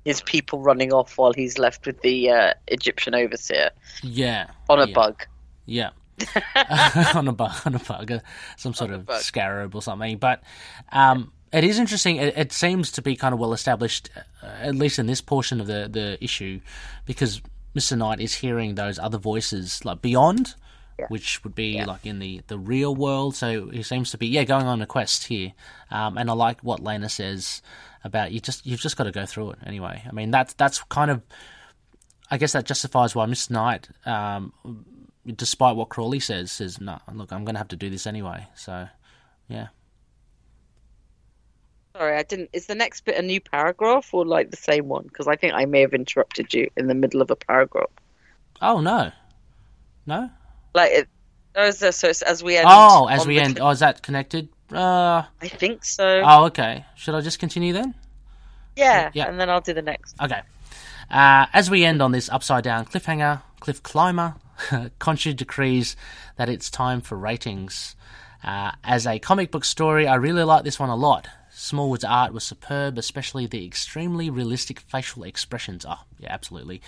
[0.06, 3.70] his people running off while he's left with the uh, Egyptian overseer
[4.04, 4.46] Yeah.
[4.70, 4.94] on a yeah.
[4.94, 5.26] bug.
[5.66, 5.90] Yeah.
[7.14, 8.20] on a bug, on a bug, uh,
[8.56, 9.20] some sort of bug.
[9.20, 10.16] scarab or something.
[10.18, 10.44] But
[10.92, 12.16] um, it is interesting.
[12.18, 14.08] It, it seems to be kind of well established,
[14.42, 16.60] uh, at least in this portion of the the issue,
[17.04, 17.42] because
[17.74, 20.54] Mister Knight is hearing those other voices like beyond,
[20.98, 21.06] Yeah.
[21.08, 21.84] which would be Yeah.
[21.86, 23.34] like in the the real world.
[23.34, 25.52] So he seems to be yeah going on a quest here.
[25.90, 27.62] Um, and I like what Lena says
[28.04, 30.02] about you just you've just got to go through it anyway.
[30.08, 31.22] I mean that's that's kind of
[32.30, 34.52] I guess that justifies why Miss Knight, um,
[35.26, 38.48] despite what Crawley says, says, no, look, I'm going to have to do this anyway.
[38.56, 38.88] So,
[39.48, 39.68] yeah.
[41.96, 42.50] Sorry, I didn't.
[42.52, 45.04] Is the next bit a new paragraph or like the same one?
[45.04, 47.90] Because I think I may have interrupted you in the middle of a paragraph.
[48.60, 49.12] Oh, no.
[50.04, 50.28] No?
[50.76, 51.08] Like, it,
[51.56, 52.66] is there, so as we end.
[52.68, 53.56] Oh, as we end.
[53.56, 54.50] cl- Oh, is that connected?
[54.70, 56.22] Uh, I think so.
[56.22, 56.84] oh, okay.
[56.96, 57.94] Should I just continue then?
[58.76, 59.26] yeah, yeah.
[59.26, 60.14] and then I'll do the next.
[60.20, 60.42] Okay.
[61.10, 64.34] Uh, as we end on this upside down cliffhanger, cliff climber,
[65.00, 65.96] Khonshu decrees
[66.36, 67.96] that it's time for ratings.
[68.44, 71.26] Uh, as a comic book story, I really like this one a lot.
[71.58, 75.86] Smallwood's art was superb, especially the extremely realistic facial expressions.
[75.88, 76.82] Oh, yeah, absolutely.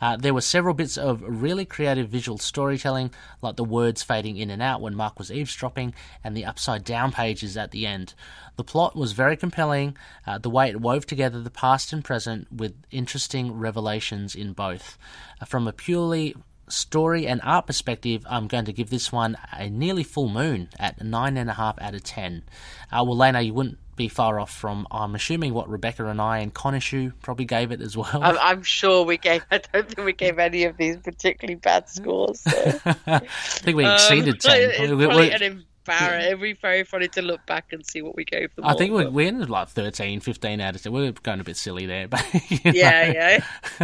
[0.00, 3.10] Uh, there were several bits of really creative visual storytelling,
[3.42, 5.92] like the words fading in and out when Mark was eavesdropping,
[6.24, 8.14] and the upside down pages at the end.
[8.56, 9.94] The plot was very compelling,
[10.26, 14.96] uh, the way it wove together the past and present with interesting revelations in both.
[15.38, 16.34] Uh, from a purely
[16.66, 20.98] story and art perspective, I'm going to give this one a nearly full moon at
[20.98, 22.42] 9.5 out of 10.
[22.90, 26.38] Uh, well, Lena, you wouldn't be far off from, I'm assuming, what Rebecca and I
[26.38, 28.08] and Khonshu probably gave it as well.
[28.12, 29.44] I'm, I'm sure we gave.
[29.50, 32.40] I don't think we gave any of these particularly bad scores.
[32.40, 32.50] So.
[33.06, 34.52] I think we exceeded 10.
[34.52, 35.42] Um, It's We- we- probably we- an
[35.86, 36.26] embarrass.
[36.26, 38.64] It'd be very funny to look back and see what we gave them.
[38.64, 40.92] I all, think we, but- we ended like 13, 15 out of 10.
[40.92, 42.72] We're going a bit silly there, but you know.
[42.72, 43.40] yeah,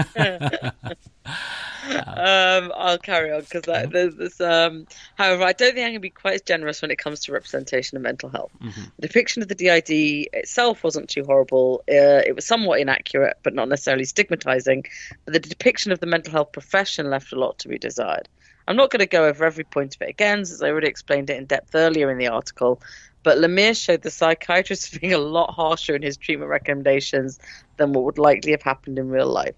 [0.07, 0.71] yeah.
[2.07, 4.41] um, I'll carry on because there's this.
[4.41, 4.87] Um,
[5.17, 7.97] however, I don't think I can be quite as generous when it comes to representation
[7.97, 8.53] of mental health.
[8.61, 11.83] The depiction of the DID itself wasn't too horrible.
[11.89, 14.85] Uh, it was somewhat inaccurate, but not necessarily stigmatizing.
[15.25, 18.29] But the depiction of the mental health profession left a lot to be desired.
[18.71, 21.29] I'm not going to go over every point of it again, since I already explained
[21.29, 22.81] it in depth earlier in the article.
[23.25, 27.41] But Lemire showed the psychiatrist being a lot harsher in his treatment recommendations
[27.79, 29.57] than what would likely have happened in real life.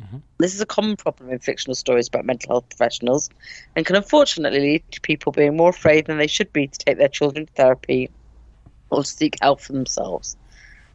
[0.00, 0.16] Mm-hmm.
[0.38, 3.28] This is a common problem in fictional stories about mental health professionals
[3.76, 6.96] and can unfortunately lead to people being more afraid than they should be to take
[6.96, 8.08] their children to therapy
[8.88, 10.38] or to seek help for themselves.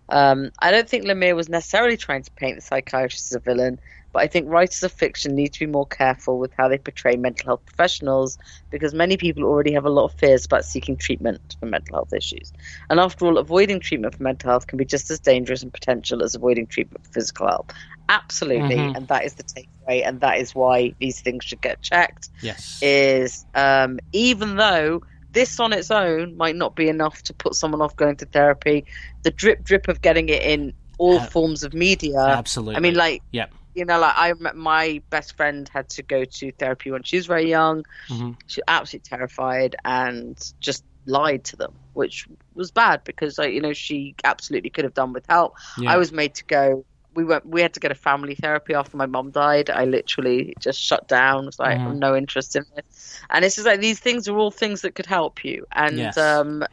[0.10, 3.80] Um, I don't think Lemire was necessarily trying to paint the psychiatrist as a villain,
[4.14, 7.16] but I think writers of fiction need to be more careful with how they portray
[7.18, 8.38] mental health professionals
[8.70, 12.14] because many people already have a lot of fears about seeking treatment for mental health
[12.14, 12.54] issues.
[12.90, 16.24] And after all, avoiding treatment for mental health can be just as dangerous and potential
[16.24, 17.72] as avoiding treatment for physical health.
[18.10, 18.96] Absolutely, Mhm.
[18.96, 22.80] and that is the takeaway, and that is why these things should get checked Yes.
[22.82, 27.82] is um, even though this on its own might not be enough to put someone
[27.82, 28.86] off going to therapy,
[29.24, 32.20] the drip drip of getting it in all Uh, forms of media.
[32.20, 32.76] Absolutely.
[32.76, 33.52] I mean, like Yep.
[33.74, 37.18] You know, like I met my best friend had to go to therapy when she
[37.18, 37.84] was very young.
[38.10, 38.36] Mhm.
[38.48, 43.62] She was absolutely terrified and just lied to them, which was bad because like, you
[43.62, 45.54] know she absolutely could have done with help.
[45.78, 45.92] Yeah.
[45.92, 46.86] I was made to go.
[47.16, 47.46] We went.
[47.46, 49.70] We had to get a family therapy after my mom died.
[49.70, 51.46] I literally just shut down.
[51.46, 51.86] Was like, Mhm.
[51.86, 53.22] I'm no interest in this.
[53.30, 55.66] And it's just like these things are all things that could help you.
[55.74, 56.18] And Yes.
[56.18, 56.64] um,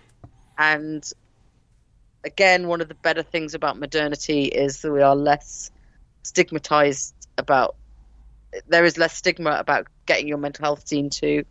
[0.59, 1.05] and
[2.25, 5.71] again, one of the better things about modernity is that we are less
[6.23, 7.77] stigmatized about.
[8.69, 11.45] There is less stigma about getting your mental health seen to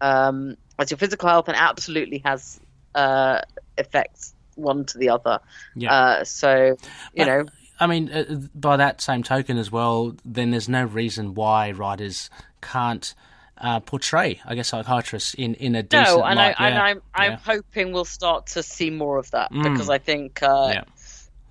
[0.00, 2.60] um, as your physical health, and absolutely has
[2.94, 3.40] uh,
[3.78, 5.40] effects one to the other.
[5.74, 5.92] Yeah.
[5.92, 6.76] Uh, so you
[7.16, 7.44] But- know,
[7.80, 8.24] I mean, uh,
[8.54, 12.30] by that same token as well, then there's no reason why writers
[12.60, 13.12] can't
[13.58, 16.54] uh, portray, I guess, psychiatrists in, in a decent no, and light.
[16.58, 16.82] I and yeah.
[16.82, 17.38] I'm I'm yeah.
[17.38, 19.62] hoping we'll start to see more of that Mm.
[19.72, 20.84] because I think uh, Yeah.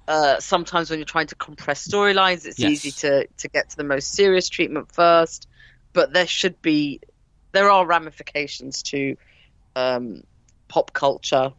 [0.08, 2.72] Uh, sometimes when you're trying to compress storylines, it's Yes.
[2.72, 5.48] easy to to get to the most serious treatment first,
[5.94, 7.00] but there should be
[7.54, 9.16] there are ramifications to
[9.76, 10.22] um,
[10.70, 11.54] pop culture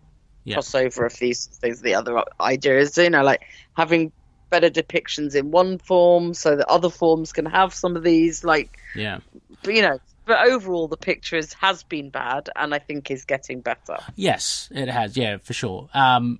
[0.44, 0.56] Yeah.
[0.58, 1.80] crossover of these things.
[1.80, 3.42] The other idea is you know like
[3.76, 4.12] having
[4.50, 8.78] better depictions in one form so that other forms can have some of these like
[8.94, 9.18] yeah.
[9.64, 13.24] but, you know but overall the picture is, has been bad and i think is
[13.24, 15.16] getting better Yes, it has.
[15.16, 15.88] Yeah, for sure.
[15.92, 16.38] Um,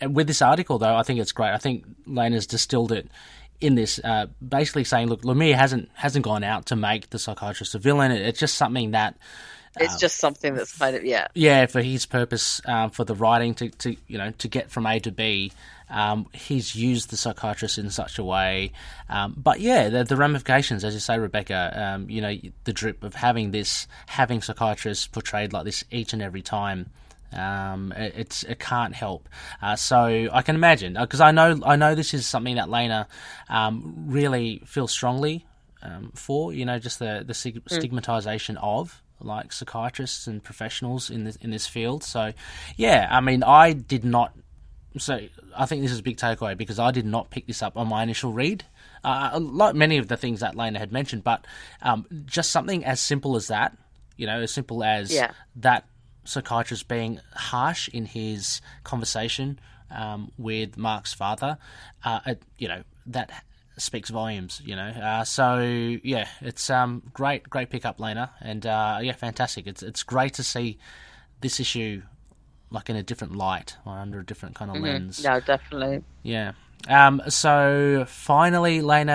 [0.00, 1.50] and with this article, though, I think it's great.
[1.52, 3.08] I think Lena's distilled it
[3.60, 7.74] in this, uh, basically saying, look, Lemire hasn't hasn't gone out to make the psychiatrist
[7.74, 8.12] a villain.
[8.12, 9.16] It- It's just something that
[9.80, 13.54] it's just something that's kind of yeah yeah, for his purpose, um, for the writing
[13.54, 15.52] to, to you know to get from A to B,
[15.90, 18.72] um, he's used the psychiatrist in such a way.
[19.08, 23.02] Um, but yeah, the, the ramifications, as you say, Rebecca, um, you know, the drip
[23.04, 26.90] of having this, having psychiatrists portrayed like this each and every time.
[27.32, 29.28] Um, it, it's it can't help.
[29.60, 33.06] Uh, so I can imagine because I know I know this is something that Lena
[33.48, 35.46] um, really feels strongly
[35.82, 36.52] um, for.
[36.52, 41.50] You know, just the the stig- stigmatization of like psychiatrists and professionals in this in
[41.50, 42.02] this field.
[42.04, 42.32] So
[42.76, 44.32] yeah, I mean, I did not.
[44.96, 45.20] So
[45.56, 47.88] I think this is a big takeaway because I did not pick this up on
[47.88, 48.64] my initial read.
[49.04, 51.46] Uh, like many of the things that Lena had mentioned, but
[51.82, 53.76] um, just something as simple as that,
[54.16, 55.30] you know, as simple as Yeah.
[55.56, 55.84] that
[56.28, 59.58] psychiatrist being harsh in his conversation
[59.90, 61.58] um, with Mark's father,
[62.04, 63.30] uh, it, you know, that
[63.78, 64.88] speaks volumes, you know.
[64.88, 65.58] Uh, so
[66.02, 69.66] yeah, it's um great, great pickup, Lena, and uh, yeah, fantastic.
[69.66, 70.78] It's it's great to see
[71.40, 72.02] this issue
[72.70, 74.84] like in a different light or under a different kind of Mm-hmm.
[74.84, 75.20] lens.
[75.24, 76.04] Yeah, definitely.
[76.22, 76.52] Yeah.
[76.88, 79.12] Um, so finally, Lena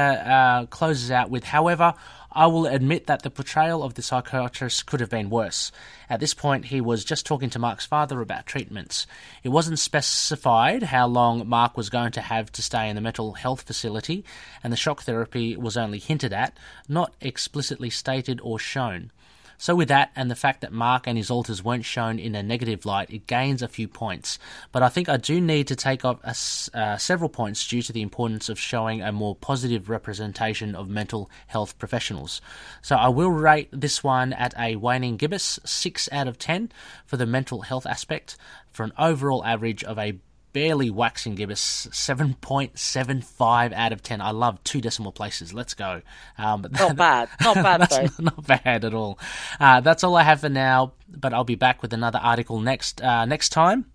[0.63, 1.93] uh, closes out with, however,
[2.35, 5.71] I will admit that the portrayal of the psychiatrist could have been worse.
[6.09, 9.05] At this point, he was just talking to Mark's father about treatments.
[9.43, 13.33] It wasn't specified how long Mark was going to have to stay in the mental
[13.33, 14.25] health facility,
[14.63, 16.57] and the shock therapy was only hinted at,
[16.89, 19.11] not explicitly stated or shown.
[19.57, 22.43] So, with that, and the fact that Mark and his alters weren't shown in a
[22.43, 24.39] negative light, it gains a few points.
[24.71, 26.35] But I think I do need to take up a
[26.77, 31.29] uh, several points due to the importance of showing a more positive representation of mental
[31.47, 32.41] health professionals.
[32.81, 36.71] So, I will rate this one at a waning gibbous 6 out of 10
[37.05, 38.37] for the mental health aspect,
[38.71, 40.19] for an overall average of a
[40.53, 46.01] barely waxing gibbous 7.75 out of 10 i love two decimal places let's go
[46.37, 47.29] um, but Not bad.
[47.41, 48.07] Not bad, that's though.
[48.23, 49.19] not bad at all.
[49.59, 53.01] Uh, that's all I have for now, but I'll be back with another article next
[53.01, 53.85] uh, next time.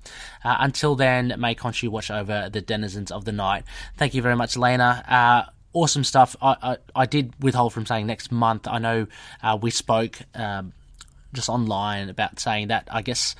[0.44, 3.64] Uh, until then, may Khonshu watch over the denizens of the night.
[3.96, 5.04] Thank you very much, Lena.
[5.08, 6.36] Uh, awesome stuff.
[6.40, 8.66] I, I, I did withhold from saying next month.
[8.68, 9.06] I know
[9.42, 10.18] uh, we spoke.
[10.34, 10.72] Um,
[11.32, 13.34] just online about saying that I guess,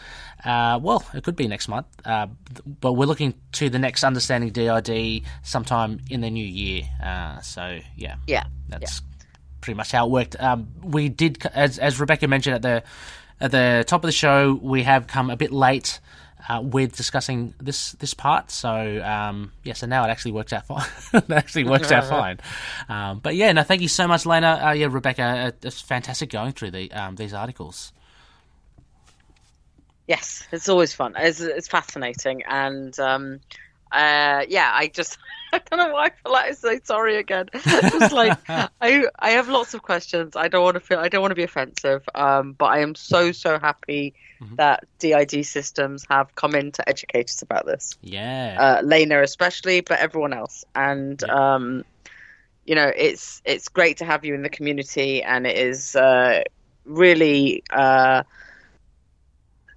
[0.45, 2.27] uh, well, it could be next month, uh,
[2.81, 6.83] but we're looking to the next Understanding DID sometime in the new year.
[7.03, 8.45] Uh, so yeah, Yeah.
[8.69, 9.01] that's
[9.61, 10.37] pretty much how it worked.
[10.39, 12.83] Um, we did, as as Rebecca mentioned at the
[13.41, 16.01] at the top of the show, we have come a bit late
[16.49, 18.51] uh, with discussing this this part.
[18.51, 20.87] So um, yeah, so now it actually works out fine.
[21.13, 22.39] it actually works out fine.
[22.89, 24.61] Um, but yeah, no, thank you so much, Lena.
[24.63, 27.93] Uh, yeah, Rebecca, uh, it's fantastic going through the um, these articles.
[30.07, 31.15] Yes, it's always fun.
[31.19, 33.41] It's, it's fascinating, and um,
[33.93, 35.19] uh, yeah, I just
[35.53, 37.49] I don't know why I feel like I say sorry again.
[37.53, 40.37] just like I I have lots of questions.
[40.37, 42.95] I don't want to feel I don't want to be offensive, um, but I am
[42.95, 44.15] so so happy
[44.57, 47.97] that DID systems have come in to educate us about this.
[48.03, 50.65] Yeah, uh, Lena especially, but everyone else.
[50.75, 51.85] And um,
[52.65, 56.43] you know, it's it's great to have you in the community, and it is uh,
[56.85, 58.23] really uh,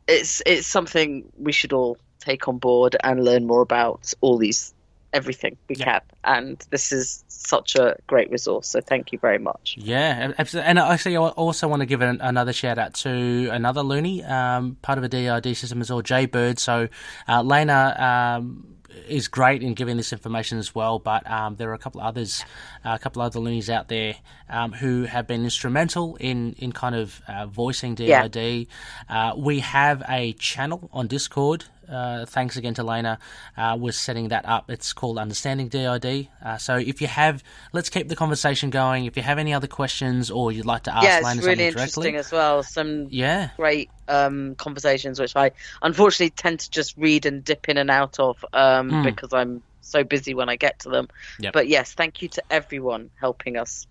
[0.07, 4.73] it's it's something we should all take on board and learn more about all these
[5.13, 5.85] everything we Yeah.
[5.85, 6.01] can.
[6.23, 8.67] And this is such a great resource.
[8.69, 9.75] So thank you very much.
[9.77, 10.69] Yeah, absolutely.
[10.69, 14.77] And actually, I also want to give an, another shout out to another loony, um,
[14.81, 16.59] part of a DID system as well, Jay Bird.
[16.59, 16.88] So,
[17.27, 18.67] uh, Lena um,
[19.07, 22.43] is great in giving this information as well, but um, there are a couple others,
[22.85, 24.15] uh, a couple of other loonies out there
[24.49, 28.27] um, who have been instrumental in, in kind of uh, voicing Yeah.
[28.27, 28.67] DID.
[29.09, 31.65] Uh, we have a channel on Discord.
[31.91, 33.19] Uh, thanks again to Lena.
[33.57, 34.69] Uh, we're setting that up.
[34.72, 36.30] It's called Understanding DID.
[36.43, 37.43] Uh, so if you have,
[37.73, 39.05] let's keep the conversation going.
[39.05, 41.45] If you have any other questions or you'd like to ask yeah, Lena it's something
[41.45, 42.63] really directly, interesting as well.
[42.63, 45.51] Some yeah, great um, conversations, which I
[45.81, 49.03] unfortunately tend to just read and dip in and out of um, Mm.
[49.03, 51.09] because I'm so busy when I get to them.
[51.39, 51.53] Yep.
[51.53, 53.85] But yes, thank you to everyone helping us.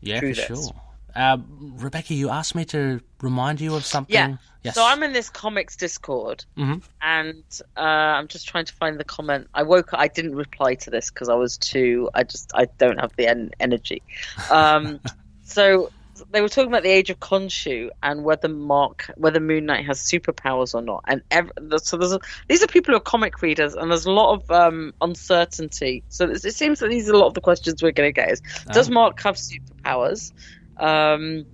[0.00, 0.66] yeah, through for this.
[0.66, 0.80] sure.
[1.14, 4.14] Uh, Rebecca, you asked me to remind you of something.
[4.14, 4.36] Yeah.
[4.62, 4.74] Yes.
[4.74, 6.82] So I'm in this comics Discord, Mhm.
[7.02, 7.44] and
[7.76, 9.48] uh, I'm just trying to find the comment.
[9.54, 10.00] I woke up.
[10.00, 12.08] I didn't reply to this because I was too.
[12.14, 14.02] I just I don't have the en- energy.
[14.50, 15.00] Um,
[15.44, 15.90] so
[16.30, 20.00] they were talking about the age of Khonshu and whether Mark, whether Moon Knight has
[20.00, 21.04] superpowers or not.
[21.08, 21.50] And ev-
[21.82, 24.50] so there's a, these are people who are comic readers, and there's a lot of
[24.50, 26.02] um, uncertainty.
[26.08, 28.12] So it it seems that these are a lot of the questions we're going to
[28.18, 28.30] get.
[28.30, 28.42] Is
[28.72, 28.92] does Oh.
[28.92, 30.32] Mark have superpowers?
[30.78, 31.46] Um,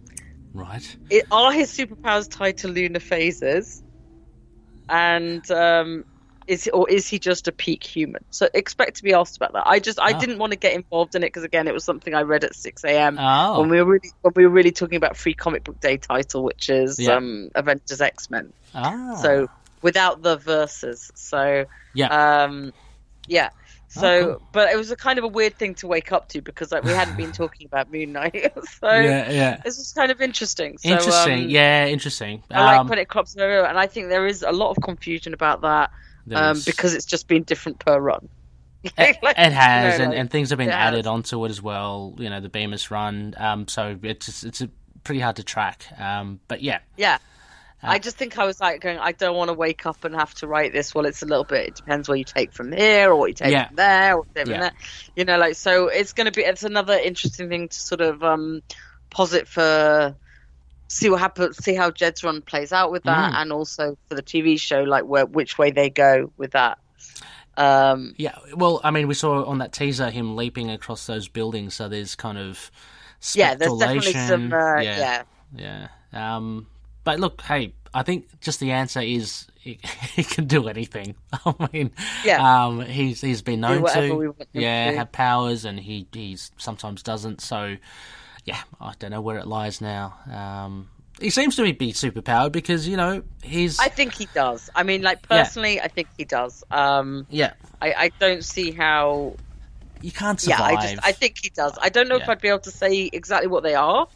[0.53, 0.97] Right.
[1.11, 3.83] it, are his superpowers tied to lunar phases?
[4.89, 6.05] And um,
[6.49, 8.25] is or is he just a peak human?
[8.31, 9.67] So expect to be asked about that.
[9.67, 10.19] I just I Oh.
[10.19, 12.57] didn't want to get involved in it because again, it was something I read at
[12.57, 13.17] six a.m.
[13.21, 13.61] Oh.
[13.61, 16.43] when we were really when we were really talking about free comic book day title,
[16.43, 17.17] which is Yeah.
[17.17, 18.53] um, Avengers X Men.
[18.75, 19.15] ah.
[19.23, 19.47] So
[19.83, 21.11] without the verses.
[21.15, 22.43] So yeah.
[22.45, 22.73] um,
[23.29, 23.51] yeah.
[23.93, 24.49] So, Oh, cool.
[24.53, 26.85] but it was a kind of a weird thing to wake up to because like
[26.85, 28.53] we hadn't been talking about Moon Knight.
[28.81, 29.31] so yeah.
[29.31, 29.57] Yeah.
[29.65, 30.79] this was kind of interesting.
[30.79, 31.45] So, interesting.
[31.45, 31.87] um, yeah.
[31.87, 32.43] Interesting.
[32.53, 34.83] I like Um, when it crops over, and I think there is a lot of
[34.83, 35.91] confusion about that
[36.33, 38.29] um, because it's just been different per run.
[38.97, 40.95] It, Like, it has, you know, and, like, and things have been it has.
[40.95, 42.15] added onto it as well.
[42.19, 43.35] You know, the Bemis run.
[43.37, 44.71] Um, so it's it's a,
[45.05, 45.85] pretty hard to track.
[45.99, 47.19] Um, but yeah, yeah.
[47.83, 48.99] I just think I was like going.
[48.99, 50.95] I don't want to wake up and have to write this.
[50.95, 51.69] Well, it's a little bit.
[51.69, 53.69] It depends where you take from here or what you take Yeah.
[53.69, 54.51] from there or whatever.
[54.51, 54.61] Yeah.
[54.61, 54.73] there.
[55.17, 55.89] You know, like so.
[55.89, 56.43] It's going to be.
[56.43, 58.63] It's another interesting thing to sort of um,
[59.11, 60.15] posit for.
[60.89, 61.57] See what happens.
[61.65, 63.37] See how Jed's run plays out with that, Mm.
[63.37, 66.79] and also for the TV show, like where which way they go with that.
[67.57, 71.75] Um, yeah, well, I mean, we saw on that teaser him leaping across those buildings,
[71.75, 72.71] so there's kind of
[73.35, 75.23] yeah, there's definitely some uh, yeah,
[75.55, 75.89] yeah.
[76.13, 76.37] yeah.
[76.37, 76.67] Um,
[77.05, 79.79] but look, hey, I think just the answer is he,
[80.15, 81.15] he can do anything.
[81.45, 81.91] I mean,
[82.25, 84.97] yeah, um, he's he's been known to yeah to.
[84.97, 87.41] have powers, and he he sometimes doesn't.
[87.41, 87.77] So
[88.45, 90.15] yeah, I don't know where it lies now.
[90.33, 90.89] Um,
[91.21, 93.79] he seems to be super powered because you know he's.
[93.79, 94.71] I think he does.
[94.75, 95.85] I mean, like personally, yeah.
[95.85, 96.65] I think he does.
[96.71, 97.53] Um, yeah,
[97.83, 99.35] I, I don't see how
[100.01, 100.73] you can't survive.
[100.73, 101.77] Yeah, I just I think he does.
[101.81, 102.23] I don't know yeah.
[102.23, 104.07] if I'd be able to say exactly what they are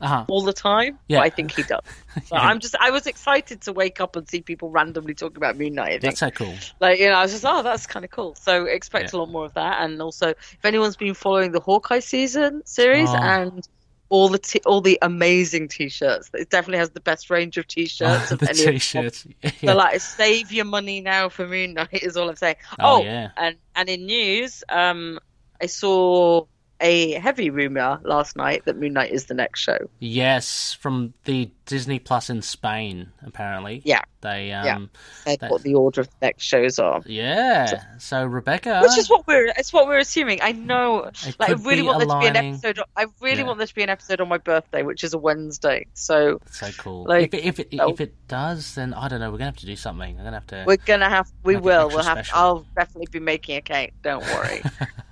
[0.00, 0.24] uh-huh.
[0.28, 1.18] all the time, yeah.
[1.18, 1.80] but I think he does.
[2.32, 2.40] Yeah.
[2.40, 5.74] I'm just I was excited to wake up and see people randomly talking about Moon
[5.74, 6.00] Knight.
[6.00, 6.52] That's so cool.
[6.80, 8.34] Like you know, I was just oh that's kind of cool.
[8.34, 9.18] So expect yeah.
[9.18, 9.82] a lot more of that.
[9.82, 13.16] And also, if anyone's been following the Hawkeye season series oh.
[13.16, 13.68] and
[14.08, 16.30] all the t- all the amazing t-shirts.
[16.34, 18.30] It definitely has the best range of t-shirts.
[18.32, 19.26] of the t-shirts.
[19.42, 19.72] Yeah.
[19.72, 22.56] So like, save your money now for Moon Knight is all I'm saying.
[22.78, 23.30] Oh, oh yeah.
[23.36, 25.18] And and in news, um,
[25.60, 26.46] I saw
[26.80, 29.78] a heavy rumor last night that Moon Knight is the next show.
[29.98, 33.82] Yes, from the Disney Plus in Spain, apparently.
[33.84, 34.90] Yeah, they um,
[35.26, 35.36] yeah.
[35.36, 37.02] they, what the order of the next shows are.
[37.04, 40.38] Yeah, so, so, Rebecca, which is what we're it's what we're assuming.
[40.42, 42.80] I know, like I really want there to be an episode.
[42.96, 43.46] I really yeah.
[43.46, 45.86] want there to be an episode on my birthday, which is a Wednesday.
[45.94, 47.04] So so cool.
[47.04, 49.30] Like, if it, if it, if it does, then I don't know.
[49.30, 50.16] We're gonna have to do something.
[50.16, 50.64] We're gonna have to.
[50.66, 51.30] We're gonna have.
[51.42, 51.88] We will.
[51.88, 52.18] We'll have.
[52.18, 52.38] Special.
[52.38, 53.94] I'll definitely be making a cake.
[54.02, 54.62] Don't worry.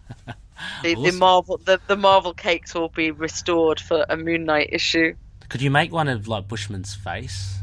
[0.83, 1.03] The, awesome.
[1.05, 5.15] the Marvel the, the Marvel cakes will be restored for a Moon Knight issue.
[5.49, 7.57] Could you make one of like Bushman's face?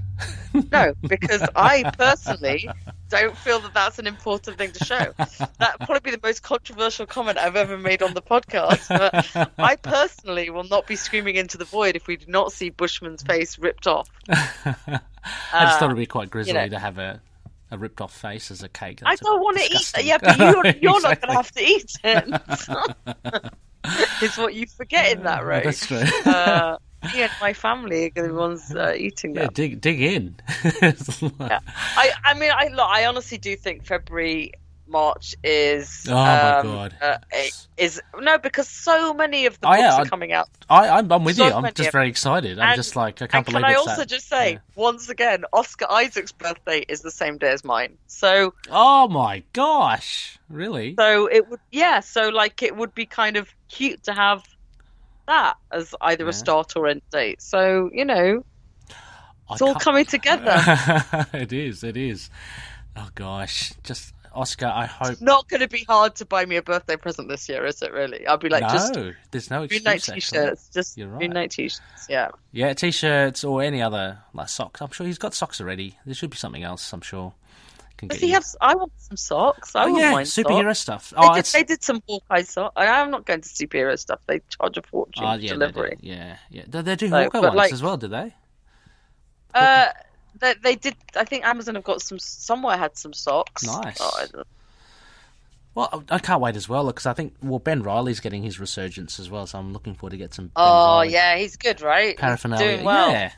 [0.72, 2.70] no, because I personally
[3.10, 5.14] don't feel that that's an important thing to show.
[5.18, 8.88] That would probably be the most controversial comment I've ever made on the podcast.
[8.90, 12.70] But I personally will not be screaming into the void if we do not see
[12.70, 14.10] Bushman's face ripped off.
[14.30, 17.22] I just thought uh, it'd be quite grisly you know, to have a
[17.74, 19.02] a ripped off face as a cake.
[19.02, 20.06] That's I don't want to eat that.
[20.06, 21.02] Yeah, but you're, you're exactly.
[21.02, 23.52] not going to have to eat it.
[24.22, 25.64] it's what you forget in that, right?
[25.64, 26.04] That's true.
[26.26, 26.78] Uh,
[27.16, 29.54] and my family are the ones uh, eating yeah, that.
[29.54, 30.36] dig dig in.
[30.64, 31.60] yeah.
[31.76, 34.54] I I mean I look, I honestly do think February
[34.94, 37.18] March is oh my um, god uh,
[37.78, 40.48] is no because so many of the oh, books yeah, are coming out.
[40.70, 41.52] I I'm, I'm with so you.
[41.54, 42.60] I'm just very excited.
[42.60, 43.64] I'm and, just like I can't believe.
[43.64, 44.08] Can I also that.
[44.08, 44.60] just say yeah.
[44.76, 47.98] once again, Oscar Isaac's birthday is the same day as mine.
[48.06, 50.94] So oh my gosh, really?
[50.98, 52.00] So it would yeah.
[52.00, 54.44] So like it would be kind of cute to have
[55.28, 56.30] that as either yeah.
[56.30, 57.42] a start or end date.
[57.42, 58.46] So you know,
[59.50, 60.56] it's all coming together.
[61.34, 61.84] it is.
[61.84, 62.30] It is.
[62.96, 65.12] Oh gosh, just Oscar, I hope.
[65.12, 67.82] It's not going to be hard to buy me a birthday present this year, is
[67.82, 67.92] it?
[67.92, 68.26] Really?
[68.26, 68.94] I'll be like, no, just
[69.32, 70.06] there's no excuse.
[70.06, 71.30] T-shirts, just You're right.
[71.30, 72.08] night t-shirts.
[72.10, 72.30] Yeah.
[72.52, 74.82] Yeah, t-shirts or any other like socks.
[74.82, 75.98] I'm sure he's got socks already.
[76.06, 76.92] There should be something else.
[76.94, 77.34] I'm sure.
[78.08, 78.44] Does he have?
[78.60, 79.76] I want some socks.
[79.76, 80.80] I oh, yeah, superhero socks.
[80.80, 81.14] stuff.
[81.16, 82.74] Oh, they, did, they did some Hawkeye socks.
[82.76, 84.20] I'm not going to superhero stuff.
[84.28, 85.98] They charge a fortune oh, yeah, delivery.
[86.02, 86.64] Yeah, yeah.
[86.68, 88.34] They, they do so, Hawkeye ones like, as well, do they?
[89.54, 89.88] Uh,
[90.40, 90.96] they, they did.
[91.16, 92.20] I think Amazon have got some.
[92.20, 93.64] Somewhere had some socks.
[93.66, 93.98] Nice.
[94.00, 94.44] Oh,
[95.76, 99.20] well, I can't wait as well because I think well Ben Reilly's getting his resurgence
[99.20, 100.46] as well, so I'm looking forward to get some.
[100.46, 102.16] Ben oh Reilly yeah, he's good, right?
[102.18, 103.12] Paraphernalia, he's doing well.
[103.12, 103.32] yeah,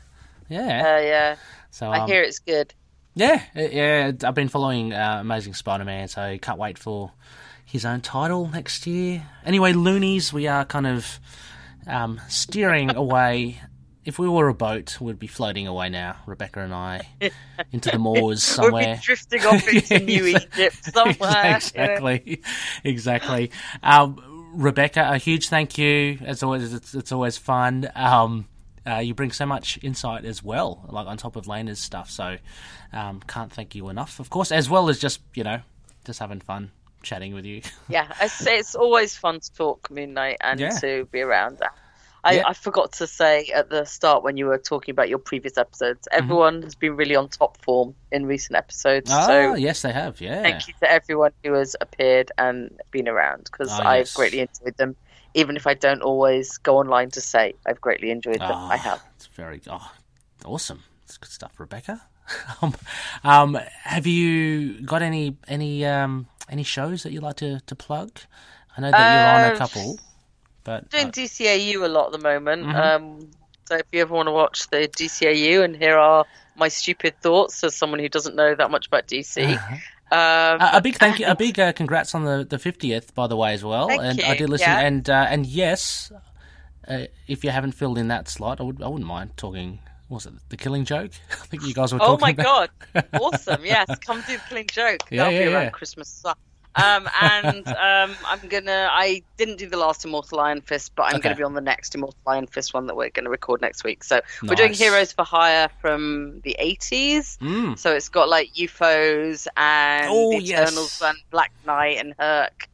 [0.48, 1.36] yeah, uh, yeah.
[1.70, 2.74] So I um, hear it's good.
[3.14, 4.12] Yeah, yeah.
[4.22, 7.12] I've been following uh, Amazing Spider-Man, so can't wait for
[7.64, 9.22] his own title next year.
[9.46, 11.18] Anyway, loonies, we are kind of
[11.86, 13.62] um, steering away
[14.06, 17.08] if we were a boat, we'd be floating away now, Rebecca and I,
[17.72, 18.72] into the moors somewhere.
[18.72, 21.56] we'd be drifting off into New Egypt somewhere.
[21.56, 22.40] exactly,
[22.84, 23.50] exactly.
[23.82, 26.18] Um, Rebecca, a huge thank you.
[26.24, 27.90] As always, it's, it's always fun.
[27.96, 28.46] Um,
[28.86, 32.08] uh, you bring so much insight as well, like on top of Lena's stuff.
[32.08, 32.36] So,
[32.92, 35.60] um, can't thank you enough, of course, as well as just you know,
[36.04, 36.70] just having fun
[37.02, 37.62] chatting with you.
[37.88, 40.70] yeah, it's, it's always fun to talk Moon Knight and yeah.
[40.78, 41.60] to be around.
[42.26, 42.42] I, yeah.
[42.46, 46.08] I, forgot to say at the start when you were talking about your previous episodes,
[46.10, 46.24] mm-hmm.
[46.24, 46.64] everyone mm-hmm.
[46.64, 49.10] has been really on top form in recent episodes.
[49.12, 50.20] Oh, so yes, they have.
[50.20, 50.42] Yeah.
[50.42, 54.14] Thank you to everyone who has appeared and been around because oh, I've yes.
[54.14, 54.96] greatly enjoyed them.
[55.34, 58.76] Even if I don't always go online to say I've greatly enjoyed them, oh, I
[58.76, 59.02] have.
[59.14, 59.92] It's very oh,
[60.44, 60.82] awesome.
[61.04, 62.02] It's good stuff, Rebecca.
[62.60, 62.74] Um,
[63.22, 68.18] um, have you got any any um, any shows that you like to, to plug?
[68.76, 70.00] I know that you're on a uh, couple.
[70.66, 72.66] But doing uh, DCAU a lot at the moment.
[72.66, 72.76] Mm-hmm.
[72.76, 73.30] Um,
[73.66, 76.26] so if you ever want to watch the DCAU and here are
[76.56, 79.58] my stupid thoughts as someone who doesn't know that much about DC.
[79.66, 79.76] Uh-huh.
[80.08, 83.26] Um, a, a big thank you, a big uh, congrats on the the fiftieth, by
[83.26, 83.90] the way, as well.
[83.90, 84.24] and you.
[84.24, 84.78] I did listen, yeah.
[84.78, 86.12] and uh, and yes,
[86.86, 89.80] uh, if you haven't filled in that slot, I would I wouldn't mind talking.
[90.06, 91.10] What was it the Killing Joke?
[91.32, 91.98] I think you guys were.
[92.00, 92.70] Oh my about.
[92.94, 93.04] god!
[93.20, 93.64] awesome.
[93.64, 95.00] Yes, come do the Killing Joke.
[95.10, 95.56] Yeah, That'll yeah, be yeah.
[95.56, 96.24] around Christmas.
[96.76, 98.88] Um, and um, I'm gonna.
[98.92, 101.22] I didn't do the last Immortal Iron Fist, but I'm Okay.
[101.30, 104.04] gonna be on the next Immortal Iron Fist one that we're gonna record next week.
[104.04, 107.38] So we're doing Heroes for Hire from the 80s.
[107.38, 107.78] Mm.
[107.78, 110.68] So it's got like UFOs and Oh, the yes.
[110.70, 112.68] Eternals and Black Knight and Herc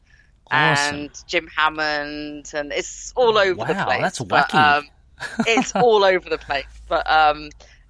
[0.50, 0.96] Awesome.
[0.96, 4.02] and Jim Hammond and it's all over the Wow, place.
[4.02, 4.78] that's But, wacky.
[4.78, 4.88] um,
[5.46, 7.46] it's all over the place, but um,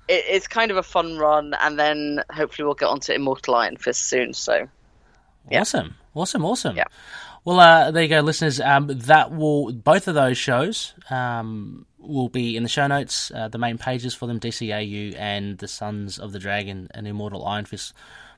[0.09, 3.77] it, it's kind of a fun run, and then hopefully we'll get onto Immortal Iron
[3.79, 4.35] Fist soon.
[4.35, 4.69] So
[5.51, 5.63] yeah.
[5.63, 6.77] Awesome, awesome, awesome.
[6.77, 6.85] Yeah.
[7.45, 8.61] Well, uh, there you go, listeners.
[8.61, 13.33] Um, that will both of those shows um, will be in the show notes.
[13.35, 17.45] Uh, the main pages for them: DCAU and the Sons of the Dragon and Immortal
[17.45, 17.95] Iron Fist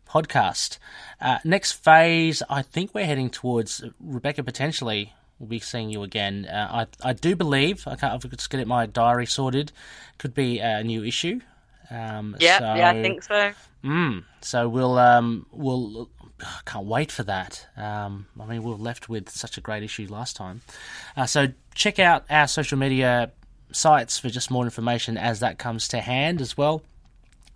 [0.08, 0.78] podcast.
[1.20, 4.42] Uh, next phase, I think we're heading towards Rebecca.
[4.42, 6.46] Potentially, we'll be seeing you again.
[6.46, 8.14] Uh, I I do believe I can't.
[8.14, 9.70] If I could just get it my diary sorted,
[10.16, 11.40] could be a new issue.
[11.90, 13.52] Um, yeah, so, yeah, I think so.
[13.84, 16.08] Mm, so we'll um we'll
[16.44, 17.66] I can't wait for that.
[17.76, 20.60] Um, I mean we were left with such a great issue last time.
[21.16, 23.32] Uh, so check out our social media
[23.72, 26.82] sites for just more information as that comes to hand as well.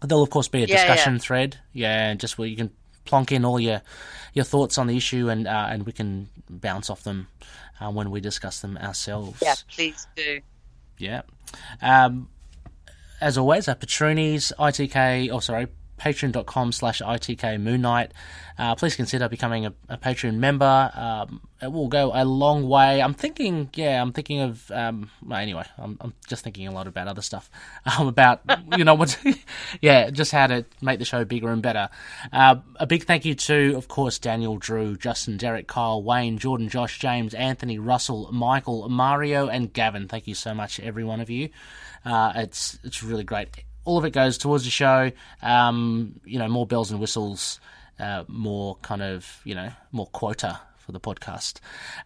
[0.00, 1.18] There'll of course be a Yeah, discussion yeah.
[1.20, 2.70] thread, yeah, and just where you can
[3.04, 3.82] plonk in all your
[4.34, 7.28] your thoughts on the issue and uh, and we can bounce off them
[7.80, 9.38] uh, when we discuss them ourselves.
[9.42, 10.40] Yeah, please do.
[10.98, 11.22] Yeah.
[11.82, 12.28] Um,
[13.20, 15.66] as always, our Patronies, ITK, oh, sorry,
[15.98, 18.12] patreon.com slash ITK Moon Knight.
[18.58, 20.90] Uh, please consider becoming a, a Patreon member.
[20.94, 23.00] Um, it will go a long way.
[23.00, 26.86] I'm thinking, yeah, I'm thinking of, um, well, anyway, I'm, I'm just thinking a lot
[26.86, 27.50] about other stuff.
[27.98, 28.42] Um, about,
[28.76, 29.18] you know, what,
[29.80, 31.88] yeah, just how to make the show bigger and better.
[32.32, 36.68] Uh, a big thank you to, of course, Daniel, Drew, Justin, Derek, Kyle, Wayne, Jordan,
[36.68, 40.06] Josh, James, Anthony, Russell, Michael, Mario, and Gavin.
[40.06, 41.48] Thank you so much, every one of you.
[42.04, 43.48] Uh, it's it's really great.
[43.88, 45.10] All of it goes towards the show.
[45.40, 47.58] Um, you know, more bells and whistles,
[47.98, 51.60] uh, more kind of you know more quota for the podcast,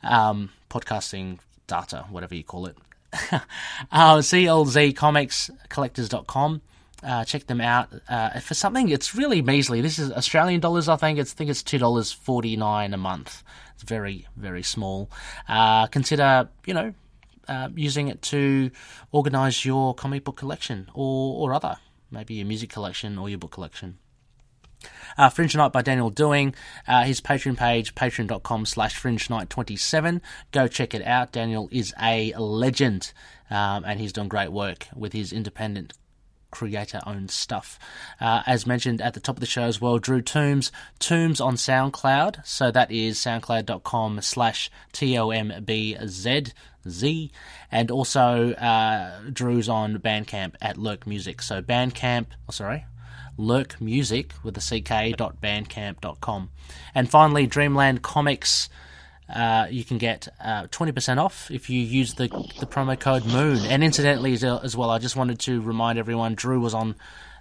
[0.05, 2.77] um, podcasting data, whatever you call it.
[3.91, 5.51] uh, CLZ Comics
[7.03, 7.89] Uh, check them out.
[8.09, 9.81] Uh, for something, it's really measly.
[9.81, 11.19] This is Australian dollars, I think.
[11.19, 13.43] It's, I think it's two dollars forty nine a month.
[13.75, 15.11] It's very, very small.
[15.49, 16.95] Uh, consider, you know,
[17.49, 18.71] uh, using it to
[19.11, 21.77] organise your comic book collection or, or other,
[22.11, 23.99] maybe your music collection or your book collection.
[25.17, 26.55] Uh, Fringe Night by Daniel Doing,
[26.89, 30.21] uh, his Patreon page, patreon.com slash fringe night 27.
[30.51, 31.33] Go check it out.
[31.33, 33.13] Daniel is a legend,
[33.51, 35.93] um, and he's done great work with his independent
[36.53, 37.81] creator owned stuff.
[38.21, 40.71] Uh, as mentioned at the top of the show as well, Drew Toombs,
[41.01, 42.47] Toombs on SoundCloud.
[42.47, 46.45] So that is soundcloud.com slash T-O-M-B-Z,
[46.89, 47.31] Z.
[47.71, 51.43] And also, uh, Drew's on Bandcamp at Lurk Music.
[51.43, 52.85] So Bandcamp, oh, sorry,
[53.37, 56.51] Lurk Music with the CK dot bandcamp.com.
[56.95, 58.69] And finally, Dreamland Comics.
[59.33, 62.29] Uh, you can get uh, 20% off if you use the,
[62.61, 63.65] the promo code MOON.
[63.65, 66.97] And incidentally, as, as well, I just wanted to remind everyone Drew was on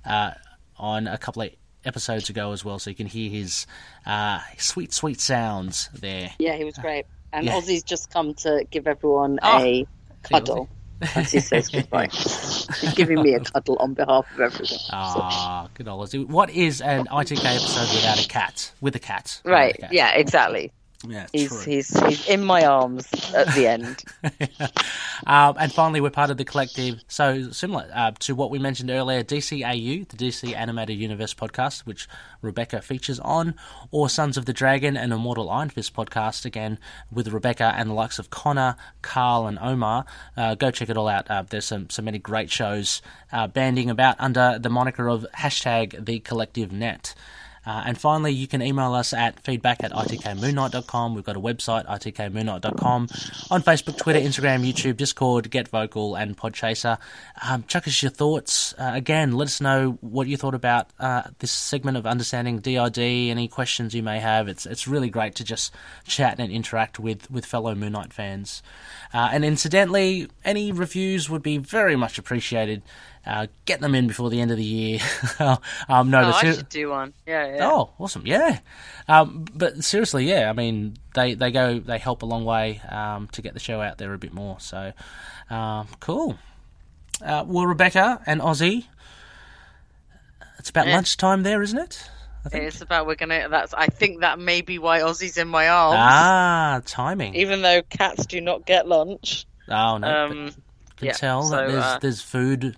[0.05, 0.31] uh,
[0.77, 1.49] on a couple of
[1.85, 3.65] episodes ago as well, so you can hear his
[4.05, 6.31] uh, sweet, sweet sounds there.
[6.39, 7.05] Yeah, he was great.
[7.34, 7.53] And Yeah.
[7.53, 9.86] Ozzy's just come to give everyone Oh, a
[10.24, 10.70] cuddle
[11.16, 12.08] as he says goodbye.
[12.12, 14.66] He's giving me a cuddle on behalf of everyone.
[14.68, 16.28] So- Ah, good old Ozzy.
[16.28, 18.72] What is an ITK episode without a cat?
[18.82, 19.41] With a cat.
[19.45, 19.94] Right, a cat.
[19.94, 20.72] yeah, exactly.
[21.07, 21.60] Yeah, He's true.
[21.61, 24.03] he's he's in my arms at the end.
[25.28, 27.03] Um, and finally, we're part of the collective.
[27.07, 32.07] So similar uh, to what we mentioned earlier, DCAU, the DC Animated Universe podcast, which
[32.41, 33.53] Rebecca features on,
[33.91, 36.80] or Sons of the Dragon, and Immortal Iron Fist podcast, again
[37.11, 40.06] with Rebecca and the likes of Connor, Carl, and Omar.
[40.36, 41.30] Uh, go check it all out.
[41.30, 46.03] Uh, there's some so many great shows uh, banding about under the moniker of hashtag
[46.03, 47.14] the collective net.
[47.65, 51.13] Uh, and finally, you can email us at feedback at itkmoonnight.com.
[51.13, 53.07] We've got a website, itkmoonnight.com.
[53.51, 56.97] On Facebook, Twitter, Instagram, YouTube, Discord, Get Vocal, and Podchaser.
[57.47, 58.73] Um, chuck us your thoughts.
[58.79, 62.97] Uh, again, let us know what you thought about uh, this segment of Understanding DID,
[62.97, 64.47] any questions you may have.
[64.47, 65.73] It's it's really great to just
[66.07, 68.63] chat and interact with, with fellow Moon Knight fans.
[69.13, 72.81] Uh, and incidentally, any reviews would be very much appreciated.
[73.26, 74.99] Uh, get them in before the end of the year.
[75.39, 77.14] um, no, Oh, the I ser- should do one.
[77.27, 77.69] Yeah, yeah.
[77.69, 78.23] Oh, awesome!
[78.26, 78.60] Yeah,
[79.07, 80.49] um, but seriously, yeah.
[80.49, 83.80] I mean, they they go they help a long way um, to get the show
[83.80, 84.60] out there a bit more.
[84.60, 84.91] So,
[85.52, 86.39] um, cool.
[87.23, 88.85] Uh, well, Rebecca and Ozzy,
[90.57, 90.95] it's about Yeah.
[90.95, 92.10] lunchtime there, isn't it?
[92.52, 93.49] It's about we're gonna.
[93.49, 93.73] That's.
[93.76, 95.98] I think that may be why Ozzy's in my arms.
[95.99, 97.35] Ah, timing.
[97.35, 99.45] Even though cats do not get lunch.
[99.69, 102.77] oh no, Um, but can yeah, tell that there's uh, there's food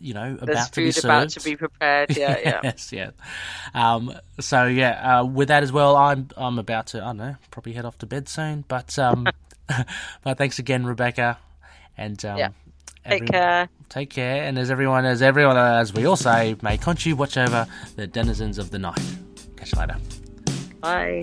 [0.00, 1.04] you know, There's about to be food served.
[1.04, 2.16] about to be prepared.
[2.16, 2.60] Yeah, yeah.
[2.64, 3.10] yes, yeah.
[3.74, 7.36] Um, so yeah, uh, with that as well, I'm I'm about to I don't know
[7.50, 8.64] probably head off to bed soon.
[8.68, 9.26] But um,
[10.22, 11.38] but thanks again, Rebecca,
[11.96, 12.48] and um, Yeah.
[13.04, 13.68] Take every- care.
[13.88, 17.66] Take care, and as everyone, as everyone, as we all say, may Khonshu watch over
[17.96, 19.00] the denizens of the night.
[19.56, 19.96] Catch you later.
[20.80, 21.22] Bye.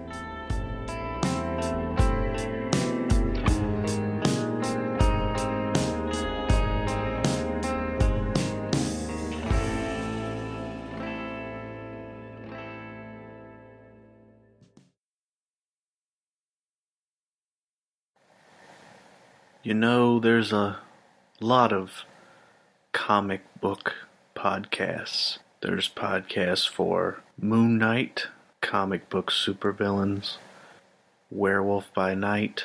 [19.63, 20.79] You know, there's a
[21.39, 22.05] lot of
[22.93, 23.93] comic book
[24.35, 25.37] podcasts.
[25.61, 28.25] There's podcasts for Moon Knight,
[28.61, 30.37] comic book supervillains,
[31.29, 32.63] Werewolf by Night,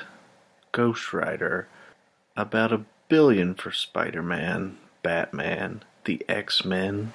[0.72, 1.68] Ghost Rider,
[2.34, 7.12] about a billion for Spider Man, Batman, the X Men.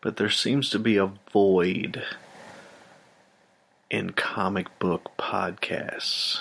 [0.00, 2.02] But there seems to be a void
[3.90, 6.40] in comic book podcasts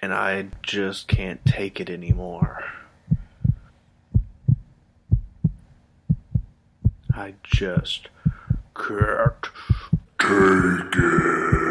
[0.00, 2.64] and I just can't take it anymore.
[7.12, 8.08] I just
[8.74, 9.50] can't
[10.18, 11.67] take it.